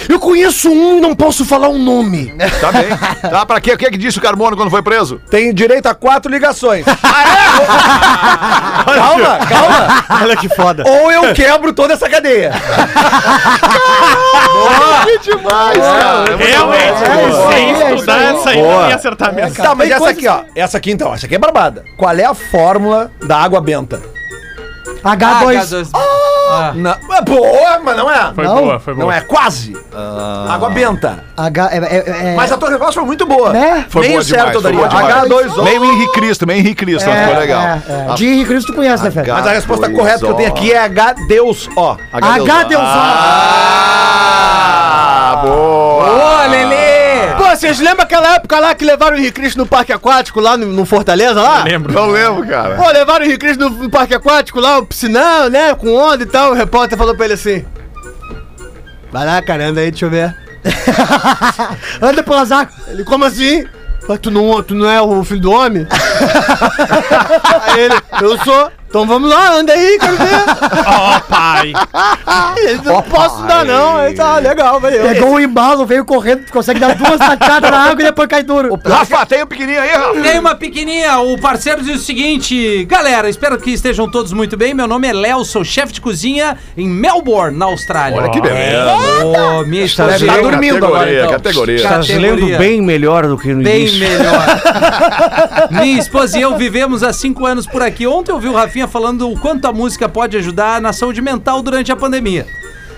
Eu 0.09 0.19
conheço 0.19 0.71
um 0.71 0.99
e 0.99 1.01
não 1.01 1.15
posso 1.15 1.45
falar 1.45 1.69
o 1.69 1.79
nome. 1.79 2.35
Tá 2.61 2.73
bem. 2.73 2.89
Tá, 3.31 3.47
pra 3.47 3.61
quê? 3.61 3.73
O 3.75 3.79
que 3.79 3.87
é 3.87 3.91
que 3.91 3.99
disse 3.99 4.19
o 4.19 4.21
carbono 4.21 4.57
quando 4.57 4.71
foi 4.71 4.83
preso? 4.83 5.21
Tem 5.31 5.55
direito 5.55 5.87
a 5.87 5.95
quatro 5.95 6.31
ligações. 6.31 6.85
Ah, 7.03 8.85
calma, 8.95 9.39
calma. 9.47 10.05
Olha 10.23 10.37
que 10.37 10.49
foda. 10.49 10.85
Ou 10.87 11.13
eu 11.13 11.35
quebro 11.35 11.73
toda 11.73 11.93
essa 11.95 12.09
cadeia. 12.09 12.51
Que 15.05 15.19
demais, 15.19 15.79
cara. 15.79 16.37
Realmente, 16.37 17.05
é 17.05 17.29
isso 17.29 17.49
sem 17.49 17.75
aí, 17.75 17.83
é 17.83 17.95
estudar 17.95 18.15
aí. 18.17 18.25
essa 18.37 18.51
aí 18.51 18.63
não 18.63 18.89
ia 18.89 18.95
acertar 18.95 19.35
mesmo. 19.35 19.55
Tá, 19.55 19.75
mas 19.75 19.91
essa 19.91 20.09
aqui, 20.11 20.29
ó. 20.29 20.41
Essa 20.55 20.79
aqui 20.79 20.91
então, 20.91 21.13
essa 21.15 21.27
aqui 21.27 21.35
é 21.35 21.39
barbada. 21.39 21.85
Qual 21.97 22.13
é 22.15 22.25
a 22.25 22.35
fórmula 22.35 23.11
da 23.23 23.37
água 23.37 23.61
benta? 23.61 24.01
H2. 25.05 25.89
Ah, 25.95 26.73
Não, 26.75 26.91
é 26.91 27.23
boa, 27.23 27.79
mas 27.85 27.97
não 27.97 28.11
é. 28.11 28.33
Foi 28.35 28.45
Não, 28.45 28.57
boa, 28.57 28.81
foi 28.81 28.93
boa. 28.95 29.07
Não 29.07 29.13
é, 29.13 29.21
quase. 29.21 29.77
Água 30.49 30.71
benta. 30.71 31.25
H. 31.37 31.69
É, 31.73 31.77
é, 31.79 32.31
é, 32.33 32.35
Mas 32.37 32.51
a 32.53 32.57
tua 32.57 32.69
resposta 32.71 32.95
foi 32.95 33.05
muito 33.05 33.25
boa. 33.25 33.51
Né? 33.53 33.87
Foi 33.89 34.03
Meio 34.03 34.15
boa 34.15 34.25
certo 34.25 34.55
eu 34.57 34.61
demais, 34.63 34.91
daria. 34.91 34.91
foi 34.91 35.01
boa 35.01 35.29
demais. 35.29 35.53
H2O. 35.57 35.63
Meio 35.63 35.85
Henrique 35.85 36.13
Cristo, 36.13 36.47
meio 36.47 36.59
Henrique 36.61 36.85
Cristo, 36.85 37.09
é, 37.09 37.25
ficou 37.27 37.41
legal. 37.41 37.63
É, 37.63 37.83
é. 38.11 38.15
De 38.15 38.27
Henrique 38.27 38.47
Cristo 38.49 38.73
tu 38.73 38.77
conhece, 38.77 39.05
né, 39.05 39.11
Fede? 39.11 39.31
Mas 39.31 39.47
a 39.47 39.51
resposta 39.53 39.87
H2O. 39.89 39.95
correta 39.97 40.19
que 40.19 40.27
eu 40.27 40.35
tenho 40.35 40.49
aqui 40.49 40.73
é 40.73 40.79
H 40.85 41.15
Deus 41.29 41.69
O. 41.77 41.97
H 42.13 42.63
Deus 42.65 42.83
Ah, 44.13 45.41
boa. 45.43 46.05
Ô, 46.45 46.49
Lelê! 46.51 46.80
Vocês 47.61 47.79
lembram 47.79 48.05
aquela 48.05 48.37
época 48.37 48.59
lá 48.59 48.75
que 48.75 48.83
levaram 48.87 49.19
o 49.19 49.19
Henrique 49.19 49.39
Cristo 49.39 49.59
no 49.59 49.67
parque 49.67 49.93
aquático 49.93 50.41
lá 50.41 50.57
no, 50.57 50.65
no 50.69 50.87
Fortaleza 50.87 51.43
lá? 51.43 51.63
Lembro. 51.63 51.93
Não 51.93 52.07
lembro, 52.07 52.47
cara. 52.47 52.75
Pô, 52.75 52.91
levaram 52.91 53.21
o 53.21 53.25
Henrique 53.29 53.41
Cristo 53.41 53.61
no, 53.61 53.69
no 53.69 53.91
parque 53.91 54.15
aquático 54.15 54.59
lá, 54.59 54.79
o 54.79 54.87
piscinão, 54.87 55.51
né? 55.51 55.75
Com 55.75 55.95
onda 55.95 56.23
e 56.23 56.27
tal. 56.27 56.53
O 56.53 56.55
repórter 56.55 56.97
falou 56.97 57.15
pra 57.15 57.27
ele 57.27 57.35
assim: 57.35 57.63
Vai 59.13 59.27
lá, 59.27 59.43
cara, 59.43 59.67
anda 59.67 59.83
aí, 59.83 59.91
deixa 59.91 60.07
eu 60.07 60.11
ver. 60.11 60.35
Anda 62.01 62.23
pelas 62.23 62.51
águas. 62.51 62.75
Ele, 62.89 63.05
como 63.05 63.27
assim? 63.27 63.67
Mas 64.09 64.19
tu 64.21 64.31
não, 64.31 64.63
tu 64.63 64.75
não 64.75 64.89
é 64.89 65.03
o 65.03 65.23
filho 65.23 65.41
do 65.43 65.53
homem? 65.53 65.87
aí 67.67 67.81
ele, 67.81 67.95
eu 68.21 68.39
sou. 68.45 68.71
Então 68.91 69.07
vamos 69.07 69.31
lá, 69.31 69.53
anda 69.53 69.73
aí, 69.73 69.99
quero 70.01 70.17
ver. 70.17 70.45
Ó, 70.85 71.21
pai. 71.21 71.73
Ele, 72.59 72.81
não 72.85 73.01
posso 73.03 73.41
dar 73.45 73.65
não. 73.65 73.99
Aí 73.99 74.15
tá, 74.15 74.39
legal, 74.39 74.81
valeu. 74.81 75.05
Pegou 75.05 75.35
o 75.35 75.41
embalo, 75.41 75.87
veio 75.87 76.05
correndo, 76.05 76.51
consegue 76.51 76.81
dar 76.81 76.97
duas 76.97 77.17
tacadas 77.19 77.71
na 77.71 77.85
água 77.85 78.03
e 78.03 78.07
depois 78.07 78.29
cai 78.29 78.43
duro. 78.43 78.77
Rafa, 78.85 79.25
tem 79.27 79.45
um 79.45 79.47
pequenininho 79.47 79.81
aí, 79.81 79.91
Rafa? 79.91 80.21
Tem 80.21 80.41
uma 80.41 80.57
pequenininha, 80.57 81.21
o 81.21 81.39
parceiro 81.39 81.85
diz 81.85 82.01
o 82.01 82.05
seguinte: 82.05 82.85
Galera, 82.87 83.31
espero 83.31 83.57
que 83.59 83.71
estejam 83.71 84.11
todos 84.11 84.33
muito 84.33 84.57
bem. 84.57 84.75
Meu 84.75 84.89
nome 84.89 85.07
é 85.07 85.13
Léo, 85.13 85.45
sou 85.45 85.63
chefe 85.63 85.93
de 85.93 86.01
cozinha 86.01 86.59
em 86.77 86.89
Melbourne, 86.89 87.57
na 87.57 87.67
Austrália. 87.67 88.19
Olha 88.19 88.31
que 88.31 88.41
beleza. 88.41 88.93
Ô, 89.25 89.65
minha 89.67 89.87
Deve 89.87 90.27
estar 90.27 90.43
dormindo 90.43 90.85
agora, 90.85 91.07
Categoria, 91.07 91.21
então. 91.21 91.31
categoria. 91.31 91.77
Estás 91.77 92.09
lendo 92.09 92.59
bem 92.59 92.83
melhor 92.83 93.29
do 93.29 93.39
que 93.39 93.55
no 93.55 93.63
Bem 93.63 93.89
melhor. 93.93 94.47
Minha 95.71 95.99
esposa 96.11 96.37
e 96.37 96.43
eu 96.43 96.59
vivemos 96.59 97.05
há 97.05 97.13
cinco 97.13 97.47
anos 97.47 97.69
por 97.69 97.81
aqui. 97.81 98.05
Ontem 98.05 98.33
eu 98.33 98.41
vi 98.41 98.49
o 98.49 98.53
Rafinha 98.53 98.89
falando 98.89 99.31
o 99.31 99.39
quanto 99.39 99.67
a 99.67 99.73
música 99.73 100.09
pode 100.09 100.37
ajudar 100.37 100.81
na 100.81 100.93
saúde 100.93 101.23
mental 101.23 101.63
durante 101.63 101.93
a 101.93 101.97
pandemia. 101.97 102.49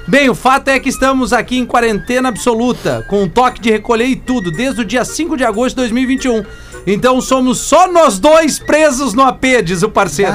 Bem, 0.09 0.31
o 0.31 0.35
fato 0.35 0.69
é 0.69 0.81
que 0.81 0.89
estamos 0.89 1.31
aqui 1.31 1.59
em 1.59 1.67
quarentena 1.67 2.31
absoluta, 2.31 3.05
com 3.09 3.23
um 3.23 3.29
toque 3.29 3.61
de 3.61 3.71
recolher 3.71 4.07
e 4.07 4.17
tudo, 4.17 4.51
desde 4.51 4.81
o 4.81 4.85
dia 4.85 5.05
5 5.05 5.37
de 5.37 5.45
agosto 5.45 5.77
de 5.77 5.83
2021. 5.83 6.43
Então 6.87 7.21
somos 7.21 7.59
só 7.59 7.87
nós 7.91 8.19
dois 8.19 8.59
presos 8.59 9.15
no 9.15 9.23
AP, 9.23 9.63
diz 9.65 9.83
o 9.83 9.89
parceiro. 9.89 10.33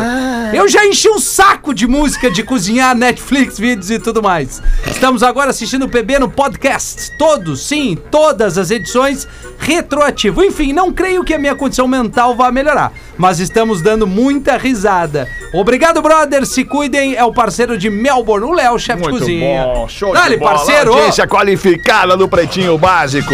Eu 0.54 0.68
já 0.70 0.86
enchi 0.86 1.10
um 1.10 1.20
saco 1.20 1.74
de 1.74 1.86
música, 1.86 2.32
de 2.32 2.42
cozinhar, 2.44 2.96
Netflix, 2.96 3.60
vídeos 3.60 3.92
e 3.92 4.00
tudo 4.00 4.24
mais. 4.24 4.62
Estamos 4.86 5.24
agora 5.24 5.50
assistindo 5.50 5.86
o 5.86 5.90
PB 5.90 6.20
no 6.20 6.30
podcast. 6.30 7.12
Todos, 7.18 7.62
sim, 7.68 7.98
todas 8.10 8.58
as 8.58 8.72
edições 8.72 9.28
retroativo. 9.60 10.44
Enfim, 10.44 10.72
não 10.72 10.94
creio 10.94 11.24
que 11.24 11.34
a 11.34 11.38
minha 11.38 11.56
condição 11.56 11.88
mental 11.88 12.36
vá 12.36 12.52
melhorar, 12.52 12.94
mas 13.18 13.40
estamos 13.40 13.82
dando 13.82 14.08
muita 14.08 14.58
risada. 14.58 15.28
Obrigado, 15.54 16.02
brother. 16.02 16.46
Se 16.46 16.64
cuidem. 16.64 17.16
É 17.16 17.24
o 17.26 17.34
parceiro 17.34 17.78
de 17.78 17.90
Melbourne, 17.90 18.46
o 18.46 18.54
Léo, 18.54 18.80
chefe 18.80 19.04
de 19.04 19.10
cozinha. 19.10 19.64
bom, 19.64 19.88
show 19.90 20.14
Dale, 20.14 20.36
de 20.36 20.38
bola. 20.38 20.52
parceiro. 20.52 20.94
Audiência 20.94 21.28
qualificada 21.28 22.16
do 22.16 22.28
Pretinho 22.28 22.78
Básico. 22.78 23.34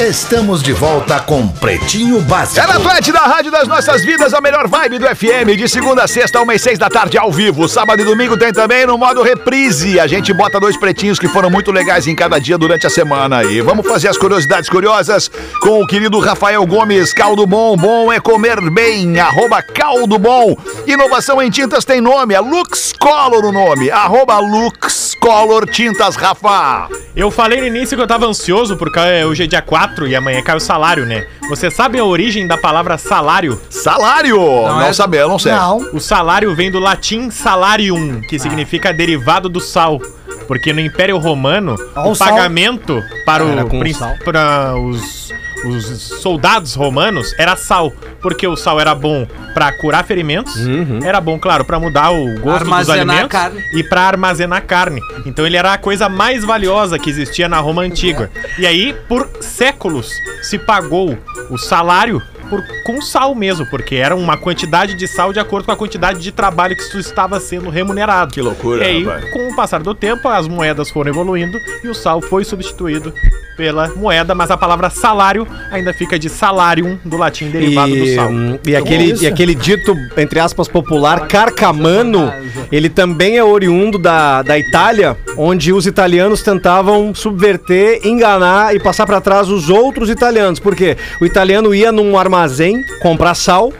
Estamos 0.00 0.62
de 0.62 0.72
volta 0.72 1.20
com 1.20 1.46
Pretinho 1.46 2.22
Básico. 2.22 2.58
É 2.58 2.66
na 2.66 2.76
Atlântida, 2.76 3.18
a 3.18 3.28
rádio 3.28 3.52
das 3.52 3.68
nossas 3.68 4.02
vidas, 4.02 4.32
a 4.32 4.40
melhor 4.40 4.66
vibe 4.66 4.98
do 4.98 5.04
FM, 5.04 5.54
de 5.58 5.68
segunda 5.68 6.04
a 6.04 6.08
sexta, 6.08 6.40
uma 6.40 6.54
e 6.54 6.58
seis 6.58 6.78
da 6.78 6.88
tarde, 6.88 7.18
ao 7.18 7.30
vivo. 7.30 7.68
Sábado 7.68 8.00
e 8.00 8.04
domingo 8.06 8.34
tem 8.34 8.50
também 8.50 8.86
no 8.86 8.96
modo 8.96 9.22
reprise. 9.22 10.00
A 10.00 10.06
gente 10.06 10.32
bota 10.32 10.58
dois 10.58 10.74
pretinhos 10.78 11.18
que 11.18 11.28
foram 11.28 11.50
muito 11.50 11.70
legais 11.70 12.06
em 12.06 12.16
cada 12.16 12.38
dia 12.38 12.56
durante 12.56 12.86
a 12.86 12.90
semana. 12.90 13.44
E 13.44 13.60
vamos 13.60 13.86
fazer 13.86 14.08
as 14.08 14.16
curiosidades 14.16 14.70
curiosas 14.70 15.30
com 15.60 15.82
o 15.82 15.86
querido 15.86 16.18
Rafael 16.18 16.64
Gomes. 16.64 17.12
Caldo 17.12 17.46
Bom, 17.46 17.76
bom 17.76 18.10
é 18.10 18.18
comer 18.18 18.58
bem. 18.70 19.20
Arroba 19.20 19.60
Caldo 19.60 20.18
Bom. 20.18 20.56
Inovação 20.86 21.42
em 21.42 21.50
tintas 21.50 21.84
tem 21.84 22.00
nome, 22.00 22.32
é 22.32 22.40
Lux 22.40 22.94
Color 22.98 23.44
o 23.44 23.52
nome. 23.52 23.90
Arroba 23.90 24.38
Lux 24.38 25.14
Color 25.20 25.68
Tintas 25.68 26.16
Rafa. 26.16 26.88
Eu 27.14 27.30
falei 27.30 27.60
no 27.60 27.66
início 27.66 27.98
que 27.98 28.02
eu 28.02 28.06
tava 28.06 28.24
ansioso 28.24 28.78
porque 28.78 28.98
hoje 29.24 29.44
é 29.44 29.46
dia 29.46 29.60
4 29.60 29.89
e 30.06 30.14
amanhã 30.16 30.42
cai 30.42 30.56
o 30.56 30.60
salário, 30.60 31.04
né? 31.06 31.26
Você 31.48 31.70
sabe 31.70 31.98
a 31.98 32.04
origem 32.04 32.46
da 32.46 32.56
palavra 32.56 32.96
salário? 32.98 33.60
Salário! 33.68 34.36
Não, 34.38 34.82
é- 34.82 34.92
sabia, 34.92 35.26
não 35.26 35.38
sei. 35.38 35.52
Não. 35.52 35.78
O 35.92 36.00
salário 36.00 36.54
vem 36.54 36.70
do 36.70 36.78
latim 36.78 37.30
salarium, 37.30 38.20
que 38.22 38.38
significa 38.38 38.92
derivado 38.92 39.48
do 39.48 39.60
sal. 39.60 40.00
Porque 40.46 40.72
no 40.72 40.80
Império 40.80 41.16
Romano, 41.18 41.76
Ah, 41.94 42.08
o 42.08 42.12
o 42.12 42.16
pagamento 42.18 43.00
para, 43.24 43.44
Era 43.44 43.64
o, 43.64 43.68
com 43.68 43.78
prin- 43.78 43.92
sal. 43.92 44.14
para 44.24 44.74
os, 44.76 45.32
os 45.64 45.84
soldados 46.20 46.74
romanos 46.74 47.34
era 47.38 47.56
sal. 47.56 47.92
Porque 48.20 48.46
o 48.46 48.56
sal 48.56 48.78
era 48.80 48.94
bom 48.94 49.26
para 49.54 49.72
curar 49.72 50.04
ferimentos, 50.04 50.54
era 51.02 51.20
bom, 51.20 51.38
claro, 51.38 51.64
para 51.64 51.78
mudar 51.80 52.10
o 52.10 52.24
gosto 52.40 52.42
dos 52.64 52.72
Armazenar 52.72 53.00
alimentos 53.00 53.28
carne. 53.28 53.62
e 53.74 53.82
para 53.82 54.02
armazenar 54.02 54.62
carne. 54.66 55.00
Então 55.24 55.46
ele 55.46 55.56
era 55.56 55.72
a 55.72 55.78
coisa 55.78 56.08
mais 56.08 56.44
valiosa 56.44 56.98
que 56.98 57.08
existia 57.08 57.48
na 57.48 57.58
Roma 57.58 57.82
antiga. 57.82 58.30
E 58.58 58.66
aí, 58.66 58.94
por 59.08 59.28
séculos, 59.40 60.12
se 60.42 60.58
pagou 60.58 61.16
o 61.48 61.56
salário 61.58 62.22
por, 62.50 62.62
com 62.84 63.00
sal 63.00 63.34
mesmo, 63.34 63.64
porque 63.66 63.94
era 63.94 64.14
uma 64.14 64.36
quantidade 64.36 64.94
de 64.94 65.06
sal 65.08 65.32
de 65.32 65.38
acordo 65.40 65.64
com 65.66 65.72
a 65.72 65.76
quantidade 65.76 66.18
de 66.20 66.32
trabalho 66.32 66.76
que 66.76 66.90
tu 66.90 66.98
estava 66.98 67.38
sendo 67.40 67.70
remunerado. 67.70 68.32
Que 68.34 68.42
loucura, 68.42 68.84
E 68.84 68.86
aí, 68.88 69.04
rapaz. 69.04 69.30
com 69.32 69.48
o 69.48 69.56
passar 69.56 69.80
do 69.82 69.94
tempo, 69.94 70.28
as 70.28 70.46
moedas 70.48 70.90
foram 70.90 71.10
evoluindo 71.10 71.56
e 71.84 71.88
o 71.88 71.94
sal 71.94 72.20
foi 72.20 72.44
substituído 72.44 73.14
pela 73.56 73.88
moeda, 73.94 74.34
mas 74.34 74.50
a 74.50 74.56
palavra 74.56 74.88
salário 74.88 75.46
ainda 75.70 75.92
fica 75.92 76.18
de 76.18 76.30
salarium, 76.30 76.98
do 77.04 77.18
latim 77.18 77.50
derivado 77.50 77.90
do 77.90 77.96
E, 77.98 78.14
sal. 78.14 78.28
hum, 78.30 78.58
e 78.66 78.74
aquele, 78.74 79.14
e 79.22 79.26
aquele 79.26 79.54
dito, 79.54 79.94
entre 80.16 80.40
aspas, 80.40 80.66
popular, 80.66 81.28
carcamano, 81.28 82.32
ele 82.72 82.88
também 82.88 83.36
é 83.36 83.44
oriundo 83.44 83.98
da, 83.98 84.40
da 84.42 84.58
Itália, 84.58 85.14
onde 85.36 85.72
os 85.74 85.86
italianos 85.86 86.42
tentavam 86.42 87.14
subverter, 87.14 88.00
enganar 88.06 88.74
e 88.74 88.80
passar 88.80 89.04
pra 89.04 89.20
trás 89.20 89.48
os 89.50 89.68
outros 89.68 90.08
italianos. 90.08 90.58
Por 90.58 90.74
quê? 90.74 90.96
O 91.20 91.26
italiano 91.26 91.74
ia 91.74 91.92
num 91.92 92.16
armazém 92.40 92.84
comprar 93.02 93.34
sal 93.34 93.72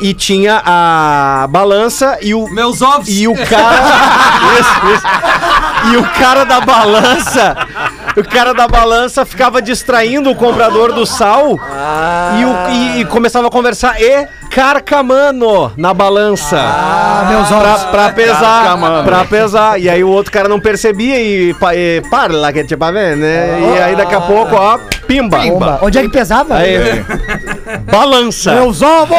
e 0.00 0.14
tinha 0.14 0.62
a 0.64 1.46
balança 1.50 2.18
e 2.22 2.34
o, 2.34 2.48
Meus 2.48 2.80
ovos. 2.82 3.08
e 3.08 3.28
o 3.28 3.34
cara. 3.34 3.82
isso, 4.60 4.94
isso. 4.94 5.06
E 5.92 5.96
o 5.98 6.02
cara 6.18 6.44
da 6.44 6.60
balança. 6.60 7.56
O 8.16 8.24
cara 8.24 8.54
da 8.54 8.66
balança 8.66 9.24
ficava 9.26 9.60
distraindo 9.60 10.30
o 10.30 10.34
comprador 10.34 10.92
do 10.92 11.04
sal 11.04 11.58
e, 12.40 12.44
o- 12.44 12.70
e- 12.70 13.00
e 13.00 13.04
começava 13.04 13.48
a 13.48 13.50
conversar 13.50 14.00
e 14.00 14.26
carcamano 14.56 15.70
na 15.76 15.92
balança. 15.92 16.56
Ah, 16.58 17.26
meus 17.28 17.46
Pra, 17.48 17.58
olhos. 17.58 17.82
pra 17.84 18.08
pesar, 18.12 18.40
Carcamano. 18.64 19.04
pra 19.04 19.24
pesar. 19.26 19.78
E 19.78 19.86
aí 19.90 20.02
o 20.02 20.08
outro 20.08 20.32
cara 20.32 20.48
não 20.48 20.58
percebia 20.58 21.20
e, 21.20 21.54
e 21.74 22.02
parla 22.10 22.50
que 22.54 22.64
tipo, 22.64 22.90
ver, 22.90 23.18
né? 23.18 23.60
E 23.76 23.82
aí 23.82 23.94
daqui 23.94 24.14
a 24.14 24.20
pouco, 24.22 24.54
ó, 24.56 24.78
pimba. 25.06 25.38
Bomba. 25.40 25.78
Onde 25.82 25.98
é 25.98 26.02
que 26.02 26.08
pesava? 26.08 26.54
Aí, 26.56 26.78
balança. 27.92 28.54
Meus 28.54 28.80
ovos! 28.80 29.18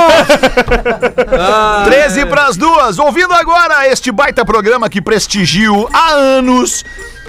13 1.86 2.26
para 2.26 2.48
as 2.48 2.58
duas. 2.58 2.98
Ouvindo 2.98 3.34
agora 3.36 3.88
este 3.88 4.12
baita 4.12 4.44
programa 4.44 4.90
que 4.90 5.00
prestigio 5.02 5.88
há 5.94 6.14
anos. 6.14 6.84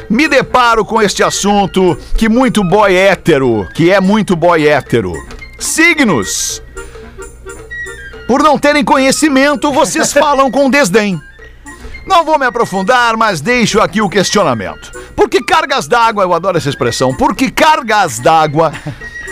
Me 0.09 0.27
deparo 0.27 0.83
com 0.85 1.03
este 1.03 1.23
assunto 1.23 1.95
que 2.17 2.27
muito 2.31 2.65
boy 2.65 2.97
hétero, 2.97 3.69
que 3.75 3.91
é 3.93 4.01
muito 4.01 4.35
boy 4.35 4.67
hétero. 4.67 5.13
Signos. 5.59 6.63
Por 8.29 8.43
não 8.43 8.57
terem 8.59 8.85
conhecimento, 8.85 9.73
vocês 9.73 10.13
falam 10.15 10.51
com 10.51 10.71
desdém. 10.71 11.21
Não 12.07 12.25
vou 12.25 12.39
me 12.39 12.47
aprofundar, 12.47 13.17
mas 13.17 13.41
deixo 13.41 13.81
aqui 13.81 14.01
o 14.01 14.09
questionamento. 14.09 14.93
Por 15.17 15.29
que 15.29 15.43
cargas 15.43 15.89
d'água, 15.89 16.23
eu 16.23 16.33
adoro 16.33 16.57
essa 16.57 16.69
expressão, 16.69 17.13
por 17.15 17.35
que 17.35 17.51
cargas 17.51 18.19
d'água 18.19 18.73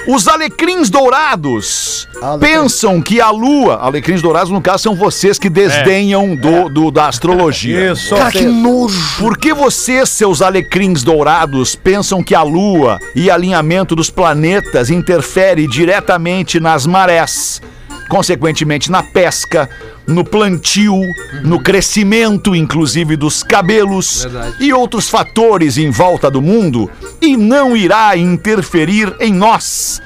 os 0.06 0.28
alecrins 0.28 0.88
dourados 0.88 2.06
Alecrim. 2.22 2.38
pensam 2.48 3.02
que 3.02 3.20
a 3.20 3.30
lua, 3.30 3.76
alecrins 3.82 4.22
dourados 4.22 4.50
no 4.52 4.60
caso 4.60 4.84
são 4.84 4.94
vocês 4.94 5.36
que 5.38 5.48
desdenham 5.50 6.36
do, 6.36 6.68
do- 6.68 6.90
da 6.90 7.08
astrologia. 7.08 7.92
Isso. 7.92 8.14
Cara, 8.14 8.30
que 8.30 8.44
nojo. 8.44 9.18
Por 9.18 9.36
que 9.36 9.52
vocês, 9.52 10.08
seus 10.10 10.42
alecrins 10.42 11.02
dourados, 11.02 11.74
pensam 11.74 12.22
que 12.22 12.34
a 12.36 12.42
Lua 12.42 13.00
e 13.16 13.30
alinhamento 13.30 13.96
dos 13.96 14.08
planetas 14.10 14.90
interfere 14.90 15.66
diretamente 15.66 16.60
nas 16.60 16.86
marés? 16.86 17.60
Consequentemente, 18.08 18.90
na 18.90 19.02
pesca, 19.02 19.68
no 20.06 20.24
plantio, 20.24 21.00
no 21.42 21.60
crescimento, 21.60 22.54
inclusive, 22.54 23.16
dos 23.16 23.42
cabelos 23.42 24.22
Verdade. 24.22 24.56
e 24.60 24.72
outros 24.72 25.08
fatores 25.08 25.76
em 25.76 25.90
volta 25.90 26.30
do 26.30 26.40
mundo, 26.40 26.90
e 27.20 27.36
não 27.36 27.76
irá 27.76 28.16
interferir 28.16 29.14
em 29.18 29.32
nós, 29.32 30.00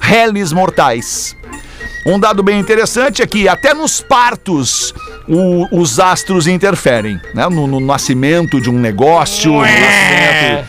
réis 0.00 0.52
mortais. 0.52 1.36
Um 2.06 2.18
dado 2.18 2.42
bem 2.42 2.58
interessante 2.58 3.22
é 3.22 3.26
que 3.26 3.48
até 3.48 3.72
nos 3.72 4.00
partos 4.00 4.92
o- 5.28 5.80
os 5.80 5.98
astros 5.98 6.46
interferem, 6.46 7.20
né? 7.34 7.48
No, 7.48 7.66
no 7.66 7.80
nascimento 7.80 8.60
de 8.60 8.68
um 8.70 8.78
negócio, 8.78 9.52
no 9.52 9.60
nascimento. 9.60 10.64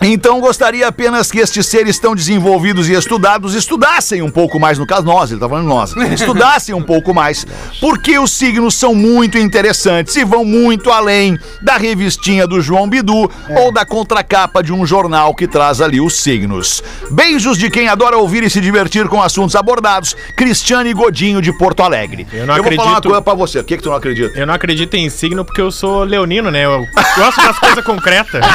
Então 0.00 0.40
gostaria 0.40 0.86
apenas 0.88 1.30
que 1.30 1.38
estes 1.38 1.66
seres 1.66 1.98
tão 1.98 2.14
desenvolvidos 2.14 2.88
e 2.88 2.92
estudados 2.94 3.54
estudassem 3.54 4.22
um 4.22 4.30
pouco 4.30 4.58
mais, 4.58 4.78
no 4.78 4.86
caso 4.86 5.04
nós, 5.06 5.30
ele 5.30 5.40
tá 5.40 5.48
falando 5.48 5.66
nós, 5.66 5.94
estudassem 6.12 6.74
um 6.74 6.82
pouco 6.82 7.14
mais, 7.14 7.46
porque 7.80 8.18
os 8.18 8.32
signos 8.32 8.74
são 8.74 8.94
muito 8.94 9.38
interessantes 9.38 10.14
e 10.16 10.24
vão 10.24 10.44
muito 10.44 10.90
além 10.90 11.38
da 11.60 11.76
revistinha 11.76 12.46
do 12.46 12.60
João 12.60 12.88
Bidu 12.88 13.30
ou 13.60 13.72
da 13.72 13.84
contracapa 13.84 14.62
de 14.62 14.72
um 14.72 14.84
jornal 14.86 15.34
que 15.34 15.46
traz 15.46 15.80
ali 15.80 16.00
os 16.00 16.14
signos. 16.16 16.82
Beijos 17.10 17.56
de 17.58 17.70
quem 17.70 17.88
adora 17.88 18.16
ouvir 18.16 18.42
e 18.42 18.50
se 18.50 18.60
divertir 18.60 19.06
com 19.08 19.22
assuntos 19.22 19.54
abordados, 19.54 20.16
Cristiane 20.36 20.92
Godinho 20.92 21.40
de 21.40 21.52
Porto 21.52 21.82
Alegre. 21.82 22.26
Eu 22.32 22.46
não 22.46 22.54
uma 22.54 22.60
acredito. 22.60 23.01
Coisa 23.08 23.22
pra 23.22 23.34
você, 23.34 23.58
o 23.60 23.64
que 23.64 23.76
que 23.76 23.82
tu 23.82 23.88
não 23.88 23.96
acredita? 23.96 24.38
Eu 24.38 24.46
não 24.46 24.54
acredito 24.54 24.94
em 24.94 25.08
signo 25.08 25.44
porque 25.44 25.60
eu 25.60 25.70
sou 25.70 26.04
leonino, 26.04 26.50
né? 26.50 26.64
Eu 26.64 26.86
gosto 27.16 27.42
das 27.42 27.58
coisas 27.58 27.84
concretas. 27.84 28.42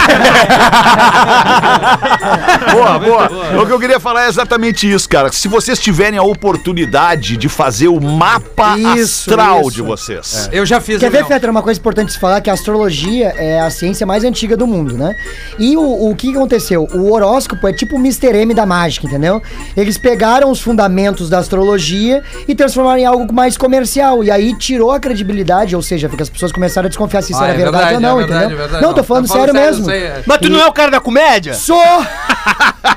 Boa, 2.72 3.00
boa. 3.00 3.62
O 3.62 3.66
que 3.66 3.72
eu 3.72 3.80
queria 3.80 4.00
falar 4.00 4.26
é 4.26 4.28
exatamente 4.28 4.92
isso, 4.92 5.08
cara. 5.08 5.32
Se 5.32 5.48
vocês 5.48 5.80
tiverem 5.80 6.20
a 6.20 6.24
oportunidade 6.24 7.38
de 7.38 7.48
fazer 7.50 7.88
o 7.88 8.00
mapa 8.00 8.78
Isso, 8.78 9.30
astral 9.30 9.62
isso. 9.62 9.72
de 9.72 9.82
vocês. 9.82 10.50
Eu 10.52 10.66
já 10.66 10.80
fiz 10.82 11.00
Quer 11.00 11.10
ver. 11.10 11.26
Fetter, 11.26 11.50
uma 11.50 11.62
coisa 11.62 11.80
importante 11.80 12.08
de 12.08 12.14
se 12.14 12.20
falar, 12.20 12.42
que 12.42 12.50
a 12.50 12.54
astrologia 12.54 13.34
é 13.38 13.60
a 13.60 13.70
ciência 13.70 14.06
mais 14.06 14.24
antiga 14.24 14.56
do 14.56 14.66
mundo, 14.68 14.98
né? 14.98 15.16
E 15.60 15.76
o, 15.76 16.10
o 16.10 16.16
que 16.16 16.32
aconteceu? 16.32 16.88
O 16.94 17.12
horóscopo 17.12 17.68
é 17.68 17.74
tipo 17.74 17.96
o 17.96 18.00
Mr. 18.00 18.36
M 18.38 18.54
da 18.54 18.66
mágica, 18.66 19.08
entendeu? 19.08 19.42
Eles 19.76 19.98
pegaram 19.98 20.50
os 20.52 20.62
fundamentos 20.62 21.30
da 21.30 21.40
astrologia 21.40 22.24
e 22.48 22.56
transformaram 22.56 23.00
em 23.00 23.06
algo 23.06 23.34
mais 23.34 23.58
comercial. 23.58 24.24
E 24.24 24.32
aí 24.32 24.37
tirou 24.58 24.92
a 24.92 25.00
credibilidade, 25.00 25.76
ou 25.76 25.82
seja, 25.82 26.08
porque 26.10 26.24
as 26.24 26.30
pessoas 26.30 26.52
começaram 26.52 26.86
a 26.86 26.90
desconfiar 26.90 27.22
se 27.22 27.32
isso 27.32 27.42
Ah, 27.42 27.48
era 27.48 27.54
é 27.54 27.58
verdade, 27.58 27.84
verdade, 27.86 27.96
ou 27.96 28.02
não, 28.02 28.22
é 28.22 28.24
verdade, 28.26 28.46
entendeu? 28.46 28.58
é 28.58 28.62
verdade. 28.62 28.84
não, 28.84 28.92
tô 28.94 28.98
Não, 28.98 29.04
falando 29.04 29.28
tá 29.28 29.34
sério 29.34 29.54
falando 29.54 29.74
sério, 29.74 29.80
mesmo. 29.86 29.92
aí 29.92 30.20
é. 30.20 30.24
Mas 30.26 30.38
tu 30.40 30.50
não 30.50 30.60
é 30.62 30.66
o 30.68 30.74
cara 30.74 30.92
da 30.92 31.00
comédia? 31.00 31.54
Sou! 31.54 31.78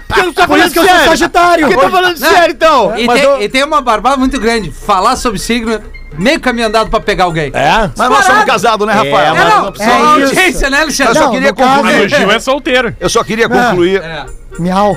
Por 0.09 0.15
que 0.17 0.23
tu 0.25 0.33
tá 0.33 0.47
Por 0.47 0.59
isso 0.59 0.71
que 0.73 0.79
eu 0.79 0.85
sou 0.89 0.99
sagitário! 1.07 1.67
Por 1.69 1.75
que 1.77 1.81
tá 1.81 1.91
falando 1.91 2.19
Não. 2.19 2.29
sério, 2.31 2.53
então? 2.53 2.99
E, 2.99 3.07
tem, 3.09 3.23
eu- 3.23 3.43
e 3.43 3.49
tem 3.49 3.65
uma 3.65 3.81
barbada 3.81 4.17
muito 4.17 4.39
grande. 4.41 4.71
Falar 4.71 5.17
sobre 5.17 5.39
signo, 5.39 5.81
meio 6.19 6.41
caminho 6.41 6.67
andado 6.69 6.91
pra 6.91 7.01
pegar 7.01 7.25
alguém. 7.25 7.51
É? 7.55 7.91
Mas 7.97 8.11
nós 8.11 8.25
somos 8.25 8.45
casados, 8.45 8.87
né, 8.87 8.93
Rafael? 8.93 9.17
É, 9.17 9.33
Mas 9.39 9.55
não, 9.55 9.63
não 9.65 9.73
precisa- 9.73 9.93
só 9.93 9.99
é 9.99 10.23
audiência, 10.25 10.71
né, 10.71 10.81
Alexandre? 10.83 11.17
Eu 11.19 11.23
só 11.23 11.31
queria 11.31 11.53
concluir. 11.53 11.83
Mas 11.83 12.13
o 12.13 12.17
Gil 12.17 12.31
é 12.33 12.41
solteiro. 12.41 12.97
Eu 13.01 13.09
só 13.09 13.25
queria 13.25 13.49
concluir. 13.49 14.03
É. 14.03 14.25
Miau. 14.59 14.95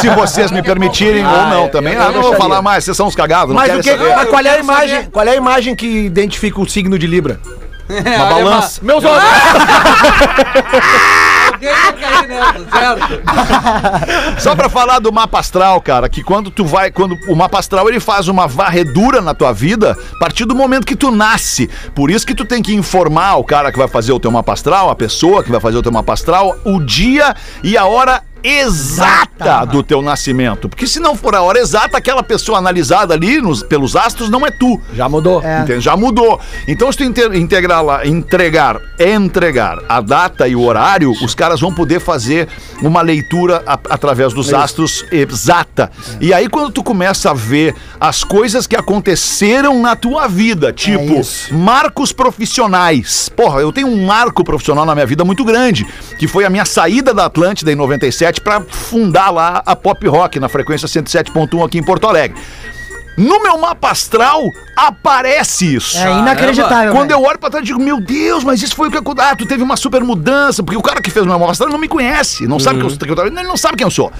Se 0.00 0.08
vocês 0.10 0.50
me 0.50 0.62
permitirem 0.62 1.26
ou 1.26 1.46
não 1.48 1.68
também. 1.68 1.94
eu 1.94 2.02
Ah, 2.02 2.12
não 2.12 2.22
vou 2.22 2.34
falar 2.36 2.62
mais, 2.62 2.84
vocês 2.84 2.96
são 2.96 3.06
uns 3.08 3.16
cagados. 3.16 3.48
não 3.48 3.56
Mas, 3.56 3.74
o 3.78 3.82
que, 3.82 3.90
saber. 3.90 4.14
mas 4.16 4.28
qual 4.28 4.42
é 4.44 4.50
a 4.50 4.58
imagem? 4.58 4.96
saber. 4.96 5.10
Qual 5.10 5.26
é 5.26 5.30
a 5.30 5.36
imagem 5.36 5.74
que 5.74 5.86
identifica 5.86 6.60
o 6.60 6.68
signo 6.68 6.98
de 6.98 7.06
Libra? 7.06 7.40
É, 7.88 8.16
Uma 8.16 8.24
olha, 8.34 8.44
balança. 8.44 8.80
Meus 8.82 9.04
olhos. 9.04 9.22
Nessa, 11.60 12.70
certo? 12.70 13.22
Só 14.40 14.54
pra 14.54 14.68
falar 14.68 14.98
do 14.98 15.12
mapa 15.12 15.38
astral, 15.38 15.80
cara, 15.80 16.08
que 16.08 16.22
quando 16.22 16.50
tu 16.50 16.64
vai, 16.64 16.90
quando 16.90 17.16
o 17.28 17.34
mapa 17.34 17.58
astral 17.58 17.88
ele 17.88 18.00
faz 18.00 18.28
uma 18.28 18.46
varredura 18.46 19.20
na 19.20 19.34
tua 19.34 19.52
vida 19.52 19.96
a 20.14 20.18
partir 20.18 20.44
do 20.44 20.54
momento 20.54 20.86
que 20.86 20.96
tu 20.96 21.10
nasce. 21.10 21.68
Por 21.94 22.10
isso 22.10 22.26
que 22.26 22.34
tu 22.34 22.44
tem 22.44 22.62
que 22.62 22.74
informar 22.74 23.36
o 23.36 23.44
cara 23.44 23.72
que 23.72 23.78
vai 23.78 23.88
fazer 23.88 24.12
o 24.12 24.20
teu 24.20 24.30
mapa 24.30 24.52
astral, 24.52 24.90
a 24.90 24.96
pessoa 24.96 25.42
que 25.42 25.50
vai 25.50 25.60
fazer 25.60 25.78
o 25.78 25.82
teu 25.82 25.92
mapa 25.92 26.12
astral, 26.12 26.56
o 26.64 26.80
dia 26.80 27.34
e 27.62 27.76
a 27.76 27.86
hora 27.86 28.22
exata 28.42 29.64
do 29.66 29.82
teu 29.82 30.00
nascimento. 30.02 30.68
Porque 30.68 30.86
se 30.86 31.00
não 31.00 31.16
for 31.16 31.34
a 31.34 31.42
hora 31.42 31.58
exata, 31.58 31.96
aquela 31.98 32.22
pessoa 32.22 32.58
analisada 32.58 33.14
ali 33.14 33.40
nos- 33.40 33.62
pelos 33.62 33.96
astros 33.96 34.28
não 34.30 34.46
é 34.46 34.50
tu. 34.50 34.80
Já 34.94 35.08
mudou. 35.08 35.42
É. 35.42 35.60
Entende? 35.62 35.80
Já 35.80 35.96
mudou. 35.96 36.40
Então, 36.68 36.90
se 36.90 36.98
tu 36.98 37.04
inte- 37.04 37.36
integrar 37.36 37.82
lá, 37.84 38.06
entregar, 38.06 38.78
entregar 38.98 39.78
a 39.88 40.00
data 40.00 40.46
e 40.48 40.54
o 40.56 40.62
horário, 40.62 41.10
os 41.22 41.34
caras 41.34 41.60
vão 41.60 41.72
poder 41.74 42.00
fazer 42.00 42.48
uma 42.82 43.02
leitura 43.02 43.62
a- 43.66 43.78
através 43.90 44.32
dos 44.32 44.52
astros 44.54 45.04
exata. 45.10 45.90
E 46.20 46.32
aí, 46.32 46.48
quando 46.48 46.70
tu 46.72 46.82
começa 46.82 47.30
a 47.30 47.34
ver 47.34 47.74
as 48.00 48.22
coisas 48.24 48.66
que 48.66 48.76
aconteceram 48.76 49.80
na 49.82 49.96
tua 49.96 50.26
vida, 50.28 50.72
tipo 50.72 51.20
isso. 51.20 51.54
marcos 51.54 52.12
profissionais. 52.12 53.28
Porra, 53.28 53.60
eu 53.60 53.72
tenho 53.72 53.88
um 53.88 54.06
marco 54.06 54.44
profissional 54.44 54.84
na 54.84 54.94
minha 54.94 55.06
vida 55.06 55.24
muito 55.24 55.44
grande, 55.44 55.86
que 56.18 56.26
foi 56.26 56.44
a 56.44 56.50
minha 56.50 56.64
saída 56.64 57.12
da 57.12 57.26
Atlântida 57.26 57.70
em 57.72 57.74
97 57.74 58.25
para 58.40 58.60
fundar 58.62 59.30
lá 59.30 59.62
a 59.64 59.74
Pop 59.76 60.06
Rock 60.08 60.38
na 60.40 60.48
frequência 60.48 60.86
107.1 60.88 61.64
aqui 61.64 61.78
em 61.78 61.82
Porto 61.82 62.06
Alegre. 62.06 62.36
No 63.16 63.42
meu 63.42 63.56
mapa 63.56 63.90
astral 63.90 64.42
aparece 64.76 65.74
isso. 65.74 65.96
É 65.96 66.18
inacreditável. 66.18 66.92
Quando 66.92 67.10
eu 67.10 67.22
olho 67.22 67.38
pra 67.38 67.48
trás, 67.48 67.62
eu 67.62 67.66
digo, 67.74 67.80
meu 67.82 67.98
Deus, 67.98 68.44
mas 68.44 68.62
isso 68.62 68.76
foi 68.76 68.88
o 68.88 68.90
que 68.90 68.98
aconteceu. 68.98 69.30
Ah, 69.30 69.34
tu 69.36 69.46
teve 69.46 69.62
uma 69.62 69.76
super 69.76 70.02
mudança, 70.04 70.62
porque 70.62 70.76
o 70.76 70.82
cara 70.82 71.00
que 71.00 71.10
fez 71.10 71.24
o 71.24 71.28
meu 71.28 71.38
mapa 71.38 71.52
astral 71.52 71.70
não 71.70 71.78
me 71.78 71.88
conhece, 71.88 72.46
não 72.46 72.58
sabe 72.58 72.78
que 72.78 72.84
eu, 72.84 72.90
que 73.14 73.20
eu, 73.20 73.26
ele 73.26 73.42
não 73.42 73.56
sabe 73.56 73.76
quem 73.78 73.86
eu 73.86 73.90
sou. 73.90 74.12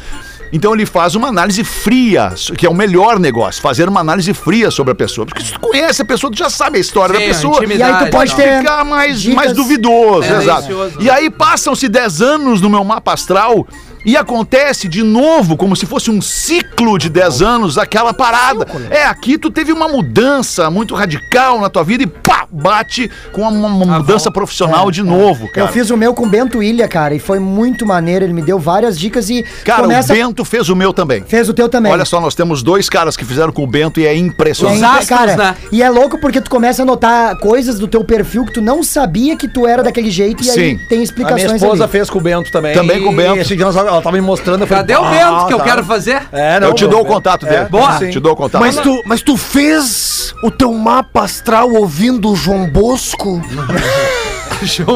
Então 0.53 0.73
ele 0.73 0.87
faz 0.87 1.15
uma 1.17 1.29
análise 1.29 1.63
fria, 1.65 2.33
que 2.57 2.65
é 2.65 2.71
o 2.71 2.75
melhor 2.75 3.19
negócio, 3.19 3.61
fazer 3.61 3.89
uma 3.89 4.01
análise 4.01 4.33
fria 4.33 4.71
sobre 4.71 4.93
a 4.93 4.95
pessoa. 4.95 5.27
Porque 5.27 5.43
se 5.45 5.53
tu 5.53 5.61
conhece 5.61 6.01
a 6.01 6.05
pessoa, 6.05 6.31
tu 6.33 6.39
já 6.39 6.49
sabe 6.49 6.79
a 6.79 6.81
história 6.81 7.17
Sim, 7.17 7.21
da 7.21 7.27
pessoa. 7.35 7.65
E 7.67 7.83
aí 7.83 8.05
tu 8.07 8.11
pode 8.11 8.31
tá. 8.31 8.37
ter- 8.37 8.59
Ficar 8.61 8.85
mais, 8.85 9.21
dicas 9.21 9.37
mais 9.37 9.53
duvidoso, 9.53 10.23
É, 10.23 10.37
exato. 10.39 10.63
delicioso, 10.63 11.01
E 11.01 11.05
né? 11.05 11.11
aí 11.11 11.29
passam-se 11.31 11.89
10 11.89 12.23
anos 12.23 12.61
no 12.63 12.71
meu 12.71 12.85
mapa 12.85 13.13
astral 13.13 13.67
e 14.07 14.17
acontece 14.17 14.89
de 14.89 15.03
novo, 15.03 15.57
como 15.57 15.75
se 15.77 15.85
fosse 15.85 16.11
um 16.11 16.23
ciclo 16.23 16.97
de 16.99 17.09
10 17.11 17.43
anos, 17.43 17.77
aquela 17.77 18.15
parada. 18.15 18.67
É, 18.91 19.05
aqui 19.05 19.37
tu 19.37 19.51
teve 19.51 19.73
uma 19.73 19.89
mudança 19.89 20.71
muito 20.71 20.95
radical 20.95 21.61
na 21.61 21.69
tua 21.69 21.83
vida 21.83 22.05
e 22.05 22.07
pá, 22.07 22.47
bate 22.51 23.11
com 23.33 23.43
uma, 23.43 23.51
uma 23.69 23.99
mudança 23.99 24.31
profissional 24.31 24.91
de 24.91 25.03
novo, 25.03 25.51
cara. 25.53 25.67
Eu 25.67 25.73
fiz 25.73 25.91
o 25.91 25.97
meu 25.97 26.15
com 26.15 26.25
o 26.25 26.29
Bento 26.29 26.63
Ilha, 26.63 26.87
cara, 26.87 27.15
e 27.15 27.19
foi 27.19 27.39
muito 27.41 27.85
maneiro. 27.85 28.25
Ele 28.25 28.33
me 28.33 28.43
deu 28.43 28.59
várias 28.59 28.99
dicas 28.99 29.29
e 29.29 29.45
Cara, 29.65 29.83
começa... 29.83 30.13
o 30.13 30.17
Bento 30.17 30.45
fez 30.45 30.69
o 30.69 30.77
meu 30.77 30.93
também. 30.93 31.25
fez 31.27 31.49
o 31.49 31.55
teu 31.55 31.69
também. 31.69 31.91
Olha 31.93 32.05
só, 32.05 32.21
nós 32.21 32.35
temos 32.35 32.63
dois 32.63 32.89
caras 32.89 33.17
que 33.17 33.25
fizeram 33.25 33.53
com 33.53 33.65
o 33.65 33.67
Bento 33.67 33.99
e 33.99 34.07
é 34.07 34.15
E, 34.15 34.19
impressionante. 34.21 34.79
aí, 34.79 34.85
astros, 34.85 35.09
cara, 35.09 35.37
né? 35.37 35.57
e 35.73 35.83
é 35.83 35.91
louco 35.91 36.19
porque 36.21 36.41
tu 36.41 36.49
começa 36.49 36.83
a 36.83 36.85
notar 36.85 37.37
coisas 37.39 37.79
do 37.79 37.89
teu 37.89 38.05
perfil 38.05 38.45
que 38.47 38.53
tu 38.53 38.61
não 38.63 38.83
sabia 38.83 39.37
que 39.37 39.49
tu 39.49 39.67
era 39.67 39.83
daquele 39.83 40.11
jeito 40.11 40.45
e 40.45 40.51
aí 40.51 40.57
Sim. 40.77 40.79
tem 40.89 41.01
A 41.01 41.03
explicações 41.03 41.45
minha 41.45 41.57
esposa 41.57 41.85
ali. 41.85 41.93
fez 41.93 42.09
com 42.09 42.19
o 42.19 42.23
Bento 42.23 42.53
também. 42.53 42.75
Também 42.75 43.03
com 43.03 43.11
o 43.11 43.17
Bento. 43.17 43.37
E 43.37 43.41
esse 43.41 43.57
dia 43.57 43.67
ela 43.97 44.03
tava 44.05 44.17
me 44.17 44.23
mostrando. 44.23 44.63
Eu 44.63 44.67
falei, 44.67 44.83
Cadê 44.85 44.97
o 44.97 45.05
"Ah, 45.05 45.11
Bento 45.11 45.47
que 45.47 45.55
eu 45.55 45.59
tá." 45.59 45.65
quero 45.65 45.85
fazer? 45.85 46.23
É, 46.33 46.61
não, 46.61 46.69
Eu 46.69 46.75
te 46.75 46.87
dou 46.87 47.01
o 47.01 47.03
Bento. 47.03 47.13
contato 47.15 47.47
dele. 47.47 47.65
Boa. 47.67 47.99
Te 47.99 48.21
dou 48.21 48.33
o 48.33 48.37
contato. 48.37 48.61
Mas 48.61 48.77
tu, 48.77 49.03
mas 49.07 49.23
tu 49.23 49.37
fez 49.37 50.35
o 50.43 50.51
teu 50.51 50.73
mapa 50.73 51.23
astral 51.23 51.71
ouvindo 51.73 52.31
o 52.31 52.37
João 52.37 52.69
Bosco? 52.69 53.41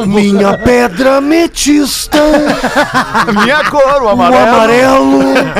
Minha 0.07 0.57
pedra 0.57 1.17
ametista, 1.17 2.17
Minha 3.43 3.63
cor, 3.69 4.01
o 4.01 4.05
o 4.05 4.09
amarelo. 4.09 4.47
amarelo, 4.55 5.19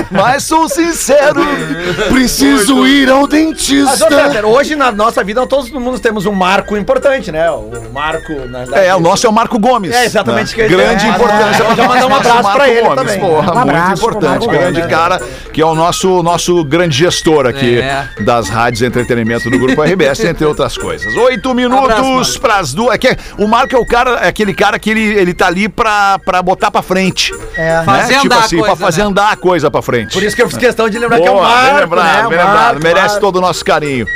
Mas 0.10 0.44
sou 0.44 0.68
sincero. 0.68 1.42
preciso 2.10 2.86
ir 2.88 3.10
ao 3.10 3.22
Mas, 3.22 3.24
ô, 3.26 3.28
dentista. 3.28 4.06
Peter, 4.08 4.46
hoje 4.46 4.76
na 4.76 4.92
nossa 4.92 5.24
vida 5.24 5.46
todos 5.46 5.70
mundo 5.80 6.00
temos 6.00 6.26
um 6.26 6.32
marco 6.34 6.76
importante, 6.76 7.32
né? 7.32 7.50
O 7.52 7.72
marco. 7.94 8.34
Na, 8.48 8.66
na- 8.66 8.78
É, 8.78 8.96
o 8.96 9.00
nosso 9.00 9.26
é 9.26 9.30
o 9.30 9.34
Marco 9.34 9.60
Gomes. 9.60 9.92
É, 9.94 10.06
exatamente 10.06 10.56
né? 10.58 10.64
que 10.64 10.70
Grande 10.76 10.96
dizer. 11.06 11.10
importância. 11.10 11.64
É, 11.64 11.76
já 11.76 11.88
mandar 11.88 12.08
um 12.08 12.16
abraço 12.16 12.52
pra 12.54 12.70
ele 12.70 12.90
também. 12.96 13.20
Porra, 13.20 13.52
Um 13.52 13.56
muito 13.56 13.58
abraço 13.60 14.02
pro 14.02 14.10
importante. 14.12 14.30
Marco 14.48 14.48
grande 14.48 14.82
Gomes. 14.82 14.96
cara, 14.96 15.22
que 15.54 15.62
é 15.62 15.66
o 15.66 15.76
nosso, 15.76 16.24
nosso 16.24 16.64
grande 16.66 16.98
gestor 16.98 17.46
aqui 17.46 17.80
É. 17.80 18.08
das 18.22 18.50
rádios 18.50 18.80
de 18.80 18.86
entretenimento 18.86 19.50
do 19.50 19.60
Grupo 19.60 19.82
RBS, 19.84 20.22
entre 20.26 20.46
outras 20.46 20.78
coisas. 20.78 21.14
Oito 21.16 21.54
minutos 21.54 21.88
Marco. 21.88 22.40
pras 22.40 22.74
duas. 22.74 22.96
É 22.96 22.98
que, 22.98 23.18
o 23.38 23.48
Marco 23.48 23.76
é 23.76 23.80
o 23.80 23.86
cara, 23.92 24.12
é 24.22 24.28
aquele 24.30 24.54
cara 24.54 24.80
que 24.80 24.90
ele, 24.90 25.02
ele 25.02 25.34
tá 25.34 25.48
ali 25.48 25.68
pra, 25.68 26.18
pra 26.20 26.42
botar 26.42 26.72
pra 26.72 26.82
frente. 26.82 27.34
É. 27.58 27.80
né? 27.80 27.84
Fazer 27.84 28.20
tipo 28.20 28.34
assim, 28.34 28.58
coisa, 28.58 28.76
pra 28.76 28.86
fazer 28.86 29.02
né? 29.02 29.08
andar 29.08 29.32
a 29.32 29.36
coisa 29.36 29.70
pra 29.70 29.82
frente. 29.82 30.14
Por 30.14 30.24
isso 30.24 30.34
que 30.34 30.42
eu 30.42 30.48
fiz 30.48 30.58
questão 30.58 30.90
de 30.90 30.98
lembrar 30.98 31.20
que 31.20 31.28
é 31.28 31.32
o 31.32 31.34
Boa, 31.34 31.44
marco, 31.46 31.66
bem 31.66 31.80
lembrado, 31.82 32.06
né? 32.06 32.22
bem 32.22 32.38
lembrado. 32.38 32.56
marco, 32.56 32.84
Merece 32.84 33.08
marco. 33.08 33.20
todo 33.20 33.36
o 33.36 33.42
nosso 33.42 33.66
carinho. 33.66 34.08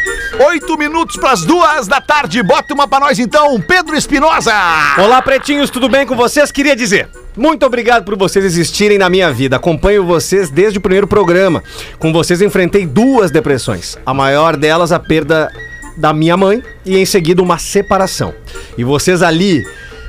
Oito 0.48 0.78
minutos 0.78 1.18
pras 1.18 1.44
duas 1.44 1.88
da 1.88 2.00
tarde. 2.00 2.42
Bota 2.42 2.74
uma 2.74 2.88
pra 2.88 3.02
nós 3.02 3.20
então, 3.20 3.60
Pedro 3.60 3.96
Espinosa. 3.98 4.54
Olá, 4.98 5.22
pretinhos, 5.22 5.70
tudo 5.70 5.90
bem 5.90 6.06
com 6.06 6.16
vocês? 6.16 6.52
Queria 6.52 6.76
dizer. 6.76 7.10
Muito 7.36 7.66
obrigado 7.66 8.06
por 8.06 8.18
vocês 8.18 8.46
existirem 8.46 8.98
na 8.98 9.10
minha 9.10 9.30
vida. 9.32 9.58
Acompanho 9.58 10.06
vocês 10.06 10.50
desde 10.50 10.78
o 10.78 10.82
primeiro 10.82 11.06
programa. 11.06 11.62
Com 12.00 12.14
vocês 12.14 12.42
enfrentei 12.42 12.86
duas 12.86 13.30
depressões. 13.30 13.98
A 14.06 14.14
maior 14.14 14.56
delas, 14.56 14.94
a 14.94 15.00
perda 15.00 15.52
da 15.98 16.14
minha 16.14 16.36
mãe 16.38 16.62
e 16.86 16.98
em 16.98 17.06
seguida 17.06 17.42
uma 17.42 17.58
separação. 17.58 18.34
E 18.78 18.84
vocês 18.84 19.22
ali, 19.22 19.66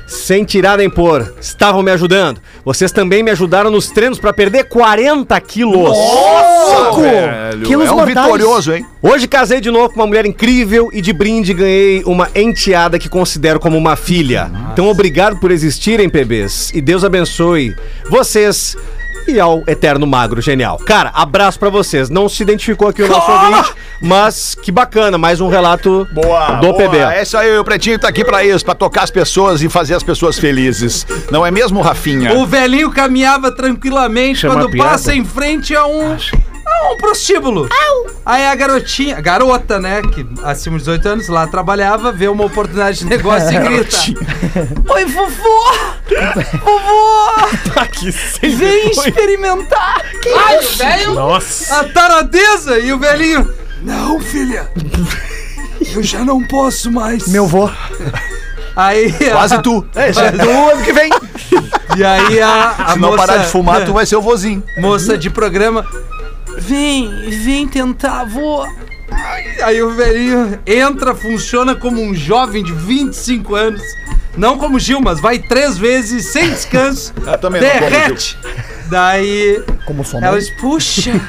sem 0.07 0.43
tirar 0.43 0.77
nem 0.77 0.89
pôr, 0.89 1.33
estavam 1.39 1.81
me 1.81 1.91
ajudando. 1.91 2.41
Vocês 2.63 2.91
também 2.91 3.23
me 3.23 3.31
ajudaram 3.31 3.71
nos 3.71 3.89
treinos 3.89 4.19
para 4.19 4.33
perder 4.33 4.65
40 4.65 5.39
quilos. 5.41 5.89
Louco! 5.89 7.01
velho. 7.01 7.65
Quilos 7.65 7.87
é 7.87 7.91
um 7.91 7.95
mortais. 7.95 8.15
vitorioso, 8.15 8.73
hein? 8.73 8.85
Hoje 9.01 9.27
casei 9.27 9.61
de 9.61 9.71
novo 9.71 9.93
com 9.93 9.99
uma 9.99 10.07
mulher 10.07 10.25
incrível 10.25 10.89
e 10.93 11.01
de 11.01 11.13
brinde 11.13 11.53
ganhei 11.53 12.03
uma 12.05 12.29
enteada 12.35 12.99
que 12.99 13.09
considero 13.09 13.59
como 13.59 13.77
uma 13.77 13.95
filha. 13.95 14.51
Então 14.73 14.87
obrigado 14.87 15.37
por 15.37 15.51
existirem, 15.51 16.09
PBs. 16.09 16.71
E 16.73 16.81
Deus 16.81 17.03
abençoe 17.03 17.75
vocês 18.09 18.75
e 19.31 19.39
ao 19.39 19.63
Eterno 19.67 20.05
Magro 20.07 20.41
Genial. 20.41 20.77
Cara, 20.79 21.11
abraço 21.13 21.59
pra 21.59 21.69
vocês. 21.69 22.09
Não 22.09 22.27
se 22.29 22.43
identificou 22.43 22.87
aqui 22.87 23.03
o 23.03 23.07
nosso 23.07 23.31
ouvinte, 23.31 23.73
mas 24.01 24.55
que 24.55 24.71
bacana, 24.71 25.17
mais 25.17 25.41
um 25.41 25.47
relato 25.47 26.07
do 26.61 26.73
PB. 26.73 26.97
É 26.97 27.21
isso 27.21 27.37
aí, 27.37 27.57
o 27.57 27.63
Pretinho 27.63 27.99
tá 27.99 28.07
aqui 28.07 28.23
pra 28.23 28.43
isso, 28.43 28.63
pra 28.63 28.75
tocar 28.75 29.03
as 29.03 29.11
pessoas 29.11 29.61
e 29.61 29.69
fazer 29.69 29.95
as 29.95 30.03
pessoas 30.03 30.37
felizes. 30.39 31.05
Não 31.31 31.45
é 31.45 31.51
mesmo, 31.51 31.81
Rafinha? 31.81 32.33
O 32.33 32.45
velhinho 32.45 32.91
caminhava 32.91 33.51
tranquilamente 33.51 34.39
Chama 34.39 34.55
quando 34.55 34.77
passa 34.77 35.13
em 35.13 35.23
frente 35.23 35.75
a 35.75 35.85
um, 35.85 36.17
a 36.67 36.93
um 36.93 36.97
prostíbulo. 36.97 37.69
Aí 38.25 38.45
a 38.45 38.55
garotinha, 38.55 39.19
garota, 39.21 39.79
né, 39.79 40.01
que 40.01 40.25
acima 40.43 40.77
de 40.77 40.83
18 40.83 41.07
anos 41.09 41.27
lá 41.29 41.47
trabalhava, 41.47 42.11
vê 42.11 42.27
uma 42.27 42.45
oportunidade 42.45 42.99
de 42.99 43.05
negócio 43.05 43.49
e 43.51 43.57
grita: 43.59 43.97
Oi, 44.93 45.05
vovô! 45.05 45.73
Vovô! 46.63 47.79
Aqui 47.79 48.11
Vem 48.41 48.89
experimentar! 48.91 50.01
Que 50.21 50.29
Ai, 50.29 50.57
o 50.57 50.77
velho, 50.77 51.13
Nossa. 51.13 51.79
a 51.79 51.83
taradeza! 51.85 52.79
E 52.79 52.91
o 52.91 52.99
velhinho: 52.99 53.49
Não, 53.81 54.19
filha! 54.19 54.69
Eu 55.93 56.03
já 56.03 56.19
não 56.25 56.43
posso 56.43 56.91
mais. 56.91 57.27
Meu 57.27 57.45
vô. 57.47 57.69
Aí, 58.75 59.11
Quase 59.31 59.61
tu. 59.61 59.85
É, 59.95 60.11
já 60.13 60.25
é 60.25 60.31
do 60.31 60.49
ano 60.49 60.83
que 60.83 60.93
vem. 60.93 61.09
E 61.95 62.03
aí 62.03 62.39
a, 62.41 62.75
a 62.77 62.93
Se 62.93 62.99
não 62.99 63.09
moça, 63.11 63.25
parar 63.25 63.37
de 63.37 63.47
fumar, 63.47 63.85
tu 63.85 63.93
vai 63.93 64.05
ser 64.05 64.15
o 64.15 64.21
vozinho. 64.21 64.63
moça 64.79 65.17
de 65.17 65.29
programa. 65.29 65.85
Vem, 66.57 67.29
vem 67.43 67.67
tentar, 67.67 68.23
vou. 68.25 68.65
Ai, 69.09 69.61
Aí 69.61 69.81
o 69.81 69.91
velhinho 69.91 70.59
entra, 70.65 71.15
funciona 71.15 71.75
como 71.75 72.01
um 72.01 72.13
jovem 72.13 72.63
de 72.63 72.73
25 72.73 73.55
anos. 73.55 73.81
Não 74.35 74.57
como 74.57 74.79
Gil, 74.79 75.01
mas 75.01 75.19
vai 75.19 75.39
três 75.39 75.77
vezes 75.77 76.25
sem 76.27 76.49
descanso. 76.49 77.13
Eu 77.25 77.37
também 77.37 77.61
não 77.61 77.69
como 77.69 77.79
derrete. 77.89 78.37
Daí 78.89 79.63
Como 79.85 80.03
som 80.05 80.19
ela 80.21 80.37
diz, 80.37 80.49
puxa, 80.51 81.19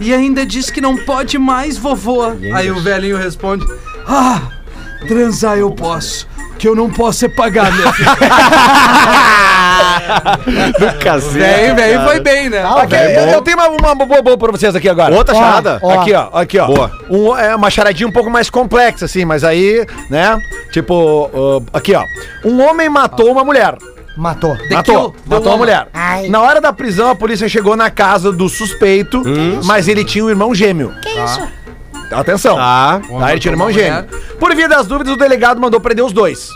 e 0.00 0.14
ainda 0.14 0.46
diz 0.46 0.70
que 0.70 0.80
não 0.80 0.96
pode 0.96 1.38
mais, 1.38 1.76
vovô. 1.76 2.22
Aí 2.54 2.70
o 2.70 2.80
velhinho 2.80 3.16
responde, 3.16 3.66
ah, 4.06 4.40
Transar 5.06 5.58
eu 5.58 5.70
posso. 5.70 6.26
Que 6.58 6.68
eu 6.68 6.74
não 6.74 6.90
posso 6.90 7.24
é 7.24 7.28
pagar, 7.28 7.72
meu 7.72 7.92
filho. 7.92 8.10
Do 10.78 10.98
cacete. 10.98 11.38
Vem, 11.38 11.74
vem, 11.74 12.00
foi 12.04 12.20
bem, 12.20 12.50
né? 12.50 12.62
Aqui, 12.62 12.94
eu, 12.94 13.28
eu 13.28 13.42
tenho 13.42 13.56
uma, 13.56 13.68
uma 13.68 13.94
boa, 13.94 14.22
boa 14.22 14.38
pra 14.38 14.52
vocês 14.52 14.74
aqui 14.74 14.88
agora. 14.88 15.14
Outra 15.14 15.34
Ó, 15.34 15.38
charada? 15.38 15.78
ó. 15.82 16.00
Aqui, 16.00 16.12
ó, 16.12 16.28
aqui, 16.32 16.58
ó. 16.58 16.66
Boa. 16.66 16.90
Um, 17.10 17.36
é 17.36 17.54
uma 17.54 17.70
charadinha 17.70 18.08
um 18.08 18.12
pouco 18.12 18.30
mais 18.30 18.50
complexa, 18.50 19.04
assim, 19.04 19.24
mas 19.24 19.44
aí, 19.44 19.86
né? 20.10 20.40
Tipo, 20.72 21.30
ó, 21.32 21.60
aqui, 21.72 21.94
ó. 21.94 22.04
Um 22.44 22.62
homem 22.62 22.88
matou 22.88 23.30
uma 23.30 23.44
mulher. 23.44 23.76
Matou. 24.16 24.56
The 24.56 24.74
matou, 24.74 25.14
matou 25.26 25.52
a 25.52 25.56
mulher. 25.56 25.88
Ai. 25.92 26.28
Na 26.28 26.40
hora 26.40 26.60
da 26.60 26.72
prisão, 26.72 27.10
a 27.10 27.16
polícia 27.16 27.48
chegou 27.48 27.76
na 27.76 27.90
casa 27.90 28.30
do 28.30 28.48
suspeito, 28.48 29.22
mas 29.64 29.88
ele 29.88 30.04
tinha 30.04 30.24
um 30.24 30.30
irmão 30.30 30.54
gêmeo. 30.54 30.94
Que 31.02 31.08
isso? 31.08 31.40
Atenção. 32.10 32.56
Tá. 32.56 33.00
Tá, 33.00 33.30
ele 33.30 33.40
tinha 33.40 33.52
irmão 33.52 33.72
gêmeo. 33.72 34.04
Por 34.38 34.54
via 34.54 34.68
das 34.68 34.86
dúvidas, 34.86 35.14
o 35.14 35.16
delegado 35.16 35.60
mandou 35.60 35.80
prender 35.80 36.04
os 36.04 36.12
dois. 36.12 36.48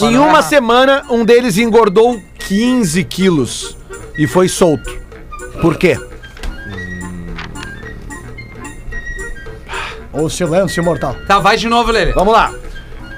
Em 0.00 0.16
uma 0.16 0.42
semana, 0.42 1.04
um 1.10 1.24
deles 1.24 1.58
engordou 1.58 2.20
15 2.38 3.04
quilos 3.04 3.76
e 4.16 4.26
foi 4.26 4.48
solto. 4.48 4.98
Por 5.60 5.76
quê? 5.76 5.96
O 10.12 10.28
silêncio 10.28 10.82
mortal. 10.82 11.14
Tá, 11.26 11.38
vai 11.38 11.56
de 11.56 11.68
novo, 11.68 11.92
Lelê. 11.92 12.12
Vamos 12.12 12.32
lá. 12.32 12.52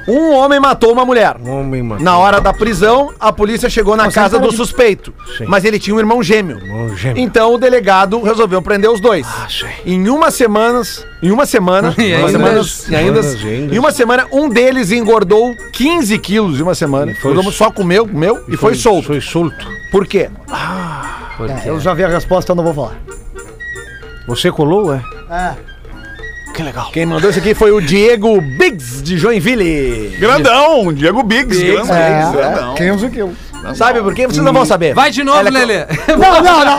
Um 0.09 0.33
homem 0.35 0.59
matou 0.59 0.93
uma 0.93 1.05
mulher. 1.05 1.37
Homem, 1.45 1.83
mano. 1.83 2.03
Na 2.03 2.17
hora 2.19 2.41
da 2.41 2.53
prisão, 2.53 3.13
a 3.21 3.33
polícia 3.33 3.69
chegou 3.71 3.97
na 3.97 4.05
Você 4.05 4.15
casa 4.15 4.39
do 4.39 4.49
de- 4.51 4.57
suspeito. 4.57 5.13
Sim. 5.39 5.45
Mas 5.47 5.65
ele 5.65 5.79
tinha 5.79 5.95
um 5.95 5.99
irmão 5.99 6.23
gêmeo. 6.23 6.59
Irmão 6.59 6.97
gêmeo. 6.97 7.23
Então 7.23 7.55
o 7.55 7.59
delegado 7.59 8.21
resolveu 8.23 8.61
prender 8.63 8.91
os 8.91 9.01
dois. 9.01 9.27
sim. 9.49 9.67
Em 9.87 10.09
uma 10.09 10.31
semana, 10.31 10.83
em 11.23 11.31
uma 11.31 11.47
semana, 11.47 11.95
E 11.99 12.03
uma 12.15 12.17
ainda- 12.27 12.29
semana, 12.33 12.49
e 12.89 12.97
ainda, 12.97 13.23
Semanas, 13.23 13.45
ainda. 13.45 13.75
em 13.75 13.79
uma 13.79 13.91
semana 13.93 14.27
um 14.33 14.49
deles 14.49 14.91
engordou 14.91 15.55
15 15.73 16.19
quilos 16.19 16.59
em 16.59 16.63
uma 16.63 16.75
semana. 16.75 17.15
foi- 17.21 17.41
só 17.53 17.71
comeu, 17.71 18.07
comeu 18.07 18.45
e, 18.49 18.57
foi, 18.57 18.75
solto. 18.75 19.07
Foi 19.07 19.21
solto. 19.21 19.67
Por 19.91 20.07
quê? 20.07 20.29
É, 21.65 21.69
eu 21.69 21.79
já 21.81 21.93
vi 21.95 22.05
a 22.05 22.09
resposta, 22.09 22.53
eu 22.53 22.57
não 22.57 22.65
vou 22.65 22.75
falar. 22.75 22.97
Você 24.27 24.51
colou, 24.53 24.95
é? 24.95 25.03
É. 25.31 25.72
Que 26.55 26.63
legal. 26.63 26.91
Quem 26.93 27.07
mandou 27.07 27.31
isso 27.31 27.39
aqui 27.39 27.55
foi 27.55 27.71
o 27.73 27.81
Diego 27.81 28.41
Biggs 28.41 29.03
de 29.03 29.17
Joinville. 29.17 30.17
Grandão, 30.19 30.93
Diego 30.93 31.23
Biggs. 31.23 31.59
Biggs, 31.59 31.87
grandão, 31.87 31.97
É, 31.97 32.33
grandão. 32.33 32.75
15 32.75 33.11
quilos. 33.11 33.37
Sabe 33.75 34.03
por 34.03 34.13
quê? 34.13 34.27
Vocês 34.27 34.45
não 34.45 34.53
vão 34.53 34.65
saber. 34.67 34.93
Vai 34.93 35.11
de 35.11 35.23
novo, 35.23 35.39
Ela 35.39 35.49
é 35.49 35.53
Lelê. 35.53 35.87
Não, 36.19 36.43
não, 36.43 36.65
não. 36.65 36.79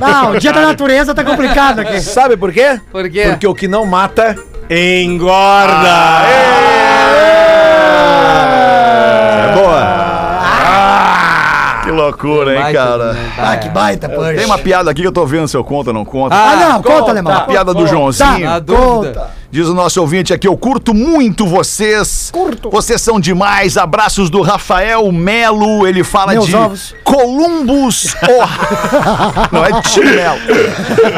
Não, 0.00 0.30
o 0.32 0.38
dia 0.38 0.52
da 0.52 0.60
natureza 0.62 1.12
tá 1.14 1.24
complicado 1.24 1.80
aqui. 1.80 2.00
Sabe 2.00 2.36
por 2.36 2.52
quê? 2.52 2.80
Por 2.92 3.10
quê? 3.10 3.24
Porque 3.30 3.46
o 3.46 3.54
que 3.54 3.66
não 3.66 3.84
mata 3.84 4.36
Engorda! 4.70 6.22
É 9.42 9.54
boa. 9.54 10.04
Que 11.83 11.83
loucura, 11.94 12.56
hein, 12.56 12.74
cara? 12.74 13.16
Ah, 13.38 13.56
que 13.56 13.68
baita, 13.68 14.08
punch. 14.08 14.36
Tem 14.36 14.46
uma 14.46 14.58
piada 14.58 14.90
aqui 14.90 15.00
que 15.02 15.08
eu 15.08 15.12
tô 15.12 15.24
vendo 15.24 15.48
se 15.48 15.56
eu 15.56 15.64
conto 15.64 15.88
ou 15.88 15.94
não 15.94 16.04
conto. 16.04 16.32
Ah, 16.32 16.56
não, 16.56 16.82
conta, 16.82 16.98
conta. 16.98 17.10
alemão. 17.10 17.32
A 17.32 17.40
piada 17.42 17.72
do 17.72 17.86
Joãozinho. 17.86 18.60
Dúvida. 18.60 19.14
Conta. 19.14 19.43
Diz 19.54 19.68
o 19.68 19.72
nosso 19.72 20.00
ouvinte 20.00 20.34
aqui, 20.34 20.48
eu 20.48 20.56
curto 20.56 20.92
muito 20.92 21.46
vocês. 21.46 22.28
Curto. 22.32 22.70
Vocês 22.70 23.00
são 23.00 23.20
demais. 23.20 23.76
Abraços 23.76 24.28
do 24.28 24.42
Rafael 24.42 25.12
Melo. 25.12 25.86
Ele 25.86 26.02
fala 26.02 26.32
Meus 26.32 26.48
de 26.48 26.56
ovos. 26.56 26.92
Columbus, 27.04 28.16
Ohio. 28.20 28.48
Não 29.52 29.64
é 29.64 29.80
de 29.80 30.00
Melo. 30.00 30.40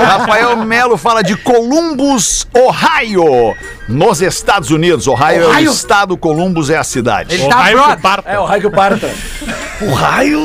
Rafael 0.07 0.55
Melo 0.59 0.99
fala 0.99 1.22
de 1.22 1.34
Columbus, 1.34 2.47
Ohio, 2.55 3.55
nos 3.89 4.20
Estados 4.20 4.68
Unidos. 4.70 5.07
Ohio, 5.07 5.45
é 5.45 5.47
o 5.47 5.49
Ohio. 5.49 5.72
estado, 5.72 6.14
Columbus 6.14 6.68
é 6.68 6.76
a 6.76 6.84
cidade. 6.84 7.34
Ele 7.37 7.45
O 7.45 7.49
tá 7.49 7.57
raio 7.57 7.78
que 7.78 7.82
brother. 7.84 8.03
parta. 8.03 8.28
é 8.30 8.39
o 8.39 8.45
raio 8.45 8.61
que 8.61 8.70
parta. 8.70 9.11
O 9.80 9.93
raio. 9.95 10.41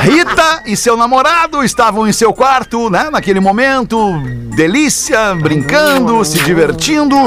Rita 0.00 0.62
e 0.64 0.74
seu 0.76 0.96
namorado 0.96 1.62
estavam 1.62 2.08
em 2.08 2.12
seu 2.12 2.32
quarto, 2.32 2.88
né? 2.88 3.10
Naquele 3.10 3.40
momento, 3.40 4.18
delícia, 4.56 5.34
brincando, 5.34 6.24
se 6.24 6.38
divertindo. 6.38 7.17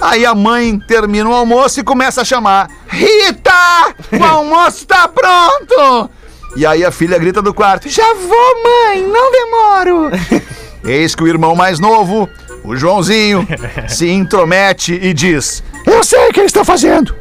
Aí 0.00 0.24
a 0.26 0.34
mãe 0.34 0.78
termina 0.78 1.28
o 1.28 1.34
almoço 1.34 1.80
e 1.80 1.84
começa 1.84 2.22
a 2.22 2.24
chamar: 2.24 2.68
Rita, 2.88 3.94
o 4.18 4.24
almoço 4.24 4.86
tá 4.86 5.08
pronto! 5.08 6.10
E 6.56 6.66
aí 6.66 6.84
a 6.84 6.90
filha 6.90 7.18
grita 7.18 7.40
do 7.40 7.54
quarto: 7.54 7.88
Já 7.88 8.14
vou, 8.14 8.62
mãe, 8.62 9.02
não 9.06 9.32
demoro! 9.32 10.10
Eis 10.84 11.14
que 11.14 11.22
o 11.22 11.28
irmão 11.28 11.54
mais 11.54 11.78
novo, 11.78 12.28
o 12.64 12.74
Joãozinho, 12.76 13.46
se 13.88 14.10
intromete 14.10 14.92
e 15.00 15.12
diz: 15.14 15.62
Eu 15.86 16.02
sei 16.02 16.28
o 16.28 16.32
que 16.32 16.40
eles 16.40 16.50
estão 16.50 16.64
fazendo! 16.64 17.14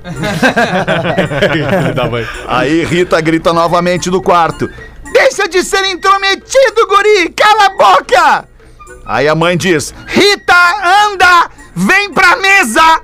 Aí 2.47 2.83
Rita 2.85 3.21
grita 3.21 3.53
novamente 3.53 4.09
do 4.09 4.21
quarto: 4.21 4.69
Deixa 5.13 5.47
de 5.47 5.63
ser 5.63 5.85
intrometido, 5.85 6.87
guri! 6.87 7.29
Cala 7.29 7.65
a 7.65 7.69
boca! 7.69 8.50
Aí 9.11 9.27
a 9.27 9.35
mãe 9.35 9.57
diz: 9.57 9.93
Rita, 10.07 10.55
anda! 11.05 11.49
Vem 11.75 12.13
pra 12.13 12.37
mesa! 12.37 13.01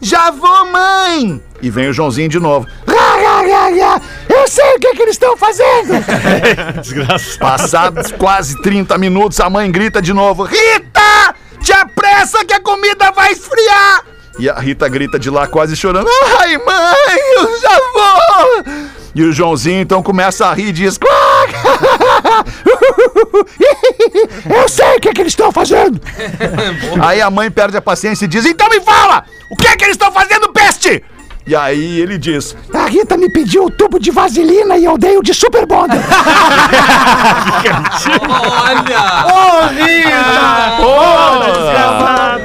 Já 0.00 0.32
vou, 0.32 0.66
mãe! 0.66 1.40
E 1.62 1.70
vem 1.70 1.88
o 1.88 1.92
Joãozinho 1.92 2.28
de 2.28 2.40
novo. 2.40 2.66
"Rá, 2.84 2.94
rá, 2.94 3.40
rá, 3.42 3.68
rá, 3.68 4.00
Eu 4.28 4.48
sei 4.48 4.74
o 4.74 4.80
que, 4.80 4.96
que 4.96 5.02
eles 5.02 5.14
estão 5.14 5.36
fazendo! 5.36 5.94
Desgraçado. 6.82 7.38
Passados 7.38 8.10
quase 8.10 8.60
30 8.62 8.98
minutos, 8.98 9.38
a 9.38 9.48
mãe 9.48 9.70
grita 9.70 10.02
de 10.02 10.12
novo: 10.12 10.42
Rita! 10.42 11.36
Te 11.62 11.72
apressa 11.72 12.44
que 12.44 12.52
a 12.52 12.60
comida 12.60 13.12
vai 13.12 13.30
esfriar! 13.30 14.04
E 14.40 14.50
a 14.50 14.58
Rita 14.58 14.88
grita 14.88 15.20
de 15.20 15.30
lá, 15.30 15.46
quase 15.46 15.76
chorando: 15.76 16.10
Ai, 16.40 16.58
mãe, 16.58 17.20
eu 17.36 17.60
já 17.60 17.78
vou! 17.94 18.64
E 19.14 19.22
o 19.22 19.32
Joãozinho 19.32 19.80
então 19.80 20.02
começa 20.02 20.48
a 20.48 20.52
rir 20.52 20.70
e 20.70 20.72
diz: 20.72 20.98
Eu 24.54 24.68
sei 24.68 24.96
o 24.96 25.00
que, 25.00 25.12
que 25.12 25.20
eles 25.20 25.32
estão 25.32 25.52
fazendo! 25.52 26.00
Aí 27.02 27.20
a 27.20 27.30
mãe 27.30 27.50
perde 27.50 27.76
a 27.76 27.82
paciência 27.82 28.24
e 28.24 28.28
diz: 28.28 28.46
Então 28.46 28.68
me 28.68 28.80
fala! 28.80 29.24
O 29.50 29.56
que 29.56 29.66
é 29.66 29.76
que 29.76 29.84
eles 29.84 29.94
estão 29.94 30.10
fazendo, 30.10 30.52
peste? 30.52 31.04
E 31.46 31.54
aí 31.54 32.00
ele 32.00 32.16
diz: 32.16 32.56
A 32.72 32.86
Rita 32.86 33.16
me 33.18 33.28
pediu 33.30 33.66
o 33.66 33.70
tubo 33.70 33.98
de 33.98 34.10
vaselina 34.10 34.76
e 34.78 34.84
eu 34.84 34.96
dei 34.96 35.18
o 35.18 35.22
de 35.22 35.34
super 35.34 35.66
bonder. 35.66 36.00
Olha! 38.30 39.26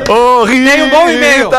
Ô, 0.10 0.44
Rita! 0.44 0.70
Tem 0.72 0.84
um 0.84 0.90
bom 0.90 1.10
e-mail. 1.10 1.50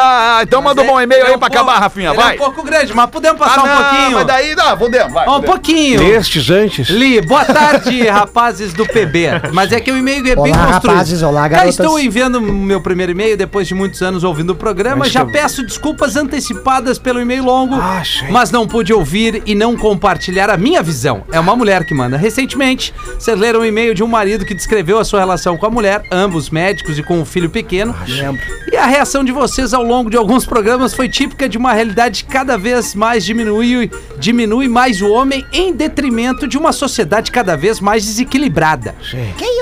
Então 0.42 0.60
manda 0.62 0.82
um 0.82 0.86
bom 0.86 1.00
e-mail 1.00 1.26
aí 1.26 1.38
pra 1.38 1.46
acabar, 1.48 1.78
Rafinha, 1.78 2.12
vai. 2.12 2.32
É 2.32 2.36
um 2.36 2.38
pouco 2.38 2.62
grande, 2.62 2.92
mas 2.94 3.08
podemos 3.10 3.38
passar 3.38 3.60
Ah, 3.60 3.62
um 3.62 3.66
não, 3.66 3.76
pouquinho. 3.84 4.10
Mas 4.12 4.26
daí, 4.26 4.54
não, 4.54 4.76
podemos, 4.78 5.12
vai. 5.12 5.22
Um 5.22 5.30
podemos. 5.32 5.50
pouquinho. 5.54 6.02
Estes 6.02 6.50
antes. 6.50 6.88
Li, 6.88 7.20
boa 7.20 7.44
tarde, 7.44 8.02
rapazes 8.08 8.72
do 8.72 8.86
PB. 8.86 9.50
Mas 9.52 9.72
é 9.72 9.80
que 9.80 9.90
o 9.92 9.96
e-mail 9.96 10.20
é 10.26 10.34
bem 10.36 10.52
Olá, 10.54 10.66
construído. 10.72 10.92
rapazes, 10.94 11.22
olá, 11.22 11.42
Já 11.42 11.48
garotas. 11.48 11.78
estou 11.78 11.98
enviando 12.00 12.36
o 12.38 12.42
meu 12.42 12.80
primeiro 12.80 13.12
e-mail 13.12 13.36
depois 13.36 13.66
de 13.68 13.74
muitos 13.74 14.02
anos 14.02 14.24
ouvindo 14.24 14.50
o 14.50 14.54
programa. 14.56 14.96
Mas 15.00 15.12
Já 15.12 15.24
peço 15.24 15.62
desculpas 15.62 16.16
antecipadas 16.16 16.98
pelo 16.98 17.20
e-mail 17.20 17.29
longo, 17.38 17.74
Ah, 17.74 18.02
mas 18.30 18.50
não 18.50 18.66
pude 18.66 18.92
ouvir 18.94 19.42
e 19.44 19.54
não 19.54 19.76
compartilhar 19.76 20.48
a 20.48 20.56
minha 20.56 20.82
visão. 20.82 21.22
É 21.30 21.38
uma 21.38 21.54
mulher 21.54 21.84
que 21.84 21.92
manda. 21.92 22.16
Recentemente, 22.16 22.94
vocês 23.18 23.38
leram 23.38 23.60
um 23.60 23.64
e-mail 23.64 23.94
de 23.94 24.02
um 24.02 24.06
marido 24.06 24.46
que 24.46 24.54
descreveu 24.54 24.98
a 24.98 25.04
sua 25.04 25.20
relação 25.20 25.58
com 25.58 25.66
a 25.66 25.70
mulher, 25.70 26.02
ambos 26.10 26.48
médicos 26.48 26.98
e 26.98 27.02
com 27.02 27.20
um 27.20 27.24
filho 27.26 27.50
pequeno. 27.50 27.94
Lembro. 28.08 28.40
E 28.72 28.76
a 28.76 28.86
reação 28.86 29.22
de 29.22 29.32
vocês 29.32 29.74
ao 29.74 29.82
longo 29.82 30.08
de 30.08 30.16
alguns 30.16 30.46
programas 30.46 30.94
foi 30.94 31.08
típica 31.08 31.46
de 31.48 31.58
uma 31.58 31.72
realidade 31.74 32.24
que 32.24 32.30
cada 32.32 32.56
vez 32.56 32.94
mais 32.94 33.22
diminui, 33.24 33.90
diminui 34.18 34.66
mais 34.68 35.02
o 35.02 35.10
homem 35.10 35.44
em 35.52 35.72
detrimento 35.72 36.48
de 36.48 36.56
uma 36.56 36.72
sociedade 36.72 37.30
cada 37.30 37.56
vez 37.56 37.80
mais 37.80 38.04
desequilibrada. 38.06 38.94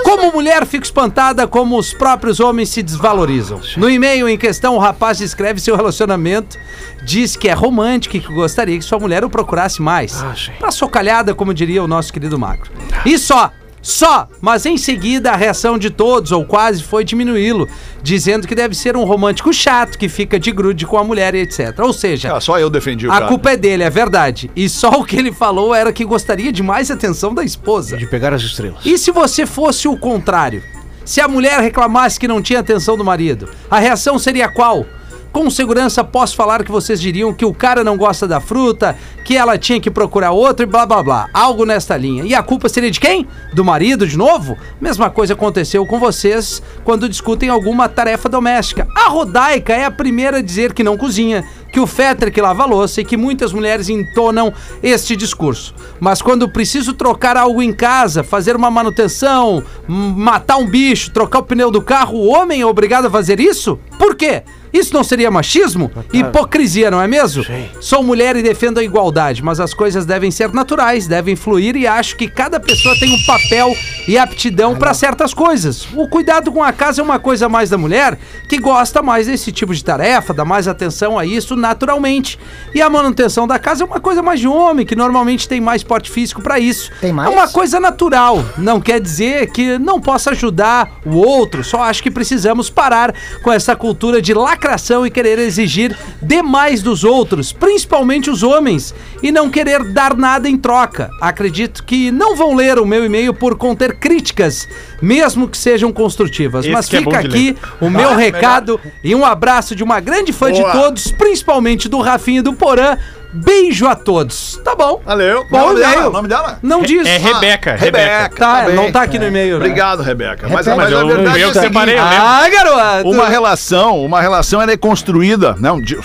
Como 0.05 0.31
mulher, 0.33 0.64
fico 0.66 0.85
espantada 0.85 1.47
como 1.49 1.77
os 1.79 1.93
próprios 1.93 2.39
homens 2.39 2.69
se 2.69 2.83
desvalorizam. 2.83 3.61
No 3.77 3.89
e-mail 3.91 4.29
em 4.29 4.37
questão, 4.37 4.77
o 4.77 4.79
rapaz 4.79 5.19
descreve 5.19 5.59
seu 5.61 5.75
relacionamento, 5.75 6.59
diz 7.03 7.35
que 7.35 7.49
é 7.49 7.55
romântico 7.59 8.17
e 8.17 8.21
que 8.21 8.33
gostaria 8.33 8.79
que 8.79 8.85
sua 8.85 8.99
mulher 8.99 9.25
o 9.25 9.31
procurasse 9.31 9.83
mais. 9.83 10.23
Ah. 10.23 10.35
Pra 10.59 10.71
socalhada, 10.71 11.35
como 11.35 11.53
diria 11.53 11.83
o 11.83 11.89
nosso 11.89 12.13
querido 12.13 12.39
Magro. 12.39 12.71
E 13.05 13.19
só, 13.19 13.51
só, 13.83 14.29
mas 14.41 14.67
em 14.67 14.77
seguida 14.77 15.31
a 15.33 15.37
reação 15.37 15.79
de 15.79 15.91
todos, 15.91 16.33
ou 16.33 16.45
quase, 16.45 16.83
foi 16.83 17.05
diminuí-lo, 17.05 17.69
dizendo 18.03 18.47
que 18.47 18.55
deve 18.55 18.75
ser 18.75 18.97
um 18.97 19.05
romântico 19.05 19.53
chato 19.53 19.99
que 19.99 20.09
fica 20.09 20.39
de 20.39 20.51
grude 20.53 20.87
com 20.87 20.99
a 20.99 21.05
mulher 21.05 21.35
e 21.35 21.39
etc. 21.41 21.79
Ou 21.81 21.93
seja, 21.93 22.35
Ah, 22.37 22.41
só 22.41 22.59
eu 22.59 22.69
defendi 22.71 23.07
o 23.07 23.11
a 23.11 23.15
cara. 23.15 23.27
culpa 23.29 23.51
é 23.53 23.57
dele, 23.57 23.83
é 23.83 23.91
verdade. 23.91 24.51
E 24.55 24.69
só 24.69 24.91
o 24.91 25.05
que 25.05 25.17
ele 25.17 25.33
falou 25.33 25.75
era 25.75 25.93
que 25.93 26.05
gostaria 26.05 26.53
de 26.53 26.63
mais 26.63 26.91
atenção 26.91 27.35
da 27.35 27.43
esposa. 27.45 27.97
De 27.97 28.07
pegar 28.07 28.33
as 28.33 28.43
estrelas. 28.43 28.85
E 28.85 28.97
se 28.99 29.11
você 29.11 29.45
fosse 29.47 29.89
o 29.89 29.97
contrário? 29.97 30.63
Se 31.05 31.21
a 31.23 31.29
mulher 31.29 31.59
reclamasse 31.61 32.21
que 32.21 32.29
não 32.29 32.43
tinha 32.43 32.61
atenção 32.61 32.95
do 32.97 33.05
marido, 33.05 33.49
a 33.71 33.79
reação 33.79 34.19
seria 34.19 34.47
qual? 34.49 34.85
Com 35.33 35.51
segurança 35.51 36.03
posso 36.03 36.35
falar 36.35 36.64
que 36.64 36.72
vocês 36.72 37.01
diriam 37.01 37.35
que 37.35 37.45
o 37.45 37.53
cara 37.53 37.85
não 37.85 37.97
gosta 37.97 38.26
da 38.26 38.41
fruta, 38.41 38.97
que 39.24 39.37
ela 39.37 39.59
tinha 39.59 39.79
que 39.79 39.91
procurar 39.91 40.31
outro 40.31 40.64
e 40.64 40.66
blá 40.66 40.87
blá 40.87 41.03
blá. 41.03 41.29
Algo 41.35 41.66
nesta 41.66 41.97
linha. 41.97 42.24
E 42.24 42.35
a 42.35 42.43
culpa 42.43 42.68
seria 42.68 42.91
de 42.91 42.99
quem? 42.99 43.26
Do 43.53 43.64
marido 43.64 44.07
de 44.07 44.16
novo? 44.16 44.57
Mesma 44.81 45.11
coisa 45.11 45.35
aconteceu 45.35 45.85
com 45.87 45.99
vocês 45.99 46.62
quando 46.83 47.09
discutem 47.09 47.51
alguma 47.51 47.89
tarefa 47.89 48.29
doméstica. 48.29 48.89
A 48.95 49.09
Rodaica 49.09 49.74
é 49.74 49.85
a 49.85 49.91
primeira 49.91 50.39
a 50.39 50.43
dizer 50.43 50.72
que 50.72 50.83
não 50.83 50.97
cozinha, 50.97 51.45
que 51.70 51.79
o 51.79 51.87
Fetter 51.87 52.33
que 52.33 52.41
lava 52.41 52.62
a 52.62 52.66
louça 52.66 53.03
e 53.03 53.05
que 53.05 53.16
muitas 53.16 53.53
mulheres 53.53 53.89
entonam 53.89 54.53
este 54.83 55.14
discurso. 55.14 55.74
Mas 56.01 56.22
quando 56.22 56.49
preciso 56.49 56.95
trocar 56.95 57.37
algo 57.37 57.62
em 57.62 57.72
casa, 57.72 58.24
fazer 58.24 58.57
uma 58.57 58.70
manutenção, 58.70 59.62
matar 59.87 60.57
um 60.57 60.66
bicho, 60.66 61.11
trocar 61.11 61.41
o 61.41 61.43
pneu 61.45 61.70
do 61.70 61.83
carro, 61.83 62.16
o 62.16 62.29
homem 62.29 62.62
é 62.62 62.66
obrigado 62.66 63.07
a 63.07 63.11
fazer 63.11 63.39
isso? 63.39 63.79
Por 63.99 64.16
quê? 64.16 64.43
Isso 64.73 64.95
não 64.95 65.03
seria 65.03 65.31
machismo? 65.31 65.91
Hipocrisia, 66.12 66.91
não 66.91 67.01
é 67.01 67.07
mesmo? 67.07 67.45
Sou 67.81 68.03
mulher 68.03 68.37
e 68.37 68.43
defendo 68.43 68.79
a 68.79 68.85
igualdade, 68.85 69.43
mas 69.43 69.61
as 69.61 69.75
coisas 69.75 70.07
devem 70.07 70.31
ser 70.31 70.53
naturais, 70.53 71.07
devem 71.07 71.37
fluir 71.37 71.77
e 71.77 71.87
acho 71.87 72.16
que 72.16 72.29
cada 72.29 72.61
pessoa 72.61 72.99
tem 72.99 73.12
um 73.12 73.23
papel 73.27 73.75
e 74.07 74.16
aptidão 74.16 74.77
para 74.77 74.95
certas 74.95 75.35
coisas. 75.35 75.87
O 75.95 76.09
cuidado 76.09 76.53
com 76.53 76.62
a 76.62 76.73
casa 76.73 77.01
é 77.01 77.05
uma 77.05 77.19
coisa 77.19 77.49
mais 77.49 77.71
da 77.71 77.79
mulher 77.79 78.19
que 78.49 78.59
gosta 78.59 79.03
mais 79.03 79.27
desse 79.27 79.51
tipo 79.53 79.75
de 79.75 79.83
tarefa, 79.85 80.33
dá 80.33 80.45
mais 80.45 80.69
atenção 80.69 81.19
a 81.19 81.27
isso 81.27 81.57
naturalmente. 81.57 82.39
E 82.75 82.81
a 82.81 82.89
manutenção 82.89 83.47
da 83.47 83.59
casa 83.59 83.85
é 83.85 83.87
uma 83.87 84.01
coisa 84.01 84.23
mais 84.23 84.41
de 84.41 84.49
homem, 84.49 84.87
que 84.87 84.97
normalmente 84.97 85.49
tem 85.49 85.61
mais 85.61 85.83
porte 85.83 86.11
físico 86.11 86.43
para 86.43 86.59
isso. 86.59 86.91
Tem 87.01 87.12
mais? 87.12 87.29
É 87.29 87.33
uma 87.33 87.49
coisa 87.49 87.81
natural. 87.81 88.45
Não 88.57 88.81
quer 88.81 89.01
dizer 89.01 89.51
que 89.51 89.79
não 89.79 90.01
possa 90.01 90.31
ajudar 90.31 91.01
o 91.05 91.16
outro, 91.16 91.64
só 91.64 91.83
acho 91.83 92.03
que 92.03 92.11
precisamos 92.11 92.71
parar 92.71 93.14
com 93.43 93.53
essa 93.53 93.75
cultura 93.75 94.23
de 94.23 94.33
lacração 94.35 94.68
e 95.07 95.11
querer 95.11 95.39
exigir 95.39 95.97
demais 96.21 96.83
dos 96.83 97.05
outros, 97.05 97.53
principalmente 97.53 98.31
os 98.31 98.43
homens, 98.43 98.95
e 99.23 99.31
não 99.31 99.49
querer 99.49 99.85
dar 99.93 100.16
nada 100.16 100.49
em 100.49 100.57
troca. 100.57 101.11
Acredito 101.21 101.85
que 101.85 102.11
não 102.11 102.37
vão 102.37 102.55
ler 102.55 102.79
o 102.79 102.87
meu 102.87 103.05
e-mail 103.05 103.33
por 103.33 103.57
conter 103.57 103.99
críticas, 103.99 104.69
mesmo 105.01 105.49
que 105.49 105.57
sejam 105.57 105.93
construtivas. 105.93 106.64
Esse 106.64 106.73
Mas 106.75 106.93
é 106.93 106.99
fica 106.99 107.23
de 107.23 107.27
aqui 107.27 107.57
o 107.81 107.89
meu 107.89 108.14
recado 108.14 108.81
e 109.03 109.14
um 109.14 109.25
abraço 109.25 109.75
de 109.75 109.83
uma 109.83 110.01
grande 110.01 110.33
fã 110.33 110.53
de 110.53 110.61
Boa. 110.61 110.73
todos, 110.73 111.11
principalmente 111.12 111.89
do 111.89 112.01
Rafinha 112.01 112.41
e 112.41 112.43
do 112.43 112.53
Porã. 112.53 112.97
Beijo 113.33 113.87
a 113.87 113.95
todos. 113.95 114.59
Tá 114.64 114.74
bom. 114.74 115.03
Valeu. 115.05 115.45
Bom 115.51 115.59
nome 115.68 115.81
dela? 115.81 116.11
nome 116.11 116.29
dela? 116.29 116.59
Não 116.62 116.81
diz. 116.83 117.07
É 117.07 117.18
Rebeca, 117.18 117.74
Rebeca. 117.76 118.31
Tá, 118.35 118.62
bem. 118.64 118.74
não 118.74 118.91
tá 118.91 119.03
aqui 119.03 119.18
no 119.18 119.26
e-mail, 119.26 119.51
né? 119.59 119.66
Obrigado, 119.66 120.03
Rebeca. 120.03 120.49
Mas, 120.49 120.66
mas 120.66 120.93
a 120.93 120.97
Eu, 120.97 121.07
verdade 121.07 121.39
é 121.41 121.45
eu 121.45 121.49
seguinte, 121.53 121.68
separei, 121.68 121.99
eu 121.99 122.05
lembro. 122.05 122.18
Ah, 122.26 122.49
garoto! 122.49 123.11
Uma 123.11 123.29
relação, 123.29 124.05
uma 124.05 124.20
relação 124.20 124.62
ela 124.62 124.72
é 124.72 124.76
construída, 124.79 125.55
não, 125.59 125.81
de- 125.81 125.99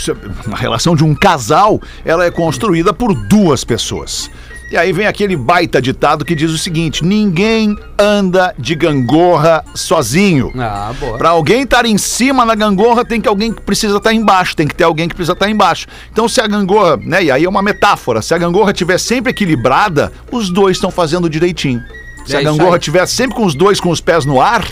uma 0.46 0.58
relação 0.58 0.96
de 0.98 1.04
um 1.06 1.16
casal, 1.16 1.80
ela 2.04 2.26
é 2.26 2.32
construída 2.32 2.92
por 2.94 3.14
duas 3.14 3.64
pessoas. 3.64 4.30
E 4.74 4.78
aí 4.78 4.92
vem 4.92 5.06
aquele 5.06 5.38
baita 5.38 5.80
ditado 5.80 6.26
que 6.26 6.34
diz 6.34 6.50
o 6.50 6.58
seguinte: 6.58 7.06
ninguém 7.06 7.78
anda 7.96 8.56
de 8.58 8.74
gangorra 8.74 9.64
sozinho. 9.76 10.52
Ah, 10.58 10.92
boa. 11.00 11.16
Pra 11.16 11.30
alguém 11.30 11.62
estar 11.62 11.86
em 11.86 11.96
cima 11.96 12.44
na 12.44 12.56
gangorra, 12.56 13.06
tem 13.06 13.22
que 13.22 13.28
alguém 13.28 13.54
que 13.54 13.62
precisa 13.62 13.98
estar 13.98 14.12
embaixo, 14.12 14.56
tem 14.56 14.68
que 14.68 14.74
ter 14.74 14.84
alguém 14.84 15.08
que 15.08 15.14
precisa 15.14 15.34
estar 15.34 15.48
embaixo. 15.48 15.86
Então, 16.12 16.28
se 16.28 16.42
a 16.42 16.48
gangorra, 16.48 16.98
né, 16.98 17.26
e 17.26 17.30
aí 17.30 17.46
é 17.46 17.48
uma 17.48 17.62
metáfora, 17.62 18.20
se 18.20 18.34
a 18.34 18.38
gangorra 18.40 18.72
estiver 18.72 18.98
sempre 18.98 19.30
equilibrada, 19.30 20.12
os 20.32 20.50
dois 20.50 20.78
estão 20.78 20.90
fazendo 20.90 21.30
direitinho. 21.30 21.80
Se 22.26 22.36
É 22.36 22.40
a 22.40 22.42
gangorra 22.42 22.78
estiver 22.78 23.06
sempre 23.06 23.36
com 23.36 23.46
os 23.46 23.54
dois 23.54 23.80
com 23.80 23.92
os 23.92 24.02
pés 24.02 24.26
no 24.26 24.42
ar, 24.42 24.66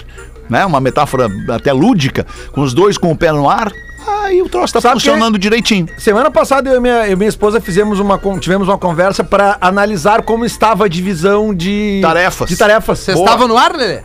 né, 0.49 0.65
uma 0.65 0.81
metáfora 0.81 1.29
até 1.49 1.71
lúdica, 1.71 2.25
com 2.51 2.61
os 2.61 2.73
dois 2.73 2.97
com 2.97 3.11
o 3.11 3.15
pé 3.15 3.31
no 3.31 3.47
ar, 3.47 3.71
aí 4.07 4.41
o 4.41 4.49
troço 4.49 4.73
tá 4.73 4.81
Sabe 4.81 4.95
que- 4.95 5.01
funcionando 5.07 5.37
direitinho. 5.37 5.87
Semana 5.97 6.29
passada 6.31 6.69
eu 6.69 6.77
e 6.77 6.79
minha, 6.79 7.07
eu 7.07 7.13
e 7.13 7.15
minha 7.15 7.29
esposa 7.29 7.59
fizemos 7.61 7.99
uma, 7.99 8.17
con- 8.17 8.39
tivemos 8.39 8.67
uma 8.67 8.77
conversa 8.77 9.23
pra 9.23 9.57
analisar 9.61 10.21
como 10.23 10.45
estava 10.45 10.85
a 10.85 10.87
divisão 10.87 11.53
de 11.53 11.99
Tarefas. 12.01 12.49
De 12.49 12.55
tarefas. 12.57 12.99
Vocês 12.99 13.15
Boa. 13.17 13.25
estavam 13.27 13.47
no 13.47 13.57
ar, 13.57 13.75
Lelê? 13.75 14.01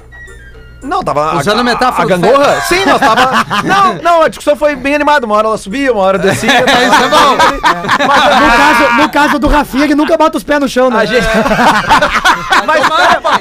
Não, 0.82 1.02
tava. 1.02 1.36
Usando 1.38 1.60
a 1.60 1.64
metáfora 1.64 2.02
A 2.02 2.16
do 2.16 2.22
gangorra? 2.22 2.60
Sim, 2.62 2.84
nós 2.84 2.98
tava. 3.00 3.30
não, 3.64 3.94
não, 3.94 4.22
a 4.22 4.28
discussão 4.28 4.54
foi 4.56 4.76
bem 4.76 4.94
animada. 4.94 5.26
Uma 5.26 5.36
hora 5.36 5.48
ela 5.48 5.58
subia, 5.58 5.92
uma 5.92 6.02
hora 6.02 6.18
descia. 6.18 6.50
Isso 6.60 7.04
é 7.04 7.08
bom. 7.08 7.36
No 7.96 8.50
caso, 8.56 9.02
no 9.02 9.08
caso 9.08 9.38
do 9.38 9.48
Rafinha, 9.48 9.84
ele 9.84 9.94
nunca 9.94 10.16
bota 10.16 10.36
os 10.36 10.44
pés 10.44 10.60
no 10.60 10.68
chão, 10.68 10.90
né? 10.90 11.00
A 11.00 11.04
gente... 11.04 11.26
mas, 12.66 12.82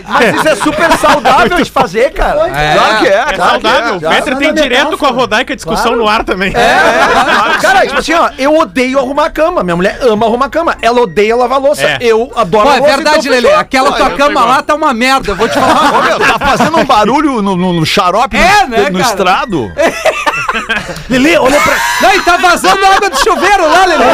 mas 0.08 0.36
isso 0.36 0.48
é 0.48 0.56
super 0.56 0.92
saudável 0.98 1.62
de 1.62 1.70
fazer, 1.70 2.12
cara. 2.12 2.48
É. 2.50 2.76
Claro 2.76 2.98
que 3.00 3.08
é, 3.08 3.12
É 3.12 3.34
claro 3.34 3.34
que 3.34 3.68
saudável. 3.68 3.94
é. 3.94 3.96
O 3.98 4.00
Petra 4.00 4.22
Usando 4.22 4.38
tem 4.40 4.50
a 4.50 4.54
direto 4.54 4.70
metáfora. 4.70 4.98
com 4.98 5.06
a 5.06 5.10
Rodaica 5.10 5.54
a 5.54 5.56
discussão 5.56 5.96
no 5.96 6.08
ar 6.08 6.24
também. 6.24 6.54
É, 6.56 7.58
cara, 7.62 7.82
tipo 7.86 8.00
assim, 8.00 8.14
ó, 8.14 8.30
eu 8.38 8.58
odeio 8.58 9.00
arrumar 9.00 9.26
a 9.26 9.30
cama. 9.30 9.64
Minha 9.64 9.76
mulher 9.76 9.98
ama 10.02 10.26
arrumar 10.26 10.46
a 10.46 10.50
cama. 10.50 10.76
Ela 10.82 11.02
odeia 11.02 11.36
lavar 11.36 11.60
louça. 11.60 11.84
É. 11.84 11.98
Eu 12.02 12.32
adoro 12.36 12.66
Pô, 12.66 12.72
é 12.74 12.74
lavar 12.76 12.80
louça, 12.80 12.96
verdade, 12.96 13.28
então 13.28 13.32
Lelê. 13.42 13.54
Aquela 13.54 13.92
tua 13.92 14.10
eu 14.10 14.18
cama 14.18 14.46
lá 14.46 14.62
tá 14.62 14.76
uma 14.76 14.94
merda. 14.94 15.34
Vou 15.36 15.48
te 15.48 15.54
falar. 15.56 15.94
Ô, 16.00 16.02
meu, 16.02 16.20
tá 16.20 16.40
fazendo 16.40 16.78
um 16.78 16.86
barulho 16.86 17.25
no, 17.26 17.56
no- 17.56 17.74
no 17.74 17.86
xarope 17.86 18.38
É, 18.38 18.64
no, 18.64 18.68
né, 18.70 18.90
no 18.90 19.00
estrado? 19.00 19.72
Lelê, 21.10 21.38
olha 21.38 21.60
pra. 21.60 21.76
Não, 22.02 22.16
e 22.16 22.22
tá 22.22 22.38
vazando 22.38 22.86
água 22.86 23.10
do 23.10 23.18
chuveiro 23.18 23.70
lá, 23.70 23.86
Lelê. 23.86 24.06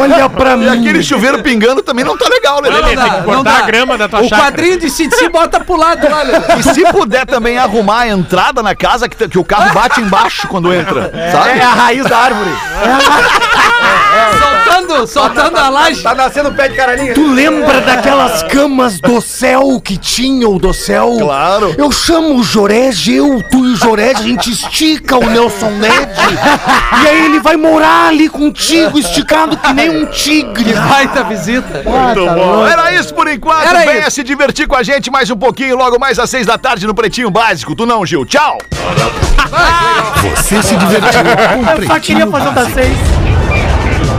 Olha 0.00 0.28
pra 0.30 0.52
E 0.52 0.56
mim. 0.58 0.68
aquele 0.68 1.02
chuveiro 1.02 1.42
pingando 1.42 1.82
também 1.82 2.04
não 2.04 2.16
tá 2.16 2.28
legal? 2.28 2.60
Lelê, 2.60 2.80
Lelê? 2.80 2.96
tem 2.96 3.10
que 3.12 3.22
cortar 3.24 3.58
a 3.58 3.62
grama 3.62 3.98
da 3.98 4.08
tua 4.08 4.20
O 4.20 4.28
chácara. 4.28 4.50
quadrinho 4.52 4.78
de 4.78 4.88
CDC 4.88 5.28
bota 5.30 5.58
pro 5.60 5.76
lado 5.76 6.08
lá, 6.08 6.22
Lelê. 6.22 6.38
E 6.58 6.62
se 6.62 6.84
puder 6.92 7.26
também 7.26 7.58
arrumar 7.58 8.00
a 8.02 8.08
entrada 8.08 8.62
na 8.62 8.74
casa, 8.74 9.08
que, 9.08 9.28
que 9.28 9.38
o 9.38 9.44
carro 9.44 9.72
bate 9.74 10.00
embaixo 10.00 10.46
quando 10.46 10.72
entra, 10.72 11.10
sabe? 11.32 11.58
É 11.58 11.62
a 11.64 11.74
raiz 11.74 12.04
da 12.04 12.18
árvore. 12.18 12.50
Soltando, 14.38 15.06
soltando 15.06 15.56
a 15.56 15.68
laje. 15.68 16.02
Tá 16.02 16.14
nascendo 16.14 16.52
pé 16.52 16.68
de 16.68 16.76
caralhinho. 16.76 17.14
Tu 17.14 17.26
lembra 17.26 17.80
daquelas 17.80 18.42
camas 18.44 19.00
do 19.00 19.20
céu 19.20 19.80
que 19.82 19.96
tinha 19.96 20.48
o 20.48 20.58
do 20.58 20.72
céu? 20.72 21.16
Claro. 21.18 21.74
Eu 21.76 21.90
chamo 21.90 22.33
o 22.34 22.42
Jorege, 22.42 23.14
eu, 23.14 23.42
tu 23.48 23.64
e 23.64 23.72
o 23.72 23.76
Jorege, 23.76 24.20
a 24.20 24.22
gente 24.22 24.50
estica 24.50 25.16
o 25.16 25.30
Nelson 25.30 25.70
Ned. 25.70 25.94
e 27.02 27.08
aí 27.08 27.24
ele 27.26 27.40
vai 27.40 27.56
morar 27.56 28.08
ali 28.08 28.28
contigo, 28.28 28.98
esticado 28.98 29.56
que 29.56 29.72
nem 29.72 29.90
um 29.90 30.06
tigre. 30.06 30.74
Baita 30.74 31.22
visita. 31.24 31.82
Muito 31.84 32.34
bom. 32.34 32.66
Era 32.66 32.92
isso 32.92 33.14
por 33.14 33.28
enquanto. 33.28 33.66
Era 33.66 33.80
Venha 33.80 34.00
isso. 34.00 34.12
se 34.12 34.24
divertir 34.24 34.66
com 34.66 34.74
a 34.74 34.82
gente 34.82 35.10
mais 35.10 35.30
um 35.30 35.36
pouquinho, 35.36 35.76
logo 35.76 35.98
mais 35.98 36.18
às 36.18 36.28
seis 36.28 36.46
da 36.46 36.58
tarde 36.58 36.86
no 36.86 36.94
Pretinho 36.94 37.30
Básico. 37.30 37.74
Tu 37.74 37.86
não, 37.86 38.04
Gil. 38.04 38.26
Tchau. 38.26 38.58
Você 40.36 40.62
se 40.62 40.76
divertiu 40.76 41.20
com 41.20 41.82
Eu 41.82 41.86
só 41.86 42.00
queria 42.00 42.26
fazer 42.26 42.48
um 42.48 42.54
das 42.54 42.72
seis. 42.72 43.13